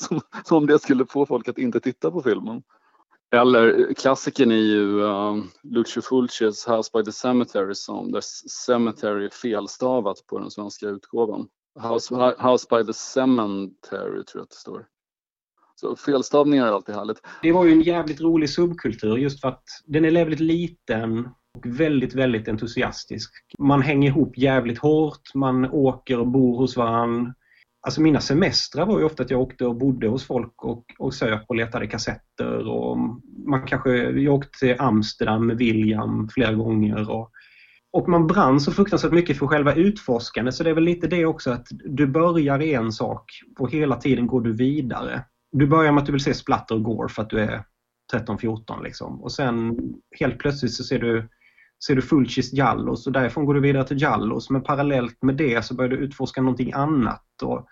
Som, 0.00 0.20
som 0.44 0.56
om 0.56 0.66
det 0.66 0.78
skulle 0.78 1.06
få 1.06 1.26
folk 1.26 1.48
att 1.48 1.58
inte 1.58 1.80
titta 1.80 2.10
på 2.10 2.22
filmen. 2.22 2.62
Eller 3.32 3.94
klassikern 3.94 4.50
är 4.50 4.56
ju 4.56 5.02
uh, 5.02 5.44
Lucio 5.62 6.02
Fulcis 6.02 6.68
House 6.68 6.90
by 6.94 7.04
the 7.04 7.12
Cemetery 7.12 7.74
som 7.74 8.12
där 8.12 8.20
Cemetery 8.66 9.24
är 9.24 9.30
felstavat 9.30 10.26
på 10.26 10.38
den 10.38 10.50
svenska 10.50 10.86
utgåvan. 10.86 11.48
House, 11.80 12.14
House 12.38 12.66
by 12.70 12.86
the 12.86 12.92
Cemetery 12.92 14.24
tror 14.24 14.40
jag 14.40 14.42
att 14.42 14.50
det 14.50 14.56
står. 14.56 14.86
Så 15.80 15.96
felstavningar 15.96 16.66
är 16.66 16.72
alltid 16.72 16.94
härligt. 16.94 17.22
Det 17.42 17.52
var 17.52 17.64
ju 17.64 17.72
en 17.72 17.80
jävligt 17.80 18.20
rolig 18.20 18.50
subkultur 18.50 19.16
just 19.16 19.40
för 19.40 19.48
att 19.48 19.62
den 19.86 20.04
är 20.04 20.10
väldigt 20.10 20.40
liten 20.40 21.28
och 21.56 21.66
väldigt, 21.66 22.14
väldigt 22.14 22.48
entusiastisk. 22.48 23.30
Man 23.58 23.82
hänger 23.82 24.08
ihop 24.08 24.38
jävligt 24.38 24.78
hårt, 24.78 25.34
man 25.34 25.64
åker 25.64 26.18
och 26.18 26.26
bor 26.26 26.58
hos 26.58 26.76
varandra. 26.76 27.34
Alltså 27.86 28.00
mina 28.00 28.20
semestrar 28.20 28.86
var 28.86 28.98
ju 28.98 29.04
ofta 29.04 29.22
att 29.22 29.30
jag 29.30 29.40
åkte 29.40 29.66
och 29.66 29.76
bodde 29.76 30.08
hos 30.08 30.26
folk 30.26 30.64
och, 30.64 30.84
och 30.98 31.14
söp 31.14 31.42
och 31.46 31.56
letade 31.56 31.86
kassetter. 31.86 32.68
Och 32.68 32.98
man 33.46 33.66
kanske, 33.66 33.90
jag 34.10 34.34
åkte 34.34 34.58
till 34.58 34.76
Amsterdam 34.78 35.46
med 35.46 35.58
William 35.58 36.28
flera 36.28 36.52
gånger. 36.52 37.10
Och, 37.10 37.30
och 37.92 38.08
man 38.08 38.26
brann 38.26 38.60
så 38.60 38.72
fruktansvärt 38.72 39.12
mycket 39.12 39.38
för 39.38 39.46
själva 39.46 39.74
utforskandet 39.74 40.54
så 40.54 40.64
det 40.64 40.70
är 40.70 40.74
väl 40.74 40.84
lite 40.84 41.06
det 41.06 41.24
också 41.24 41.50
att 41.50 41.66
du 41.70 42.06
börjar 42.06 42.62
i 42.62 42.74
en 42.74 42.92
sak 42.92 43.24
och 43.58 43.70
hela 43.70 43.96
tiden 43.96 44.26
går 44.26 44.40
du 44.40 44.52
vidare. 44.52 45.24
Du 45.52 45.66
börjar 45.66 45.92
med 45.92 46.00
att 46.00 46.06
du 46.06 46.12
vill 46.12 46.24
se 46.24 46.34
splatter 46.34 46.74
och 46.74 46.82
gore 46.82 47.08
för 47.08 47.22
att 47.22 47.30
du 47.30 47.40
är 47.40 47.64
13-14 48.12 48.82
liksom. 48.82 49.22
Och 49.22 49.32
sen 49.32 49.78
helt 50.20 50.38
plötsligt 50.38 50.72
så 50.72 50.84
ser 50.84 50.98
du 50.98 51.28
ser 51.86 51.94
du 51.94 52.02
Fulcis 52.02 52.52
Jallos 52.52 53.06
och 53.06 53.12
därifrån 53.12 53.44
går 53.44 53.54
du 53.54 53.60
vidare 53.60 53.84
till 53.84 54.02
Jallos. 54.02 54.50
Men 54.50 54.62
parallellt 54.62 55.22
med 55.22 55.36
det 55.36 55.64
så 55.64 55.74
börjar 55.74 55.90
du 55.90 55.96
utforska 55.96 56.42
någonting 56.42 56.72
annat. 56.72 57.42
Och 57.42 57.66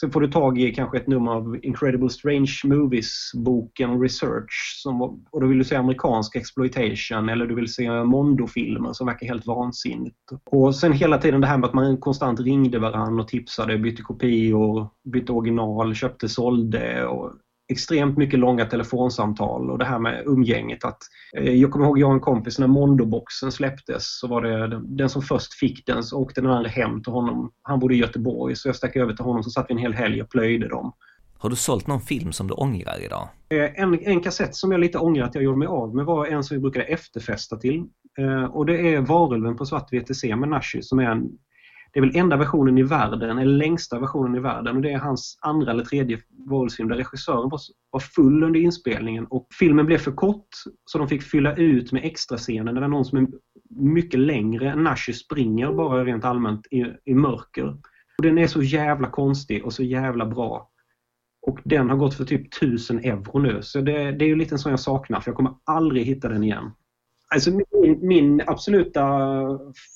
sen 0.00 0.10
får 0.10 0.20
du 0.20 0.30
tag 0.30 0.58
i 0.58 0.74
kanske 0.74 0.96
ett 0.96 1.06
nummer 1.06 1.32
av 1.32 1.58
Incredible 1.62 2.10
Strange 2.10 2.60
Movies-boken 2.64 4.00
Research. 4.00 4.80
Som, 4.82 5.02
och 5.30 5.40
då 5.40 5.46
vill 5.46 5.58
du 5.58 5.64
se 5.64 5.76
amerikansk 5.76 6.36
exploitation 6.36 7.28
eller 7.28 7.46
du 7.46 7.54
vill 7.54 7.74
se 7.74 8.04
Mondo-filmer 8.04 8.92
som 8.92 9.06
verkar 9.06 9.26
helt 9.26 9.46
vansinnigt. 9.46 10.16
Och 10.50 10.74
sen 10.74 10.92
hela 10.92 11.18
tiden 11.18 11.40
det 11.40 11.46
här 11.46 11.58
med 11.58 11.68
att 11.68 11.74
man 11.74 11.96
konstant 11.96 12.40
ringde 12.40 12.78
varandra 12.78 13.22
och 13.22 13.28
tipsade, 13.28 13.78
bytte 13.78 14.02
kopior, 14.02 14.88
bytte 15.12 15.32
original, 15.32 15.94
köpte, 15.94 16.28
sålde. 16.28 17.06
Och 17.06 17.32
extremt 17.68 18.18
mycket 18.18 18.38
långa 18.38 18.64
telefonsamtal 18.64 19.70
och 19.70 19.78
det 19.78 19.84
här 19.84 19.98
med 19.98 20.22
umgänget. 20.26 20.84
Att, 20.84 20.98
eh, 21.36 21.54
jag 21.54 21.70
kommer 21.70 21.86
ihåg 21.86 21.98
jag 21.98 22.08
och 22.08 22.14
en 22.14 22.20
kompis 22.20 22.58
när 22.58 22.66
Mondoboxen 22.66 23.52
släpptes 23.52 24.18
så 24.18 24.28
var 24.28 24.42
det 24.42 24.80
den 24.84 25.08
som 25.08 25.22
först 25.22 25.54
fick 25.54 25.86
den 25.86 26.02
så 26.02 26.18
åkte 26.18 26.40
den 26.40 26.50
andra 26.50 26.68
hem 26.68 27.02
till 27.02 27.12
honom. 27.12 27.52
Han 27.62 27.80
bodde 27.80 27.94
i 27.94 27.98
Göteborg 27.98 28.56
så 28.56 28.68
jag 28.68 28.76
stack 28.76 28.96
över 28.96 29.12
till 29.12 29.24
honom 29.24 29.42
så 29.42 29.50
satt 29.50 29.66
vi 29.68 29.72
en 29.72 29.78
hel 29.78 29.94
helg 29.94 30.22
och 30.22 30.30
plöjde 30.30 30.68
dem. 30.68 30.92
Har 31.38 31.50
du 31.50 31.56
sålt 31.56 31.86
någon 31.86 32.00
film 32.00 32.32
som 32.32 32.46
du 32.46 32.54
ångrar 32.54 33.04
idag? 33.04 33.28
Eh, 33.48 33.82
en, 33.82 33.98
en 34.02 34.20
kassett 34.20 34.54
som 34.54 34.72
jag 34.72 34.80
lite 34.80 34.98
ångrar 34.98 35.24
att 35.24 35.34
jag 35.34 35.44
gjorde 35.44 35.58
mig 35.58 35.68
av 35.68 35.94
med 35.94 36.04
var 36.04 36.26
en 36.26 36.44
som 36.44 36.56
vi 36.56 36.60
brukade 36.60 36.84
efterfesta 36.84 37.56
till. 37.56 37.84
Eh, 38.18 38.44
och 38.44 38.66
det 38.66 38.94
är 38.94 39.00
Varulven 39.00 39.56
på 39.56 39.66
svart 39.66 39.92
VTC 39.92 40.36
med 40.36 40.48
Nashi 40.48 40.82
som 40.82 40.98
är 40.98 41.10
en 41.10 41.28
det 41.92 42.00
är 42.00 42.00
väl 42.00 42.16
enda 42.16 42.36
versionen 42.36 42.78
i 42.78 42.82
världen, 42.82 43.38
eller 43.38 43.56
längsta 43.56 43.98
versionen 43.98 44.34
i 44.34 44.40
världen. 44.40 44.76
Och 44.76 44.82
det 44.82 44.92
är 44.92 44.98
hans 44.98 45.38
andra 45.40 45.70
eller 45.70 45.84
tredje 45.84 46.18
våldsfilm 46.48 46.88
där 46.88 46.96
regissören 46.96 47.48
var, 47.48 47.60
var 47.90 48.00
full 48.00 48.42
under 48.42 48.60
inspelningen. 48.60 49.26
Och 49.26 49.46
filmen 49.58 49.86
blev 49.86 49.98
för 49.98 50.12
kort 50.12 50.48
så 50.84 50.98
de 50.98 51.08
fick 51.08 51.22
fylla 51.22 51.56
ut 51.56 51.92
med 51.92 52.04
extra 52.04 52.38
scener 52.38 52.72
där 52.72 52.88
någon 52.88 53.04
som 53.04 53.18
är 53.18 53.26
mycket 53.70 54.20
längre 54.20 54.70
än 54.70 54.84
Nashi 54.84 55.12
springer 55.12 55.72
bara 55.72 56.04
rent 56.04 56.24
allmänt 56.24 56.66
i, 56.70 56.84
i 57.04 57.14
mörker. 57.14 57.66
Och 58.18 58.22
den 58.22 58.38
är 58.38 58.46
så 58.46 58.62
jävla 58.62 59.10
konstig 59.10 59.64
och 59.64 59.72
så 59.72 59.82
jävla 59.82 60.26
bra. 60.26 60.70
Och 61.46 61.60
den 61.64 61.90
har 61.90 61.96
gått 61.96 62.14
för 62.14 62.24
typ 62.24 62.54
1000 62.54 62.98
euro 62.98 63.38
nu. 63.38 63.62
Så 63.62 63.80
det, 63.80 64.12
det 64.12 64.24
är 64.24 64.28
ju 64.28 64.36
lite 64.36 64.54
en 64.54 64.58
sån 64.58 64.70
jag 64.70 64.80
saknar 64.80 65.20
för 65.20 65.30
jag 65.30 65.36
kommer 65.36 65.54
aldrig 65.64 66.06
hitta 66.06 66.28
den 66.28 66.44
igen. 66.44 66.70
Alltså 67.34 67.50
min, 67.50 68.08
min, 68.08 68.42
absoluta 68.46 69.02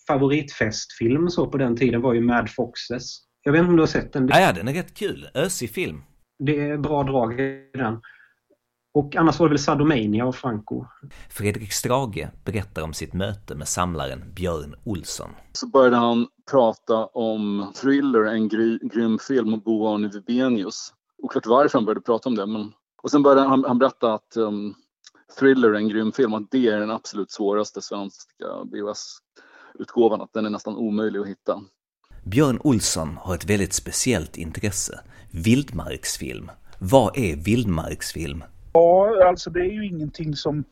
favoritfestfilm 0.06 1.30
så 1.30 1.46
på 1.46 1.58
den 1.58 1.76
tiden 1.76 2.00
var 2.00 2.12
ju 2.12 2.20
Mad 2.20 2.50
Foxes. 2.50 3.18
Jag 3.42 3.52
vet 3.52 3.58
inte 3.58 3.70
om 3.70 3.76
du 3.76 3.82
har 3.82 3.86
sett 3.86 4.12
den? 4.12 4.28
Ja, 4.28 4.40
ja 4.40 4.52
den 4.52 4.68
är 4.68 4.72
rätt 4.72 4.94
kul. 4.94 5.28
Ösig 5.34 5.70
film. 5.70 6.02
Det 6.38 6.60
är 6.60 6.78
bra 6.78 7.02
drag 7.02 7.40
i 7.40 7.70
den. 7.74 8.00
Och 8.94 9.16
annars 9.16 9.38
var 9.38 9.46
det 9.46 9.50
väl 9.50 9.58
Sadomania 9.58 10.26
av 10.26 10.32
Franco. 10.32 10.84
Fredrik 11.30 11.72
Strage 11.72 12.28
berättar 12.44 12.82
om 12.82 12.94
sitt 12.94 13.12
möte 13.12 13.54
med 13.54 13.68
samlaren 13.68 14.32
Björn 14.34 14.74
Olsson. 14.84 15.30
Så 15.52 15.66
började 15.66 15.96
han 15.96 16.26
prata 16.50 17.06
om 17.06 17.72
Thriller, 17.82 18.24
en 18.24 18.48
gry, 18.48 18.78
grym 18.78 19.18
film, 19.18 19.54
och 19.54 19.62
Bo 19.62 19.86
Arne 19.86 20.08
Vibenius. 20.08 20.92
Oklart 21.22 21.46
varför 21.46 21.78
han 21.78 21.84
började 21.84 22.00
prata 22.00 22.28
om 22.28 22.34
det, 22.34 22.46
men... 22.46 22.72
Och 23.02 23.10
sen 23.10 23.22
började 23.22 23.48
han, 23.48 23.64
han 23.64 23.78
berätta 23.78 24.14
att 24.14 24.36
um, 24.36 24.74
Thriller 25.38 25.68
är 25.68 25.74
en 25.74 25.88
grym 25.88 26.12
film 26.12 26.34
och 26.34 26.42
det 26.50 26.68
är 26.68 26.80
den 26.80 26.90
absolut 26.90 27.30
svåraste 27.30 27.82
svenska 27.82 28.46
VHS-utgåvan. 28.72 30.20
Att 30.20 30.32
den 30.32 30.46
är 30.46 30.50
nästan 30.50 30.76
omöjlig 30.76 31.20
att 31.20 31.28
hitta. 31.28 31.60
Björn 32.24 32.58
Olsson 32.64 33.16
har 33.16 33.34
ett 33.34 33.50
väldigt 33.50 33.72
speciellt 33.72 34.36
intresse. 34.36 35.00
Vildmarksfilm. 35.30 36.50
Vad 36.78 37.18
är 37.18 37.36
vildmarksfilm? 37.36 38.44
Ja, 38.72 39.26
alltså 39.28 39.50
det 39.50 39.60
är 39.60 39.72
ju 39.72 39.86
ingenting 39.86 40.36
som, 40.36 40.64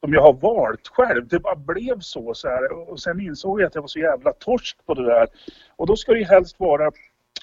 som 0.00 0.12
jag 0.12 0.22
har 0.22 0.32
valt 0.32 0.88
själv. 0.88 1.28
Det 1.28 1.40
bara 1.40 1.56
blev 1.56 2.00
så. 2.00 2.34
så 2.34 2.48
här. 2.48 2.90
Och 2.90 3.00
sen 3.00 3.20
insåg 3.20 3.60
jag 3.60 3.66
att 3.66 3.74
jag 3.74 3.82
var 3.82 3.88
så 3.88 3.98
jävla 3.98 4.32
torsk 4.32 4.86
på 4.86 4.94
det 4.94 5.04
där. 5.04 5.26
Och 5.76 5.86
då 5.86 5.96
ska 5.96 6.12
det 6.12 6.18
ju 6.18 6.24
helst 6.24 6.60
vara 6.60 6.90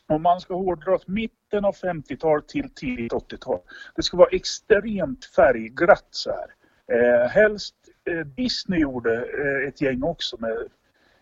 om 0.07 0.21
man 0.21 0.41
ska 0.41 0.55
hårdra 0.55 0.99
mitten 1.05 1.65
av 1.65 1.75
50-tal 1.75 2.41
till 2.41 2.69
tidigt 2.69 3.13
80-tal. 3.13 3.59
Det 3.95 4.03
ska 4.03 4.17
vara 4.17 4.29
extremt 4.31 5.25
färgglatt 5.25 6.07
så 6.09 6.31
här. 6.31 6.55
Eh, 6.87 7.29
helst 7.29 7.75
eh, 8.09 8.25
Disney 8.25 8.79
gjorde 8.79 9.15
eh, 9.15 9.67
ett 9.67 9.81
gäng 9.81 10.03
också 10.03 10.37
med 10.39 10.57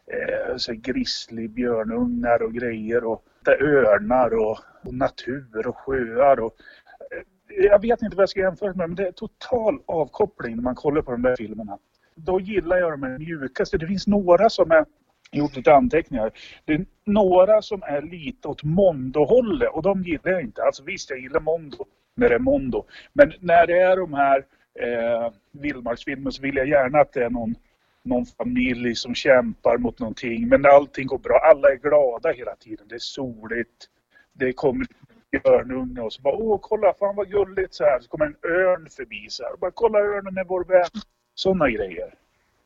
eh, 0.07 0.57
så 0.57 0.73
grizzlybjörnungar 0.73 2.41
och 2.41 2.53
grejer 2.53 3.03
och 3.03 3.23
örnar 3.61 4.33
och, 4.33 4.59
och 4.83 4.93
natur 4.93 5.67
och 5.67 5.77
sjöar 5.77 6.39
och 6.39 6.55
eh, 7.11 7.23
jag 7.71 7.81
vet 7.81 8.01
inte 8.01 8.15
vad 8.15 8.21
jag 8.21 8.29
ska 8.29 8.39
jämföra 8.39 8.73
med 8.73 8.89
men 8.89 8.95
det 8.95 9.07
är 9.07 9.11
total 9.11 9.79
avkoppling 9.85 10.55
när 10.55 10.63
man 10.63 10.75
kollar 10.75 11.01
på 11.01 11.11
de 11.11 11.21
där 11.21 11.35
filmerna. 11.35 11.77
då 12.15 12.39
gillar 12.39 12.77
jag 12.77 12.91
de 12.91 13.03
här 13.03 13.17
mjukaste. 13.17 13.77
Det 13.77 13.87
finns 13.87 14.07
några 14.07 14.49
som 14.49 14.71
är 14.71 14.85
gjort 15.33 15.55
lite 15.55 15.73
anteckningar. 15.73 16.31
Det 16.65 16.73
är 16.73 16.85
några 17.05 17.61
som 17.61 17.83
är 17.83 18.01
lite 18.01 18.47
åt 18.47 18.63
Mondo-hållet 18.63 19.69
och 19.73 19.83
de 19.83 20.03
gillar 20.03 20.31
jag 20.31 20.41
inte. 20.41 20.63
Alltså 20.63 20.83
visst, 20.83 21.09
jag 21.09 21.19
gillar 21.19 21.39
Mondo 21.39 21.85
när 22.15 22.29
det 22.29 22.35
är 22.35 22.39
Mondo. 22.39 22.85
Men 23.13 23.33
när 23.39 23.67
det 23.67 23.79
är 23.79 23.97
de 23.97 24.13
här 24.13 24.45
eh, 24.79 25.33
vildmarksfilmer 25.51 26.31
så 26.31 26.41
vill 26.41 26.55
jag 26.55 26.67
gärna 26.67 26.99
att 26.99 27.13
det 27.13 27.23
är 27.23 27.29
någon, 27.29 27.55
någon 28.03 28.25
familj 28.25 28.95
som 28.95 29.15
kämpar 29.15 29.77
mot 29.77 29.99
någonting. 29.99 30.47
Men 30.47 30.65
allting 30.65 31.07
går 31.07 31.17
bra. 31.17 31.39
Alla 31.51 31.71
är 31.71 31.75
glada 31.75 32.31
hela 32.31 32.55
tiden. 32.55 32.87
Det 32.87 32.95
är 32.95 32.99
soligt. 32.99 33.89
Det 34.33 34.53
kommer 34.53 34.85
örnunge 35.45 36.01
och 36.01 36.13
så 36.13 36.21
bara 36.21 36.35
åh 36.35 36.59
kolla 36.61 36.93
fan 36.93 37.15
vad 37.15 37.29
gulligt 37.31 37.73
så 37.73 37.83
här. 37.83 37.99
Så 37.99 38.09
kommer 38.09 38.25
en 38.25 38.51
örn 38.51 38.89
förbi 38.89 39.25
så 39.29 39.43
här. 39.43 39.55
Bara 39.57 39.71
kolla 39.71 39.99
örnen 39.99 40.37
är 40.37 40.43
vår 40.43 40.63
vän. 40.63 41.01
Sådana 41.35 41.69
grejer. 41.69 42.13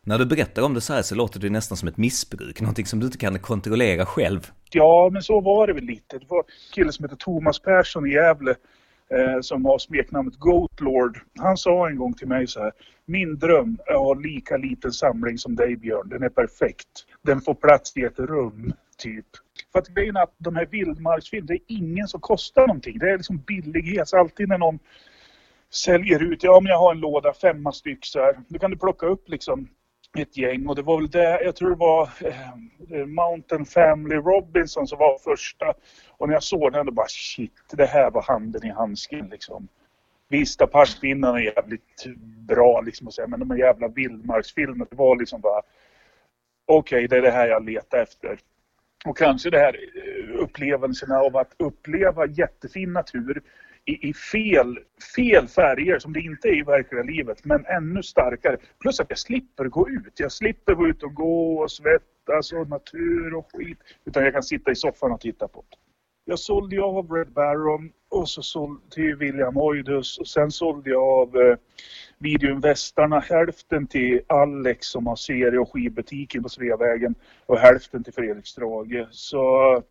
När 0.07 0.17
du 0.17 0.25
berättar 0.25 0.61
om 0.61 0.73
det 0.73 0.81
så 0.81 0.93
här 0.93 1.01
så 1.01 1.15
låter 1.15 1.39
det 1.39 1.49
nästan 1.49 1.77
som 1.77 1.87
ett 1.87 1.97
missbruk, 1.97 2.61
någonting 2.61 2.85
som 2.85 2.99
du 2.99 3.05
inte 3.05 3.17
kan 3.17 3.39
kontrollera 3.39 4.05
själv. 4.05 4.51
Ja, 4.71 5.09
men 5.13 5.21
så 5.21 5.41
var 5.41 5.67
det 5.67 5.73
väl 5.73 5.83
lite. 5.83 6.17
Det 6.19 6.25
var 6.29 6.37
en 6.37 6.43
kille 6.73 6.91
som 6.91 7.05
heter 7.05 7.15
Thomas 7.15 7.59
Persson 7.59 8.07
i 8.07 8.13
Gävle 8.13 8.51
eh, 9.11 9.39
som 9.41 9.65
har 9.65 9.77
smeknamnet 9.77 10.35
Goatlord. 10.35 11.19
Han 11.39 11.57
sa 11.57 11.89
en 11.89 11.97
gång 11.97 12.13
till 12.13 12.27
mig 12.27 12.47
så 12.47 12.59
här. 12.59 12.71
Min 13.05 13.39
dröm 13.39 13.77
är 13.85 13.93
att 13.93 13.99
ha 13.99 14.13
lika 14.13 14.57
liten 14.57 14.91
samling 14.91 15.37
som 15.37 15.55
dig 15.55 15.75
Björn. 15.77 16.09
Den 16.09 16.23
är 16.23 16.29
perfekt. 16.29 16.87
Den 17.21 17.41
får 17.41 17.53
plats 17.53 17.97
i 17.97 18.01
ett 18.01 18.19
rum, 18.19 18.73
typ. 18.97 19.25
För 19.71 19.79
att 19.79 19.87
grejen 19.87 20.15
är 20.15 20.23
att 20.23 20.35
de 20.37 20.55
här 20.55 20.65
vildmarksfilmerna, 20.65 21.47
det 21.47 21.73
är 21.73 21.77
ingen 21.77 22.07
som 22.07 22.19
kostar 22.19 22.67
någonting. 22.67 22.99
Det 22.99 23.09
är 23.11 23.17
liksom 23.17 23.37
billighet. 23.37 24.07
Så 24.07 24.17
alltid 24.17 24.49
när 24.49 24.57
någon 24.57 24.79
säljer 25.73 26.23
ut, 26.33 26.43
ja 26.43 26.59
men 26.61 26.69
jag 26.69 26.79
har 26.79 26.91
en 26.93 26.99
låda, 26.99 27.33
femma 27.33 27.71
styck 27.71 28.05
så 28.05 28.19
här. 28.19 28.39
Då 28.47 28.59
kan 28.59 28.71
du 28.71 28.77
plocka 28.77 29.05
upp 29.05 29.29
liksom 29.29 29.67
ett 30.19 30.37
gäng 30.37 30.67
och 30.67 30.75
det 30.75 30.81
var 30.81 30.97
väl 30.97 31.09
det, 31.09 31.43
jag 31.43 31.55
tror 31.55 31.69
det 31.69 31.75
var 31.75 32.09
eh, 32.21 32.49
eh, 32.91 33.05
Mountain 33.05 33.65
Family 33.65 34.15
Robinson 34.15 34.87
som 34.87 34.99
var 34.99 35.17
första. 35.17 35.73
Och 36.17 36.27
när 36.27 36.35
jag 36.35 36.43
såg 36.43 36.73
den 36.73 36.85
då 36.85 36.91
bara 36.91 37.07
shit, 37.07 37.53
det 37.71 37.85
här 37.85 38.11
var 38.11 38.21
handen 38.21 38.65
i 38.65 38.69
handsken 38.69 39.29
liksom. 39.29 39.67
Visst, 40.29 40.61
apartpinnarna 40.61 41.39
är 41.39 41.43
jävligt 41.43 42.05
bra 42.47 42.81
liksom 42.81 43.11
säga, 43.11 43.27
men 43.27 43.39
de 43.39 43.51
här 43.51 43.57
jävla 43.57 43.87
vildmarksfilmerna, 43.87 44.85
det 44.89 44.95
var 44.95 45.15
liksom 45.15 45.41
bara 45.41 45.61
okej, 46.65 47.05
okay, 47.05 47.07
det 47.07 47.17
är 47.17 47.21
det 47.21 47.31
här 47.31 47.47
jag 47.47 47.65
letar 47.65 47.97
efter. 47.97 48.39
Och 49.05 49.17
kanske 49.17 49.49
det 49.49 49.59
här 49.59 49.73
eh, 49.73 50.43
upplevelserna 50.43 51.19
av 51.19 51.37
att 51.37 51.53
uppleva 51.57 52.25
jättefin 52.25 52.93
natur 52.93 53.41
i, 53.87 54.09
i, 54.09 54.13
fel, 54.13 54.79
fel 55.15 55.47
färger 55.47 55.99
som 55.99 56.13
det 56.13 56.19
inte 56.19 56.47
är 56.47 56.59
i 56.59 56.63
verkliga 56.63 57.03
livet 57.03 57.45
men 57.45 57.65
ännu 57.65 58.03
starkare. 58.03 58.57
Plus 58.79 58.99
att 58.99 59.09
jag 59.09 59.19
slipper 59.19 59.65
gå 59.65 59.89
ut. 59.89 60.19
Jag 60.19 60.31
slipper 60.31 60.73
gå 60.73 60.87
ut 60.87 61.03
och 61.03 61.13
gå 61.13 61.59
och 61.59 61.71
svettas 61.71 62.51
och 62.51 62.69
natur 62.69 63.33
och 63.33 63.49
skit. 63.53 63.77
Utan 64.05 64.23
jag 64.23 64.33
kan 64.33 64.43
sitta 64.43 64.71
i 64.71 64.75
soffan 64.75 65.11
och 65.11 65.21
titta 65.21 65.47
på 65.47 65.63
det. 65.69 65.77
Jag 66.29 66.39
sålde 66.39 66.75
ju 66.75 66.81
av 66.81 67.11
Red 67.11 67.31
Baron 67.31 67.91
och 68.09 68.29
så 68.29 68.41
sålde 68.41 68.81
till 68.89 69.15
William 69.15 69.57
Oidus 69.57 70.17
och 70.17 70.27
sen 70.27 70.51
sålde 70.51 70.89
jag 70.89 71.03
av 71.03 71.37
eh, 71.37 71.57
Videoinvestarna 72.17 73.19
hälften 73.19 73.87
till 73.87 74.21
Alex 74.27 74.87
som 74.87 75.07
har 75.07 75.15
serie 75.15 75.59
och 75.59 75.73
skivbutiken 75.73 76.43
på 76.43 76.49
Sveavägen 76.49 77.15
och 77.45 77.57
hälften 77.57 78.03
till 78.03 78.13
Fredrik 78.13 78.47
Strage. 78.47 79.07
Så 79.11 79.83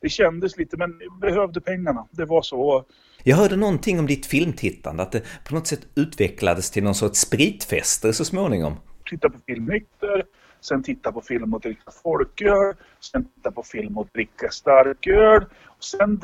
det 0.00 0.08
kändes 0.08 0.56
lite 0.56 0.76
men 0.76 1.00
behövde 1.20 1.60
pengarna. 1.60 2.06
Det 2.10 2.24
var 2.24 2.42
så. 2.42 2.84
Jag 3.26 3.36
hörde 3.36 3.56
någonting 3.56 3.98
om 3.98 4.06
ditt 4.06 4.26
filmtittande, 4.26 5.02
att 5.02 5.12
det 5.12 5.22
på 5.48 5.54
något 5.54 5.66
sätt 5.66 5.86
utvecklades 5.96 6.70
till 6.70 6.84
någon 6.84 6.94
sorts 6.94 7.20
spritfester 7.20 8.12
så 8.12 8.24
småningom. 8.24 8.76
Titta 9.10 9.30
på 9.30 9.38
film 9.46 9.64
nykter, 9.64 10.24
sen 10.60 10.82
titta 10.82 11.12
på 11.12 11.20
film 11.20 11.54
och 11.54 11.60
dricka 11.60 11.90
folköl, 12.02 12.74
sen 13.00 13.24
titta 13.24 13.50
på 13.50 13.62
film 13.62 13.98
och 13.98 14.08
dricka 14.14 14.50
starköl, 14.50 15.44
och 15.64 15.84
sen 15.84 16.20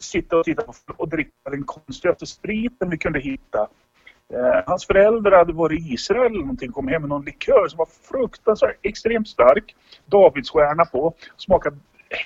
sitta 0.00 0.36
och 0.36 0.44
titta 0.44 0.62
på 0.62 0.72
film 0.72 0.96
och 0.96 1.08
dricka 1.08 1.50
den 1.50 1.64
konstigaste 1.64 2.26
spriten 2.26 2.90
vi 2.90 2.98
kunde 2.98 3.20
hitta. 3.20 3.68
Eh, 4.34 4.62
hans 4.66 4.86
föräldrar 4.86 5.38
hade 5.38 5.52
varit 5.52 5.80
i 5.80 5.92
Israel 5.92 6.32
eller 6.32 6.40
någonting, 6.40 6.72
kom 6.72 6.88
hem 6.88 7.02
med 7.02 7.08
någon 7.08 7.24
likör 7.24 7.68
som 7.68 7.78
var 7.78 7.88
fruktansvärt 8.10 8.78
extremt 8.82 9.28
stark. 9.28 9.74
Davidsstjärna 10.06 10.84
på, 10.84 11.14
smakade 11.36 11.76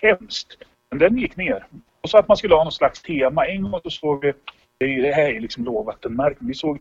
hemskt. 0.03 0.49
Men 0.91 0.99
den 0.99 1.19
gick 1.19 1.37
ner. 1.37 1.67
Och 2.07 2.11
så 2.11 2.19
att 2.19 2.29
man 2.29 2.37
skulle 2.37 2.55
ha 2.55 2.65
något 2.65 2.75
slags 2.75 3.03
tema. 3.03 3.47
En 3.47 3.63
gång 3.63 3.81
så 3.83 3.91
såg 3.91 4.25
vi, 4.25 4.33
det 4.79 5.13
här 5.13 5.31
är 5.31 5.41
liksom 5.41 5.65
lågvattenmärken, 5.65 6.47
vi 6.47 6.55
såg 6.55 6.79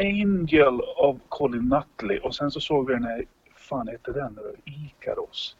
Angel 0.00 0.80
av 0.96 1.20
Colin 1.28 1.68
Nutley 1.68 2.18
och 2.18 2.34
sen 2.34 2.50
så 2.50 2.60
såg 2.60 2.88
vi 2.88 2.94
den 2.94 3.04
här, 3.04 3.24
fan 3.56 3.88
heter 3.88 4.12
den 4.12 4.32
nu? 4.32 4.72
Ikaros. 4.72 5.56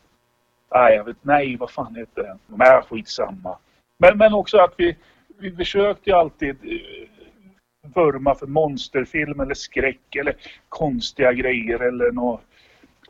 Nej, 0.74 0.94
jag 0.94 1.04
vet, 1.04 1.16
nej, 1.22 1.56
vad 1.56 1.70
fan 1.70 1.94
heter 1.94 2.22
den? 2.22 2.38
Nej, 2.46 2.68
äh, 2.68 2.82
skitsamma. 2.82 3.58
Men, 3.98 4.18
men 4.18 4.34
också 4.34 4.58
att 4.58 4.74
vi, 4.76 4.96
vi 5.38 5.56
försökte 5.56 6.10
ju 6.10 6.16
alltid 6.16 6.50
eh, 6.50 7.08
vurma 7.94 8.34
för 8.34 8.46
monsterfilm 8.46 9.40
eller 9.40 9.54
skräck 9.54 10.16
eller 10.16 10.36
konstiga 10.68 11.32
grejer 11.32 11.78
eller 11.78 12.12
något. 12.12 12.40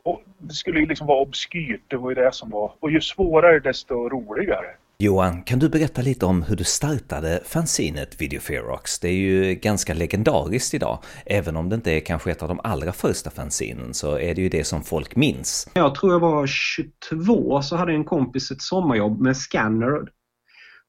Och 0.03 0.23
det 0.37 0.53
skulle 0.53 0.79
ju 0.79 0.85
liksom 0.85 1.07
vara 1.07 1.21
obskyrt, 1.21 1.81
det 1.87 1.97
var 1.97 2.09
ju 2.09 2.15
det 2.15 2.31
som 2.31 2.49
var. 2.49 2.71
Och 2.79 2.91
ju 2.91 3.01
svårare 3.01 3.59
desto 3.59 4.09
roligare. 4.09 4.75
Johan, 4.97 5.43
kan 5.43 5.59
du 5.59 5.69
berätta 5.69 6.01
lite 6.01 6.25
om 6.25 6.41
hur 6.41 6.55
du 6.55 6.63
startade 6.63 7.41
fanzinet 7.45 8.21
Video 8.21 8.39
Ferox? 8.39 8.99
Det 8.99 9.07
är 9.07 9.13
ju 9.13 9.55
ganska 9.55 9.93
legendariskt 9.93 10.73
idag. 10.73 10.99
Även 11.25 11.55
om 11.55 11.69
det 11.69 11.75
inte 11.75 11.91
är 11.91 11.99
kanske 11.99 12.31
ett 12.31 12.41
av 12.41 12.47
de 12.47 12.59
allra 12.63 12.93
första 12.93 13.29
fanzinen 13.29 13.93
så 13.93 14.19
är 14.19 14.35
det 14.35 14.41
ju 14.41 14.49
det 14.49 14.63
som 14.63 14.83
folk 14.83 15.15
minns. 15.15 15.69
Jag 15.73 15.95
tror 15.95 16.11
jag 16.11 16.19
var 16.19 16.47
22 16.47 17.61
så 17.61 17.75
hade 17.75 17.93
en 17.93 18.05
kompis 18.05 18.51
ett 18.51 18.61
sommarjobb 18.61 19.21
med 19.21 19.37
scanner 19.37 20.07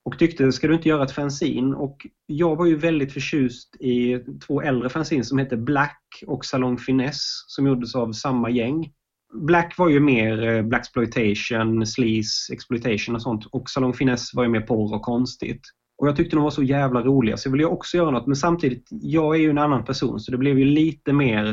och 0.05 0.19
tyckte, 0.19 0.53
ska 0.53 0.69
du 0.69 0.75
inte 0.75 0.89
göra 0.89 1.05
ett 1.05 1.13
fanzin? 1.13 1.75
Och 1.75 2.07
jag 2.27 2.57
var 2.57 2.67
ju 2.67 2.77
väldigt 2.77 3.13
förtjust 3.13 3.77
i 3.81 4.19
två 4.47 4.63
äldre 4.63 4.89
fanzin 4.89 5.25
som 5.25 5.39
hette 5.39 5.57
Black 5.57 6.03
och 6.27 6.45
Salong 6.45 6.79
Finesse 6.79 7.45
som 7.47 7.67
gjordes 7.67 7.95
av 7.95 8.13
samma 8.13 8.51
gäng. 8.51 8.93
Black 9.37 9.79
var 9.79 9.89
ju 9.89 10.01
mer 10.01 10.49
eh, 10.49 10.63
Blaxploitation, 10.63 11.87
sleaze, 11.87 12.53
exploitation 12.53 13.15
och 13.15 13.23
sånt. 13.23 13.47
Och 13.47 13.71
Salong 13.71 13.95
Finesse 13.95 14.37
var 14.37 14.45
ju 14.45 14.51
mer 14.51 14.61
porr 14.61 14.95
och 14.95 15.03
konstigt. 15.03 15.61
Och 15.99 16.09
jag 16.09 16.17
tyckte 16.17 16.37
de 16.37 16.43
var 16.43 16.51
så 16.51 16.63
jävla 16.63 17.03
roliga 17.03 17.37
så 17.37 17.49
jag 17.49 17.53
ville 17.53 17.65
också 17.65 17.97
göra 17.97 18.11
något. 18.11 18.27
Men 18.27 18.37
samtidigt, 18.37 18.89
jag 18.91 19.37
är 19.37 19.41
ju 19.41 19.51
en 19.51 19.59
annan 19.59 19.85
person 19.85 20.21
så 20.21 20.31
det 20.31 20.39
blev 20.39 20.59
ju 20.59 20.65
lite 20.65 21.13
mer 21.13 21.49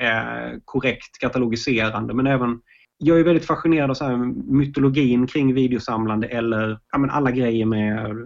eh, 0.00 0.58
korrekt 0.64 1.18
katalogiserande. 1.20 2.14
Men 2.14 2.26
även 2.26 2.60
jag 2.98 3.20
är 3.20 3.24
väldigt 3.24 3.44
fascinerad 3.44 3.90
av 3.90 3.94
så 3.94 4.04
här 4.04 4.16
mytologin 4.52 5.26
kring 5.26 5.54
videosamlande 5.54 6.26
eller 6.26 6.78
ja, 6.92 6.98
men 6.98 7.10
alla 7.10 7.30
grejer 7.30 7.66
med 7.66 8.16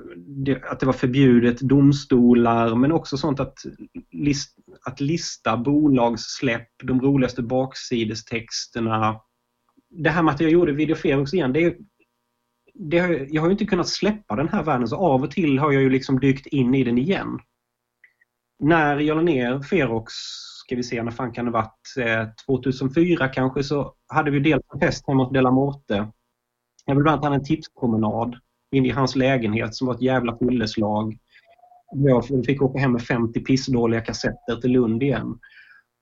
att 0.70 0.80
det 0.80 0.86
var 0.86 0.92
förbjudet, 0.92 1.60
domstolar 1.60 2.74
men 2.74 2.92
också 2.92 3.16
sånt 3.16 3.40
att, 3.40 3.58
list, 4.12 4.57
att 4.88 5.00
lista 5.00 5.56
bolagssläpp, 5.56 6.68
de 6.84 7.00
roligaste 7.00 7.42
baksidestexterna. 7.42 9.20
Det 9.90 10.10
här 10.10 10.22
med 10.22 10.34
att 10.34 10.40
jag 10.40 10.50
gjorde 10.50 10.72
Videoferox 10.72 11.34
igen, 11.34 11.52
det, 11.52 11.76
det, 12.74 13.26
jag 13.30 13.42
har 13.42 13.48
ju 13.48 13.52
inte 13.52 13.64
kunnat 13.64 13.88
släppa 13.88 14.36
den 14.36 14.48
här 14.48 14.62
världen 14.62 14.88
så 14.88 14.96
av 14.96 15.22
och 15.22 15.30
till 15.30 15.58
har 15.58 15.72
jag 15.72 15.82
ju 15.82 15.90
liksom 15.90 16.20
dykt 16.20 16.46
in 16.46 16.74
i 16.74 16.84
den 16.84 16.98
igen. 16.98 17.38
När 18.58 18.98
jag 18.98 19.16
la 19.16 19.22
ner 19.22 19.62
Ferox 19.62 20.12
ska 20.64 20.76
vi 20.76 20.82
se, 20.82 21.02
när 21.02 21.10
fan 21.10 21.32
kan 21.32 21.44
det 21.44 21.50
varit? 21.50 21.94
Eh, 21.98 22.28
2004 22.46 23.28
kanske 23.28 23.64
så 23.64 23.94
hade 24.08 24.30
vi 24.30 24.40
dels 24.40 24.62
en 24.74 24.80
fest 24.80 25.04
hemma 25.08 25.24
hos 25.24 25.32
Delamorte. 25.32 26.12
Jag 26.86 26.94
vill 26.94 27.02
bland 27.02 27.18
annat 27.18 27.28
ha 27.28 27.34
en 27.34 27.44
tipspromenad 27.44 28.36
in 28.70 28.86
i 28.86 28.90
hans 28.90 29.16
lägenhet 29.16 29.74
som 29.74 29.86
var 29.86 29.94
ett 29.94 30.02
jävla 30.02 30.38
fylleslag. 30.38 31.18
Jag 31.90 32.24
fick 32.46 32.62
åka 32.62 32.78
hem 32.78 32.92
med 32.92 33.02
50 33.02 33.40
pissdåliga 33.40 34.00
kassetter 34.00 34.60
till 34.60 34.72
Lund 34.72 35.02
igen. 35.02 35.38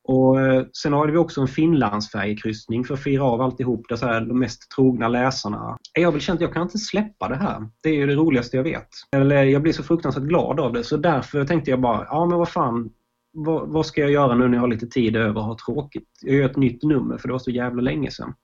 Och 0.09 0.41
eh, 0.41 0.65
sen 0.83 0.93
hade 0.93 1.13
vi 1.13 1.19
också 1.19 1.41
en 1.41 1.49
Finlandsfärjekryssning 1.49 2.85
för 2.85 2.95
att 2.95 3.03
fira 3.03 3.25
av 3.25 3.41
alltihop, 3.41 3.89
där 3.89 3.97
så 3.97 4.07
här, 4.07 4.21
de 4.21 4.39
mest 4.39 4.71
trogna 4.71 5.09
läsarna. 5.09 5.77
Jag 5.93 6.13
har 6.13 6.19
känt 6.19 6.37
att 6.37 6.41
jag 6.41 6.53
kan 6.53 6.63
inte 6.63 6.79
släppa 6.79 7.29
det 7.29 7.37
här. 7.37 7.69
Det 7.83 7.89
är 7.89 7.95
ju 7.95 8.07
det 8.07 8.15
roligaste 8.15 8.57
jag 8.57 8.65
vet. 8.65 8.89
Eller 9.17 9.45
jag 9.45 9.63
blir 9.63 9.73
så 9.73 9.83
fruktansvärt 9.83 10.25
glad 10.25 10.61
av 10.61 10.73
det, 10.73 10.85
så 10.85 10.97
därför 10.97 11.45
tänkte 11.45 11.71
jag 11.71 11.81
bara, 11.81 12.07
ja 12.11 12.27
men 12.27 12.39
vad 12.39 12.49
fan, 12.49 12.91
vad, 13.33 13.69
vad, 13.69 13.87
ska 13.87 14.01
jag 14.01 14.11
göra 14.11 14.35
nu 14.35 14.49
när 14.49 14.55
jag 14.55 14.61
har 14.61 14.69
lite 14.69 14.87
tid 14.87 15.17
över 15.17 15.41
och 15.41 15.47
har 15.47 15.55
tråkigt? 15.55 16.09
Jag 16.23 16.35
gör 16.35 16.51
ett 16.51 16.57
nytt 16.57 16.83
nummer 16.83 17.19
för 17.19 17.29
det 17.29 17.33
var 17.33 17.39
så 17.39 17.51
jävla 17.51 17.83
länge 17.83 18.11
sedan. 18.11 18.35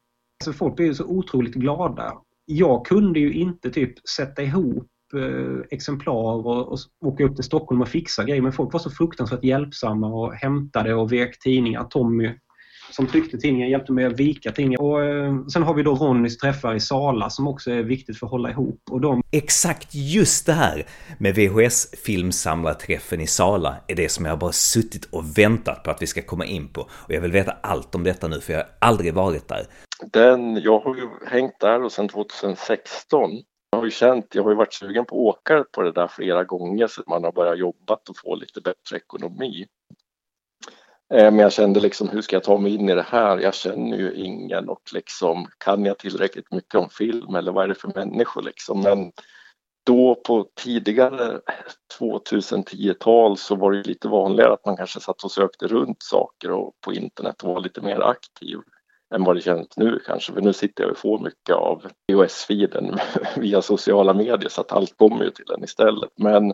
Alltså 0.40 0.52
folk 0.58 0.76
blir 0.76 0.92
så 0.92 1.04
otroligt 1.04 1.54
glada. 1.54 2.12
Jag 2.44 2.86
kunde 2.86 3.20
ju 3.20 3.32
inte 3.32 3.70
typ 3.70 4.08
sätta 4.08 4.42
ihop 4.42 4.91
exemplar 5.70 6.12
och, 6.12 6.72
och 6.72 6.78
åka 7.04 7.24
upp 7.24 7.36
till 7.36 7.44
Stockholm 7.44 7.82
och 7.82 7.88
fixa 7.88 8.24
grejer 8.24 8.42
men 8.42 8.52
folk 8.52 8.72
var 8.72 8.80
så 8.80 8.90
fruktansvärt 8.90 9.44
hjälpsamma 9.44 10.06
och 10.06 10.34
hämtade 10.34 10.94
och 10.94 11.12
vek 11.12 11.38
tidningar. 11.38 11.84
Tommy 11.84 12.30
som 12.92 13.06
tryckte 13.06 13.38
tidningen, 13.38 13.70
hjälpte 13.70 13.92
mig 13.92 14.04
att 14.04 14.20
vika 14.20 14.52
tidningen. 14.52 14.80
Och 14.80 15.04
eh, 15.04 15.46
sen 15.52 15.62
har 15.62 15.74
vi 15.74 15.82
då 15.82 15.94
Ronnys 15.94 16.38
träffar 16.38 16.74
i 16.74 16.80
Sala 16.80 17.30
som 17.30 17.48
också 17.48 17.70
är 17.70 17.82
viktigt 17.82 18.18
för 18.18 18.26
att 18.26 18.30
hålla 18.30 18.50
ihop. 18.50 18.80
Och 18.90 19.00
de... 19.00 19.22
Exakt 19.30 19.88
just 19.94 20.46
det 20.46 20.52
här 20.52 20.86
med 21.18 21.34
VHS 21.34 21.90
filmsamlarträffen 22.04 23.20
i 23.20 23.26
Sala 23.26 23.76
är 23.88 23.94
det 23.94 24.08
som 24.08 24.24
jag 24.24 24.38
bara 24.38 24.52
suttit 24.52 25.04
och 25.04 25.38
väntat 25.38 25.82
på 25.82 25.90
att 25.90 26.02
vi 26.02 26.06
ska 26.06 26.22
komma 26.22 26.44
in 26.44 26.68
på. 26.68 26.80
Och 26.80 27.14
jag 27.14 27.20
vill 27.20 27.32
veta 27.32 27.52
allt 27.62 27.94
om 27.94 28.04
detta 28.04 28.28
nu 28.28 28.40
för 28.40 28.52
jag 28.52 28.60
har 28.60 28.68
aldrig 28.78 29.14
varit 29.14 29.48
där. 29.48 29.66
Den, 30.12 30.56
jag 30.56 30.78
har 30.78 30.96
ju 30.96 31.08
hängt 31.30 31.60
där 31.60 31.84
och 31.84 31.92
sedan 31.92 32.08
2016 32.08 33.30
jag 33.72 33.78
har 33.78 33.84
ju 33.84 33.90
känt, 33.90 34.34
jag 34.34 34.42
har 34.42 34.50
ju 34.50 34.56
varit 34.56 34.72
sugen 34.72 35.04
på 35.04 35.30
att 35.30 35.36
åka 35.36 35.64
på 35.72 35.82
det 35.82 35.92
där 35.92 36.08
flera 36.08 36.44
gånger 36.44 36.86
så 36.86 37.02
man 37.06 37.24
har 37.24 37.32
börjat 37.32 37.58
jobba 37.58 37.94
och 37.94 38.18
få 38.24 38.34
lite 38.34 38.60
bättre 38.60 38.96
ekonomi. 38.96 39.66
Eh, 41.14 41.24
men 41.24 41.38
jag 41.38 41.52
kände 41.52 41.80
liksom, 41.80 42.08
hur 42.08 42.22
ska 42.22 42.36
jag 42.36 42.44
ta 42.44 42.58
mig 42.58 42.74
in 42.74 42.88
i 42.88 42.94
det 42.94 43.06
här? 43.08 43.38
Jag 43.38 43.54
känner 43.54 43.96
ju 43.96 44.14
ingen 44.14 44.68
och 44.68 44.82
liksom, 44.94 45.46
kan 45.58 45.84
jag 45.84 45.98
tillräckligt 45.98 46.52
mycket 46.52 46.74
om 46.74 46.88
film 46.88 47.34
eller 47.34 47.52
vad 47.52 47.64
är 47.64 47.68
det 47.68 47.74
för 47.74 47.92
människor 47.94 48.42
liksom? 48.42 48.80
Men 48.80 49.12
då 49.84 50.14
på 50.14 50.48
tidigare 50.54 51.40
2010-tal 52.00 53.36
så 53.36 53.56
var 53.56 53.72
det 53.72 53.82
lite 53.82 54.08
vanligare 54.08 54.52
att 54.52 54.66
man 54.66 54.76
kanske 54.76 55.00
satt 55.00 55.24
och 55.24 55.32
sökte 55.32 55.66
runt 55.66 56.02
saker 56.02 56.50
och 56.50 56.72
på 56.80 56.92
internet 56.92 57.42
och 57.42 57.54
var 57.54 57.60
lite 57.60 57.80
mer 57.80 58.00
aktiv 58.00 58.58
än 59.14 59.24
vad 59.24 59.36
det 59.36 59.40
känns 59.40 59.76
nu 59.76 59.98
kanske. 60.06 60.32
För 60.32 60.40
nu 60.40 60.52
sitter 60.52 60.84
jag 60.84 60.90
och 60.90 60.98
får 60.98 61.18
mycket 61.18 61.54
av 61.54 61.86
iOS-feeden 62.12 62.98
via 63.36 63.62
sociala 63.62 64.14
medier 64.14 64.48
så 64.48 64.60
att 64.60 64.72
allt 64.72 64.96
kommer 64.96 65.24
ju 65.24 65.30
till 65.30 65.50
en 65.56 65.64
istället. 65.64 66.10
Men 66.16 66.52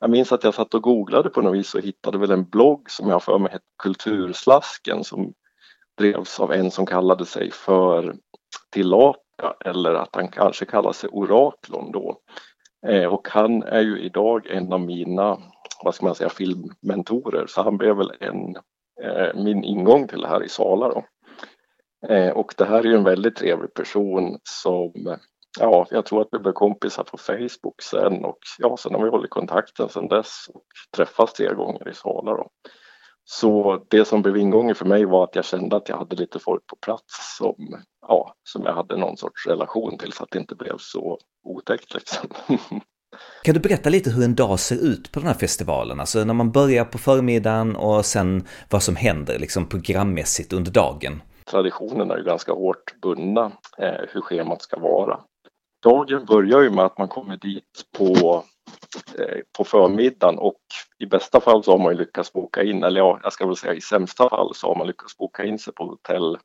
jag 0.00 0.10
minns 0.10 0.32
att 0.32 0.44
jag 0.44 0.54
satt 0.54 0.74
och 0.74 0.82
googlade 0.82 1.30
på 1.30 1.42
något 1.42 1.54
vis 1.54 1.74
och 1.74 1.80
hittade 1.80 2.18
väl 2.18 2.30
en 2.30 2.44
blogg 2.44 2.90
som 2.90 3.08
jag 3.08 3.22
för 3.22 3.38
mig 3.38 3.52
hette 3.52 3.64
Kulturslasken 3.82 5.04
som 5.04 5.32
drevs 5.98 6.40
av 6.40 6.52
en 6.52 6.70
som 6.70 6.86
kallade 6.86 7.26
sig 7.26 7.50
för 7.50 8.14
Tilapia 8.72 9.54
eller 9.64 9.94
att 9.94 10.16
han 10.16 10.28
kanske 10.28 10.64
kallar 10.64 10.92
sig 10.92 11.10
Oraklon 11.12 11.92
då. 11.92 12.20
Eh, 12.86 13.04
och 13.04 13.28
han 13.28 13.62
är 13.62 13.80
ju 13.80 14.00
idag 14.00 14.46
en 14.46 14.72
av 14.72 14.80
mina, 14.80 15.38
vad 15.84 15.94
ska 15.94 16.06
man 16.06 16.14
säga, 16.14 16.30
filmmentorer 16.30 17.46
så 17.46 17.62
han 17.62 17.76
blev 17.76 17.96
väl 17.96 18.12
en, 18.20 18.56
eh, 19.02 19.34
min 19.34 19.64
ingång 19.64 20.08
till 20.08 20.20
det 20.20 20.28
här 20.28 20.42
i 20.42 20.48
Sala 20.48 20.88
då. 20.88 21.04
Eh, 22.08 22.30
och 22.30 22.54
det 22.56 22.64
här 22.64 22.78
är 22.78 22.84
ju 22.84 22.94
en 22.94 23.04
väldigt 23.04 23.36
trevlig 23.36 23.74
person 23.74 24.38
som, 24.42 25.16
ja, 25.60 25.86
jag 25.90 26.06
tror 26.06 26.22
att 26.22 26.28
vi 26.32 26.38
blev 26.38 26.52
kompisar 26.52 27.04
på 27.04 27.16
Facebook 27.16 27.82
sen 27.82 28.24
och 28.24 28.38
ja, 28.58 28.76
sen 28.76 28.94
har 28.94 29.04
vi 29.04 29.10
hållit 29.10 29.30
kontakten 29.30 29.88
sen 29.88 30.08
dess 30.08 30.46
och 30.54 30.64
träffats 30.96 31.32
tre 31.32 31.54
gånger 31.54 31.88
i 31.88 31.94
Sala 31.94 32.32
då. 32.32 32.48
Så 33.24 33.82
det 33.90 34.04
som 34.04 34.22
blev 34.22 34.36
ingången 34.36 34.74
för 34.74 34.84
mig 34.84 35.04
var 35.04 35.24
att 35.24 35.36
jag 35.36 35.44
kände 35.44 35.76
att 35.76 35.88
jag 35.88 35.96
hade 35.96 36.16
lite 36.16 36.38
folk 36.38 36.66
på 36.66 36.76
plats 36.76 37.36
som, 37.38 37.82
ja, 38.08 38.34
som 38.42 38.62
jag 38.62 38.74
hade 38.74 38.96
någon 38.96 39.16
sorts 39.16 39.46
relation 39.46 39.98
till 39.98 40.12
så 40.12 40.24
att 40.24 40.30
det 40.30 40.38
inte 40.38 40.54
blev 40.54 40.76
så 40.78 41.18
otäckt 41.44 41.94
liksom. 41.94 42.28
Kan 43.42 43.54
du 43.54 43.60
berätta 43.60 43.90
lite 43.90 44.10
hur 44.10 44.24
en 44.24 44.34
dag 44.34 44.60
ser 44.60 44.76
ut 44.76 45.12
på 45.12 45.20
den 45.20 45.26
här 45.26 45.34
festivalen? 45.34 46.00
Alltså 46.00 46.24
när 46.24 46.34
man 46.34 46.52
börjar 46.52 46.84
på 46.84 46.98
förmiddagen 46.98 47.76
och 47.76 48.06
sen 48.06 48.46
vad 48.70 48.82
som 48.82 48.96
händer 48.96 49.38
liksom 49.38 49.68
programmässigt 49.68 50.52
under 50.52 50.70
dagen? 50.70 51.22
Traditionerna 51.44 52.14
är 52.14 52.18
ju 52.18 52.24
ganska 52.24 52.52
hårt 52.52 53.00
bundna 53.02 53.52
eh, 53.78 54.00
hur 54.08 54.20
schemat 54.20 54.62
ska 54.62 54.78
vara. 54.78 55.20
Dagen 55.82 56.24
börjar 56.24 56.60
ju 56.60 56.70
med 56.70 56.84
att 56.84 56.98
man 56.98 57.08
kommer 57.08 57.36
dit 57.36 57.84
på, 57.98 58.44
eh, 59.18 59.38
på 59.58 59.64
förmiddagen 59.64 60.38
och 60.38 60.60
i 60.98 61.06
bästa 61.06 61.40
fall 61.40 61.64
så 61.64 61.70
har 61.70 61.78
man 61.78 61.92
ju 61.92 61.98
lyckats 61.98 62.32
boka 62.32 62.62
in, 62.62 62.84
eller 62.84 63.00
ja, 63.00 63.20
jag 63.22 63.32
ska 63.32 63.46
väl 63.46 63.56
säga 63.56 63.74
i 63.74 63.80
sämsta 63.80 64.28
fall 64.28 64.54
så 64.54 64.66
har 64.66 64.74
man 64.74 64.86
lyckats 64.86 65.16
boka 65.16 65.44
in 65.44 65.58
sig 65.58 65.74
på 65.74 65.84
hotell 65.84 66.38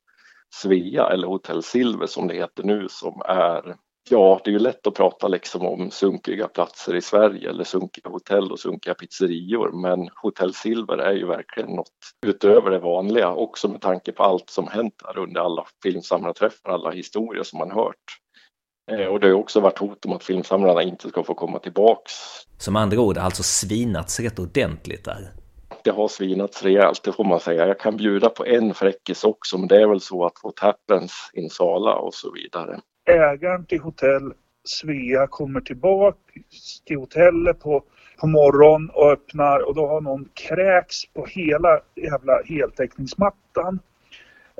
Svea 0.54 1.10
eller 1.10 1.28
hotell 1.28 1.62
Silver 1.62 2.06
som 2.06 2.28
det 2.28 2.34
heter 2.34 2.62
nu 2.62 2.88
som 2.88 3.22
är 3.24 3.76
Ja, 4.10 4.40
det 4.44 4.50
är 4.50 4.52
ju 4.52 4.58
lätt 4.58 4.86
att 4.86 4.94
prata 4.94 5.28
liksom 5.28 5.66
om 5.66 5.90
sunkiga 5.90 6.48
platser 6.48 6.94
i 6.94 7.00
Sverige 7.02 7.50
eller 7.50 7.64
sunkiga 7.64 8.08
hotell 8.08 8.52
och 8.52 8.58
sunkiga 8.58 8.94
pizzerior 8.94 9.72
men 9.72 10.08
Hotell 10.14 10.54
Silver 10.54 10.98
är 10.98 11.12
ju 11.12 11.26
verkligen 11.26 11.70
något 11.70 11.92
utöver 12.26 12.70
det 12.70 12.78
vanliga 12.78 13.32
också 13.32 13.68
med 13.68 13.80
tanke 13.80 14.12
på 14.12 14.22
allt 14.22 14.50
som 14.50 14.68
hänt 14.68 14.94
där 15.04 15.18
under 15.18 15.40
alla 15.40 15.66
filmsamlarträffar, 15.82 16.70
alla 16.70 16.90
historier 16.90 17.42
som 17.42 17.58
man 17.58 17.70
hört. 17.70 18.20
Eh, 18.92 19.06
och 19.06 19.20
det 19.20 19.26
har 19.26 19.34
också 19.34 19.60
varit 19.60 19.78
hot 19.78 20.04
om 20.04 20.12
att 20.12 20.24
filmsamlarna 20.24 20.82
inte 20.82 21.08
ska 21.08 21.24
få 21.24 21.34
komma 21.34 21.58
tillbaks. 21.58 22.12
Som 22.58 22.76
andra 22.76 23.00
ord, 23.00 23.18
alltså 23.18 23.42
svinats 23.42 24.20
rätt 24.20 24.38
ordentligt 24.38 25.04
där. 25.04 25.32
Det 25.84 25.90
har 25.90 26.08
svinats 26.08 26.62
rejält, 26.62 27.02
det 27.04 27.12
får 27.12 27.24
man 27.24 27.40
säga. 27.40 27.66
Jag 27.66 27.80
kan 27.80 27.96
bjuda 27.96 28.28
på 28.28 28.46
en 28.46 28.74
fräckis 28.74 29.24
också, 29.24 29.58
men 29.58 29.68
det 29.68 29.82
är 29.82 29.88
väl 29.88 30.00
så 30.00 30.26
att 30.26 30.44
What 30.44 30.58
Happens 30.58 31.30
in 31.34 31.50
Sala 31.50 31.94
och 31.94 32.14
så 32.14 32.32
vidare 32.32 32.80
ägaren 33.06 33.66
till 33.66 33.80
hotell 33.80 34.32
Svea 34.64 35.26
kommer 35.26 35.60
tillbaka 35.60 36.18
till 36.86 36.96
hotellet 36.96 37.60
på, 37.60 37.84
på 38.20 38.26
morgonen 38.26 38.90
och 38.90 39.12
öppnar 39.12 39.68
och 39.68 39.74
då 39.74 39.86
har 39.86 40.00
någon 40.00 40.28
kräks 40.34 41.06
på 41.14 41.26
hela 41.26 41.80
jävla 41.94 42.42
heltäckningsmattan. 42.44 43.80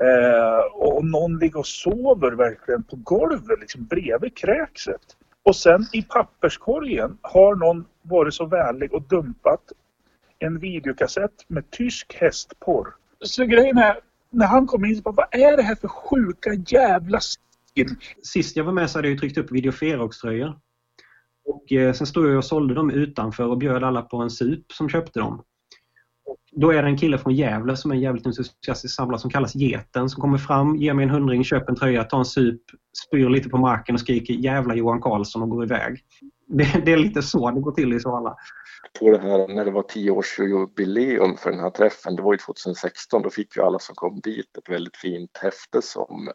Eh, 0.03 0.59
och 0.73 1.05
någon 1.05 1.39
ligger 1.39 1.59
och 1.59 1.67
sover 1.67 2.31
verkligen 2.31 2.83
på 2.83 2.95
golvet 2.95 3.59
liksom 3.59 3.85
bredvid 3.85 4.37
kräkset. 4.37 5.01
Och 5.43 5.55
sen 5.55 5.85
i 5.93 6.01
papperskorgen 6.01 7.17
har 7.21 7.55
någon 7.55 7.85
varit 8.01 8.33
så 8.33 8.45
vänlig 8.45 8.93
och 8.93 9.01
dumpat 9.01 9.61
en 10.39 10.59
videokassett 10.59 11.45
med 11.47 11.71
tysk 11.71 12.15
hästporr. 12.19 12.87
Så 13.21 13.45
grejen 13.45 13.77
är, 13.77 13.99
när 14.29 14.45
han 14.45 14.67
kom 14.67 14.85
in 14.85 14.95
så 14.95 15.01
bara, 15.01 15.15
vad 15.15 15.41
är 15.41 15.57
det 15.57 15.63
här 15.63 15.75
för 15.75 15.87
sjuka 15.87 16.53
jävla 16.67 17.19
Sist 18.23 18.55
jag 18.55 18.63
var 18.63 18.73
med 18.73 18.89
så 18.89 18.97
hade 18.97 19.09
jag 19.09 19.19
tryckt 19.19 19.37
upp 19.37 19.51
Video 19.51 19.71
Ferox-tröjor. 19.71 20.59
Och 21.45 21.71
eh, 21.71 21.93
sen 21.93 22.07
stod 22.07 22.27
jag 22.27 22.37
och 22.37 22.45
sålde 22.45 22.73
dem 22.73 22.91
utanför 22.91 23.47
och 23.47 23.57
bjöd 23.57 23.83
alla 23.83 24.01
på 24.01 24.17
en 24.17 24.29
sup 24.29 24.71
som 24.71 24.89
köpte 24.89 25.19
dem. 25.19 25.43
Och 26.25 26.37
då 26.51 26.71
är 26.71 26.83
det 26.83 26.89
en 26.89 26.97
kille 26.97 27.17
från 27.17 27.35
Gävle 27.35 27.77
som 27.77 27.91
är 27.91 27.95
en 27.95 28.01
jävligt 28.01 28.25
entusiastisk 28.25 28.95
samlare 28.95 29.19
som 29.19 29.31
kallas 29.31 29.55
Geten 29.55 30.09
som 30.09 30.21
kommer 30.21 30.37
fram, 30.37 30.75
ger 30.75 30.93
mig 30.93 31.03
en 31.03 31.09
hundring, 31.09 31.43
köper 31.43 31.69
en 31.69 31.75
tröja, 31.75 32.03
tar 32.03 32.17
en 32.19 32.25
sup, 32.25 32.61
spyr 33.07 33.29
lite 33.29 33.49
på 33.49 33.57
marken 33.57 33.95
och 33.95 34.01
skriker 34.01 34.33
jävla 34.33 34.75
Johan 34.75 35.01
Karlsson 35.01 35.41
och 35.41 35.49
går 35.49 35.63
iväg. 35.63 35.99
Det, 36.47 36.85
det 36.85 36.93
är 36.93 36.97
lite 36.97 37.21
så 37.21 37.51
det 37.51 37.61
går 37.61 37.71
till 37.71 37.93
i 37.93 37.99
Sala. 37.99 38.35
På 38.99 39.11
det 39.11 39.19
här, 39.19 39.47
när 39.47 39.65
det 39.65 39.71
var 39.71 39.83
tioårsjubileum 39.83 41.37
för 41.37 41.51
den 41.51 41.59
här 41.59 41.69
träffen, 41.69 42.15
det 42.15 42.21
var 42.21 42.33
ju 42.33 42.37
2016, 42.37 43.21
då 43.21 43.29
fick 43.29 43.55
ju 43.55 43.63
alla 43.63 43.79
som 43.79 43.95
kom 43.95 44.19
dit 44.19 44.57
ett 44.57 44.69
väldigt 44.69 44.97
fint 44.97 45.37
häfte 45.41 45.81
som 45.81 46.29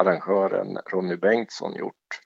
arrangören 0.00 0.78
Ronny 0.92 1.16
Bengtsson 1.16 1.74
gjort. 1.74 2.20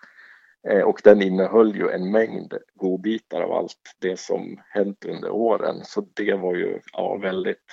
Eh, 0.69 0.83
och 0.83 1.01
den 1.05 1.23
innehöll 1.23 1.77
ju 1.77 1.91
en 1.91 2.11
mängd 2.11 2.55
godbitar 2.75 3.43
av 3.43 3.53
allt 3.53 3.95
det 4.01 4.21
som 4.21 4.61
hänt 4.69 5.05
under 5.05 5.31
åren. 5.31 5.81
Så 5.85 6.01
det 6.15 6.35
var 6.35 6.55
ju 6.55 6.81
ja, 6.93 7.17
väldigt 7.17 7.65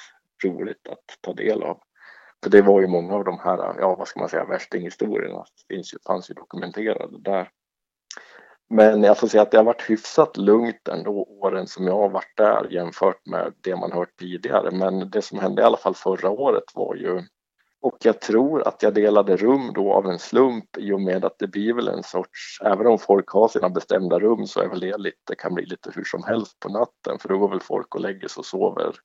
roligt 0.44 0.88
att 0.90 1.06
ta 1.22 1.34
del 1.34 1.64
av. 1.64 1.82
För 2.44 2.50
det 2.50 2.62
var 2.62 2.82
ju 2.82 2.88
många 2.88 3.16
av 3.16 3.24
de 3.24 3.40
här, 3.40 3.76
ja 3.80 3.96
vad 3.96 4.08
ska 4.08 4.20
man 4.20 4.30
säga, 4.30 4.46
värstinghistorierna 4.46 5.46
finns 5.68 5.94
ju, 5.94 5.98
fanns 6.08 6.30
ju 6.30 6.34
dokumenterade 6.34 7.22
där. 7.22 7.50
Men 8.70 9.04
jag 9.04 9.18
får 9.18 9.28
säga 9.28 9.44
att 9.44 9.52
det 9.52 9.58
har 9.58 9.64
varit 9.64 9.90
hyfsat 9.90 10.38
lugnt 10.38 10.88
ändå 10.88 11.12
åren 11.12 11.68
som 11.68 11.88
jag 11.88 11.94
har 11.94 12.10
varit 12.10 12.38
där 12.38 12.68
jämfört 12.72 13.26
med 13.26 13.54
det 13.62 13.76
man 13.76 13.92
hört 13.92 14.20
tidigare. 14.20 14.72
Men 14.72 15.10
det 15.10 15.22
som 15.22 15.40
hände 15.40 15.62
i 15.62 15.66
alla 15.66 15.78
fall 15.78 15.96
förra 15.96 16.30
året 16.30 16.64
var 16.74 16.96
ju 16.96 17.22
och 17.82 17.98
jag 18.02 18.22
tror 18.22 18.68
att 18.68 18.84
jag 18.84 18.94
delade 18.94 19.38
rum 19.38 19.72
då 19.74 19.94
av 19.94 20.06
en 20.06 20.20
slump 20.20 20.78
i 20.78 20.92
och 20.92 21.02
med 21.02 21.26
att 21.26 21.40
det 21.40 21.48
blir 21.48 21.74
väl 21.74 21.88
en 21.88 22.04
sorts, 22.04 22.62
även 22.62 22.88
om 22.88 23.00
folk 23.00 23.30
har 23.30 23.48
sina 23.48 23.70
bestämda 23.70 24.20
rum 24.20 24.48
så 24.48 24.62
är 24.62 24.68
väl 24.68 24.80
det 24.80 24.98
lite, 24.98 25.36
kan 25.38 25.54
bli 25.54 25.66
lite 25.66 25.92
hur 25.96 26.04
som 26.04 26.24
helst 26.24 26.60
på 26.60 26.70
natten 26.70 27.20
för 27.20 27.30
då 27.30 27.38
går 27.38 27.50
väl 27.50 27.60
folk 27.60 27.96
och 27.96 28.02
lägger 28.02 28.28
sig 28.28 28.40
och 28.40 28.46
sover 28.46 28.96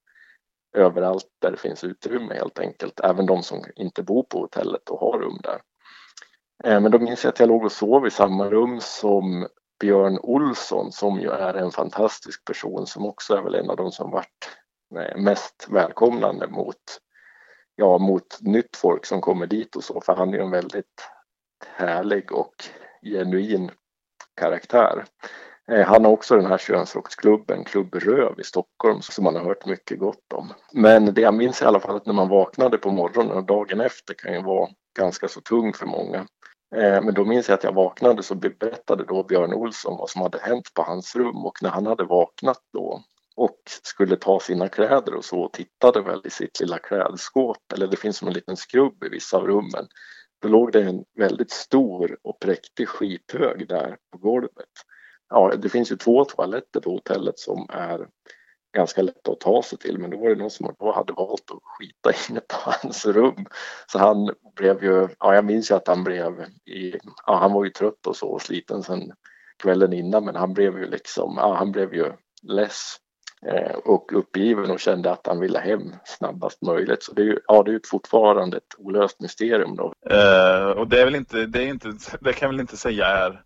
överallt 0.77 1.29
där 1.43 1.51
det 1.51 1.57
finns 1.57 1.85
utrymme 1.85 2.35
helt 2.35 2.59
enkelt, 2.59 3.01
även 3.01 3.27
de 3.27 3.43
som 3.43 3.65
inte 3.77 4.03
bor 4.03 4.23
på 4.23 4.39
hotellet 4.39 4.89
och 4.89 5.01
har 5.01 5.19
rum 5.19 5.39
där. 5.43 5.61
Eh, 6.65 6.81
men 6.81 6.91
då 6.91 6.99
minns 6.99 7.25
jag 7.25 7.33
att 7.33 7.41
jag 7.41 7.49
låg 7.49 7.65
och 7.65 7.73
sov 7.73 8.07
i 8.07 8.11
samma 8.11 8.51
rum 8.51 8.79
som 8.81 9.49
Björn 9.81 10.19
Olsson 10.23 10.93
som 10.93 11.21
ju 11.21 11.31
är 11.31 11.55
en 11.55 11.71
fantastisk 11.71 12.45
person 12.45 12.87
som 12.87 13.07
också 13.07 13.35
är 13.35 13.43
väl 13.43 13.55
en 13.55 13.71
av 13.71 13.77
de 13.77 13.93
som 13.93 14.11
varit 14.11 14.51
eh, 14.97 15.23
mest 15.23 15.67
välkomnande 15.71 16.49
mot 16.49 17.01
ja, 17.77 17.99
mot 17.99 18.39
nytt 18.41 18.77
folk 18.77 19.07
som 19.07 19.21
kommer 19.21 19.47
dit 19.47 19.77
och 19.77 19.85
så, 19.85 20.01
för 20.01 20.17
han 20.17 20.35
är 20.35 20.39
en 20.39 20.51
väldigt 20.51 21.09
härlig 21.67 22.33
och 22.33 22.55
genuin 23.03 23.71
karaktär. 24.41 25.05
Eh, 25.71 25.87
han 25.87 26.05
har 26.05 26.13
också 26.13 26.37
den 26.37 26.47
här 26.47 26.59
könsrocksklubben, 26.59 27.65
Klubb 27.65 27.95
Röv 27.95 28.41
i 28.41 28.45
Stockholm, 28.45 29.03
som 29.03 29.25
man 29.25 29.37
har 29.37 29.45
hört 29.45 29.67
mycket 29.67 29.99
gott 29.99 30.33
om. 30.35 30.53
Men 30.73 31.15
det 31.15 31.21
jag 31.21 31.35
minns 31.35 31.63
i 31.63 31.65
alla 31.65 31.81
fall 31.81 31.97
att 31.97 32.07
när 32.07 32.15
man 32.15 32.29
vaknade 32.29 32.79
på 32.79 32.91
morgonen 32.91 33.37
och 33.37 33.47
dagen 33.47 33.81
efter 33.81 34.15
kan 34.15 34.33
ju 34.33 34.43
vara 34.43 34.69
ganska 34.99 35.29
så 35.29 35.41
tung 35.41 35.73
för 35.73 35.87
många. 35.87 36.27
Eh, 36.77 37.03
men 37.03 37.15
då 37.15 37.25
minns 37.25 37.49
jag 37.49 37.55
att 37.55 37.65
jag 37.65 37.75
vaknade 37.75 38.23
så 38.23 38.35
berättade 38.35 39.05
då 39.05 39.23
Björn 39.23 39.55
Olsson 39.55 39.97
vad 39.99 40.11
som 40.11 40.23
hade 40.23 40.39
hänt 40.39 40.75
på 40.75 40.83
hans 40.83 41.17
rum 41.17 41.47
och 41.47 41.63
när 41.63 41.71
han 41.71 41.87
hade 41.87 42.05
vaknat 42.05 42.61
då 42.73 43.03
och 43.37 43.59
skulle 43.83 44.17
ta 44.17 44.41
sina 44.41 44.69
kläder 44.69 45.15
och 45.15 45.25
så 45.25 45.41
och 45.41 45.53
tittade 45.53 46.01
väl 46.01 46.21
i 46.25 46.31
sitt 46.31 46.61
lilla 46.61 46.79
klädskåp 46.79 47.73
eller 47.75 47.87
det 47.87 47.97
finns 47.97 48.17
som 48.17 48.29
en 48.29 48.35
liten 48.35 48.57
skrubb 48.57 49.05
i 49.05 49.09
vissa 49.09 49.37
av 49.37 49.47
rummen. 49.47 49.87
Då 50.43 50.49
låg 50.49 50.73
det 50.73 50.83
en 50.83 51.05
väldigt 51.19 51.51
stor 51.51 52.19
och 52.23 52.41
präktig 52.41 52.89
skithög 52.89 53.69
där 53.69 53.97
på 54.13 54.19
golvet. 54.19 54.71
Ja, 55.29 55.53
det 55.57 55.69
finns 55.69 55.93
ju 55.93 55.97
två 55.97 56.25
toaletter 56.25 56.81
på 56.81 56.91
hotellet 56.91 57.39
som 57.39 57.67
är 57.69 58.09
ganska 58.77 59.03
lätta 59.03 59.33
att 59.33 59.41
ta 59.41 59.63
sig 59.63 59.79
till 59.79 59.99
men 59.99 60.11
då 60.11 60.19
var 60.19 60.29
det 60.29 60.35
någon 60.35 60.51
som 60.51 60.75
då 60.79 60.93
hade 60.93 61.13
valt 61.13 61.51
att 61.51 61.59
skita 61.63 62.13
inne 62.31 62.41
på 62.41 62.57
hans 62.65 63.07
rum. 63.07 63.47
Så 63.93 63.99
han 63.99 64.31
blev 64.57 64.85
ju, 64.85 65.09
ja 65.19 65.35
jag 65.35 65.45
minns 65.45 65.71
ju 65.71 65.75
att 65.75 65.89
han 65.89 66.05
blev, 66.05 66.41
i, 66.65 66.99
ja 67.27 67.37
han 67.37 67.53
var 67.53 67.65
ju 67.65 67.71
trött 67.71 68.07
och 68.07 68.17
så 68.17 68.29
och 68.29 68.43
sliten 68.43 68.83
sen 68.83 69.13
kvällen 69.63 69.93
innan 69.93 70.25
men 70.25 70.37
han 70.37 70.55
blev 70.55 70.79
ju 70.79 70.87
liksom, 70.87 71.35
ja 71.37 71.55
han 71.55 71.73
blev 71.73 71.95
ju 71.95 72.13
less 72.43 72.97
och 73.85 74.13
uppgiven 74.19 74.71
och 74.71 74.81
kände 74.81 75.13
att 75.13 75.27
han 75.27 75.41
ville 75.41 75.59
hem 75.59 75.93
snabbast 76.05 76.63
möjligt. 76.63 77.03
Så 77.03 77.13
det 77.13 77.23
är 77.23 77.27
ju, 77.27 77.39
ja, 77.47 77.63
det 77.63 77.71
är 77.71 77.73
ju 77.73 77.81
fortfarande 77.85 78.57
ett 78.57 78.75
olöst 78.79 79.21
mysterium 79.21 79.77
då. 79.77 79.93
Eh, 80.11 80.71
och 80.71 80.89
det 80.89 81.01
är 81.01 81.05
väl 81.05 81.15
inte, 81.15 81.47
det 81.47 81.63
är 81.63 81.67
inte, 81.67 81.89
det 82.21 82.33
kan 82.33 82.47
jag 82.47 82.53
väl 82.53 82.61
inte 82.61 82.77
säga 82.77 83.07
är 83.07 83.43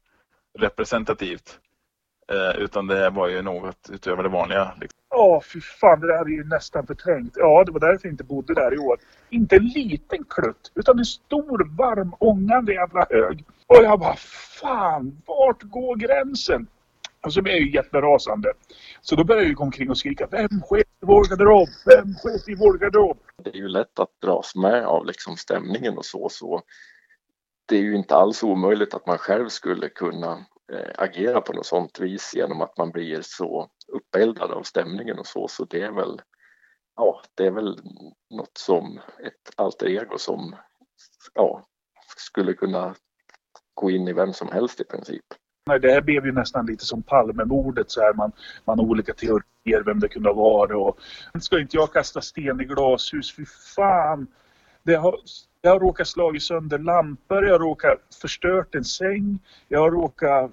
representativt. 0.58 1.58
Eh, 2.32 2.62
utan 2.62 2.86
det 2.86 3.10
var 3.10 3.28
ju 3.28 3.42
något 3.42 3.90
utöver 3.92 4.22
det 4.22 4.28
vanliga. 4.28 4.72
Liksom. 4.80 5.00
Ja, 5.10 5.42
fy 5.52 5.60
fan, 5.60 6.00
det 6.00 6.06
där 6.06 6.24
är 6.24 6.28
ju 6.28 6.44
nästan 6.44 6.86
förträngt. 6.86 7.32
Ja, 7.36 7.64
det 7.64 7.72
var 7.72 7.80
därför 7.80 8.06
jag 8.06 8.12
inte 8.12 8.24
bodde 8.24 8.54
där 8.54 8.74
i 8.74 8.78
år. 8.78 8.98
Inte 9.30 9.56
en 9.56 9.66
liten 9.66 10.24
klutt, 10.28 10.72
utan 10.74 10.98
en 10.98 11.04
stor, 11.04 11.76
varm, 11.76 12.14
ångande 12.18 12.72
jävla 12.72 13.06
hög. 13.10 13.44
Och 13.66 13.76
jag 13.76 14.00
bara, 14.00 14.16
fan, 14.60 15.22
vart 15.26 15.62
går 15.62 15.96
gränsen? 15.96 16.66
Och 17.24 17.32
så 17.32 17.42
blev 17.42 17.54
jag 17.54 17.62
ju 17.62 17.72
jätterasande. 17.74 18.52
Så 19.00 19.16
då 19.16 19.24
började 19.24 19.46
jag 19.46 19.56
gå 19.56 19.64
omkring 19.64 19.90
och 19.90 19.98
skrika, 19.98 20.26
vem 20.30 20.62
sket 20.62 20.86
i 21.02 21.06
vår 21.06 21.24
garderob? 21.24 21.68
Vem 21.86 22.14
sket 22.14 22.48
i 22.48 22.54
vår 22.54 22.78
garderob? 22.78 23.18
Det 23.44 23.50
är 23.50 23.54
ju 23.56 23.68
lätt 23.68 23.98
att 23.98 24.20
dras 24.22 24.54
med 24.54 24.86
av 24.86 25.06
liksom 25.06 25.36
stämningen 25.36 25.98
och 25.98 26.04
så. 26.04 26.28
så 26.28 26.62
det 27.70 27.76
är 27.76 27.82
ju 27.82 27.96
inte 27.96 28.14
alls 28.14 28.42
omöjligt 28.42 28.94
att 28.94 29.06
man 29.06 29.18
själv 29.18 29.48
skulle 29.48 29.88
kunna 29.88 30.46
eh, 30.72 30.90
agera 30.94 31.40
på 31.40 31.52
något 31.52 31.66
sånt 31.66 32.00
vis 32.00 32.32
genom 32.34 32.60
att 32.60 32.78
man 32.78 32.90
blir 32.90 33.20
så 33.22 33.70
uppeldad 33.88 34.50
av 34.50 34.62
stämningen 34.62 35.18
och 35.18 35.26
så. 35.26 35.48
Så 35.48 35.64
det 35.64 35.82
är 35.82 35.92
väl, 35.92 36.22
ja, 36.96 37.22
det 37.34 37.46
är 37.46 37.50
väl 37.50 37.80
något 38.30 38.58
som 38.58 39.00
ett 39.24 39.52
alter 39.56 39.86
ego 39.86 40.18
som 40.18 40.56
ja, 41.34 41.68
skulle 42.16 42.52
kunna 42.52 42.94
gå 43.74 43.90
in 43.90 44.08
i 44.08 44.12
vem 44.12 44.32
som 44.32 44.48
helst 44.48 44.80
i 44.80 44.84
princip. 44.84 45.24
Det 45.64 45.92
här 45.92 46.00
blev 46.00 46.26
ju 46.26 46.32
nästan 46.32 46.66
lite 46.66 46.84
som 46.84 47.02
Palmemordet 47.02 47.90
så 47.90 48.00
här 48.00 48.14
man, 48.14 48.32
man 48.64 48.78
har 48.78 48.86
olika 48.86 49.14
teorier 49.14 49.82
vem 49.84 50.00
det 50.00 50.08
kunde 50.08 50.28
ha 50.28 50.34
varit 50.34 50.76
och 50.76 50.98
ska 51.42 51.60
inte 51.60 51.76
jag 51.76 51.92
kasta 51.92 52.20
sten 52.20 52.60
i 52.60 52.64
glashus, 52.64 53.36
fy 53.36 53.44
fan. 53.76 54.26
Det 54.82 54.94
har, 54.94 55.16
jag 55.62 55.70
har 55.70 55.80
råkat 55.80 56.08
slagit 56.08 56.42
sönder 56.42 56.78
lampor, 56.78 57.46
jag 57.46 57.52
har 57.52 57.58
råkat 57.58 57.98
förstört 58.20 58.74
en 58.74 58.84
säng, 58.84 59.38
jag 59.68 59.80
har 59.80 59.90
råkat 59.90 60.50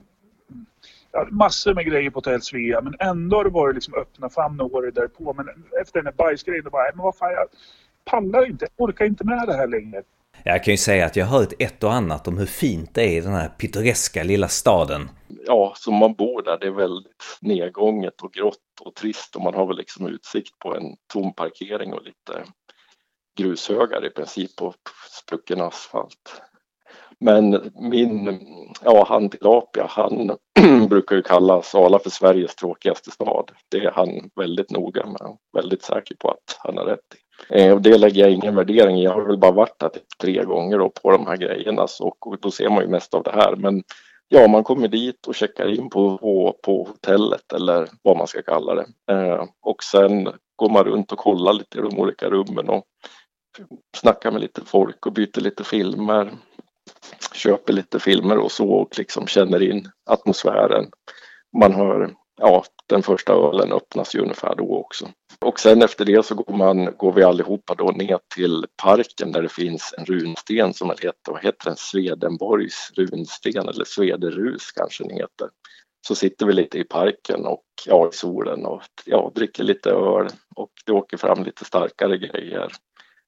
ja, 1.12 1.28
massor 1.32 1.74
med 1.74 1.86
grejer 1.86 2.10
på 2.10 2.18
Hotell 2.18 2.41
Svea 2.41 2.82
men 2.82 2.95
ändå 2.99 3.38
har 3.38 3.43
det 3.43 3.49
varit 3.49 3.76
liksom 3.76 3.93
öppna 3.93 4.30
famn 4.30 4.62
året 4.62 4.95
därpå. 4.95 5.34
Men 5.34 5.49
efter 5.82 5.99
den 5.99 6.05
här 6.05 6.14
bajsgrejen 6.14 6.64
då 6.64 6.70
bara, 6.70 6.91
men 6.95 7.03
vad 7.03 7.18
fan 7.18 7.32
jag 7.32 7.47
pallar 8.05 8.45
inte, 8.45 8.68
jag 8.78 8.89
orkar 8.89 9.05
inte 9.05 9.26
med 9.26 9.47
det 9.47 9.53
här 9.53 9.68
längre. 9.68 10.03
Jag 10.43 10.63
kan 10.63 10.73
ju 10.73 10.77
säga 10.77 11.05
att 11.05 11.15
jag 11.15 11.25
har 11.25 11.39
hört 11.39 11.53
ett 11.59 11.83
och 11.83 11.93
annat 11.93 12.27
om 12.27 12.38
hur 12.38 12.45
fint 12.45 12.93
det 12.93 13.01
är 13.01 13.17
i 13.17 13.21
den 13.21 13.33
här 13.33 13.49
pittoreska 13.49 14.23
lilla 14.23 14.47
staden. 14.47 15.09
Ja, 15.45 15.73
som 15.75 15.93
man 15.93 16.13
bor 16.13 16.41
där, 16.41 16.57
det 16.57 16.67
är 16.67 16.71
väldigt 16.71 17.38
nedgånget 17.41 18.21
och 18.21 18.33
grått 18.33 18.57
och 18.81 18.95
trist 18.95 19.35
och 19.35 19.41
man 19.41 19.53
har 19.53 19.65
väl 19.65 19.77
liksom 19.77 20.07
utsikt 20.07 20.59
på 20.59 20.75
en 20.75 20.95
tom 21.13 21.33
parkering 21.33 21.93
och 21.93 22.03
lite 22.03 22.43
grushögar 23.38 24.05
i 24.05 24.09
princip 24.09 24.55
på 24.55 24.73
sprucken 25.23 25.61
asfalt. 25.61 26.41
Men 27.19 27.71
min, 27.75 28.39
ja 28.83 29.05
han 29.09 29.29
Tilapia, 29.29 29.85
han 29.89 30.38
brukar 30.89 31.15
ju 31.15 31.21
kalla 31.21 31.61
Sala 31.61 31.99
för 31.99 32.09
Sveriges 32.09 32.55
tråkigaste 32.55 33.11
stad. 33.11 33.51
Det 33.71 33.77
är 33.77 33.91
han 33.91 34.29
väldigt 34.35 34.71
noga 34.71 35.05
med, 35.05 35.38
väldigt 35.53 35.83
säker 35.83 36.15
på 36.15 36.29
att 36.29 36.57
han 36.59 36.77
har 36.77 36.85
rätt 36.85 37.15
i. 37.15 37.26
Eh, 37.49 37.73
och 37.73 37.81
det 37.81 37.97
lägger 37.97 38.21
jag 38.21 38.31
ingen 38.31 38.55
värdering 38.55 38.99
i. 38.99 39.03
Jag 39.03 39.13
har 39.13 39.21
väl 39.21 39.38
bara 39.38 39.51
varit 39.51 39.79
där 39.79 39.89
typ 39.89 40.17
tre 40.21 40.43
gånger 40.43 40.77
då 40.77 40.89
på 40.89 41.11
de 41.11 41.27
här 41.27 41.38
grejerna 41.38 41.88
så, 41.88 42.15
och 42.19 42.39
då 42.41 42.51
ser 42.51 42.69
man 42.69 42.83
ju 42.83 42.89
mest 42.89 43.13
av 43.13 43.23
det 43.23 43.31
här. 43.31 43.55
Men 43.55 43.83
ja, 44.27 44.47
man 44.47 44.63
kommer 44.63 44.88
dit 44.88 45.27
och 45.27 45.35
checkar 45.35 45.73
in 45.79 45.89
på, 45.89 46.17
på, 46.17 46.59
på 46.63 46.83
hotellet 46.83 47.53
eller 47.53 47.89
vad 48.01 48.17
man 48.17 48.27
ska 48.27 48.41
kalla 48.41 48.75
det. 48.75 48.85
Eh, 49.11 49.45
och 49.61 49.83
sen 49.83 50.29
går 50.55 50.69
man 50.69 50.83
runt 50.83 51.11
och 51.11 51.17
kollar 51.17 51.53
lite 51.53 51.77
i 51.77 51.81
de 51.81 51.99
olika 51.99 52.29
rummen 52.29 52.69
och 52.69 52.83
snackar 53.97 54.31
med 54.31 54.41
lite 54.41 54.61
folk 54.65 55.05
och 55.05 55.13
byter 55.13 55.41
lite 55.41 55.63
filmer. 55.63 56.33
Köper 57.33 57.73
lite 57.73 57.99
filmer 57.99 58.38
och 58.38 58.51
så 58.51 58.69
och 58.69 58.97
liksom 58.97 59.27
känner 59.27 59.71
in 59.71 59.91
atmosfären. 60.05 60.85
Man 61.57 61.73
hör 61.73 62.13
ja, 62.38 62.63
den 62.88 63.03
första 63.03 63.33
ölen 63.33 63.71
öppnas 63.71 64.15
ju 64.15 64.19
ungefär 64.19 64.55
då 64.55 64.77
också. 64.77 65.09
Och 65.45 65.59
sen 65.59 65.81
efter 65.81 66.05
det 66.05 66.25
så 66.25 66.35
går, 66.35 66.53
man, 66.53 66.85
går 66.97 67.13
vi 67.13 67.23
allihopa 67.23 67.75
då 67.75 67.85
ner 67.85 68.19
till 68.35 68.65
parken 68.83 69.31
där 69.31 69.41
det 69.41 69.49
finns 69.49 69.93
en 69.97 70.05
runsten 70.05 70.73
som 70.73 70.89
heter, 70.89 71.31
vad 71.31 71.43
heter 71.43 71.65
den, 71.65 71.75
Swedenborgs 71.77 72.91
runsten 72.95 73.69
eller 73.69 73.85
Svederus 73.85 74.71
kanske 74.71 75.03
den 75.03 75.17
heter. 75.17 75.49
Så 76.07 76.15
sitter 76.15 76.45
vi 76.45 76.53
lite 76.53 76.77
i 76.77 76.83
parken 76.83 77.45
och 77.45 77.63
ja, 77.85 78.09
i 78.13 78.15
solen 78.15 78.65
och 78.65 78.81
ja, 79.05 79.31
dricker 79.35 79.63
lite 79.63 79.89
öl 79.89 80.27
och 80.55 80.71
det 80.85 80.91
åker 80.91 81.17
fram 81.17 81.43
lite 81.43 81.65
starkare 81.65 82.17
grejer. 82.17 82.71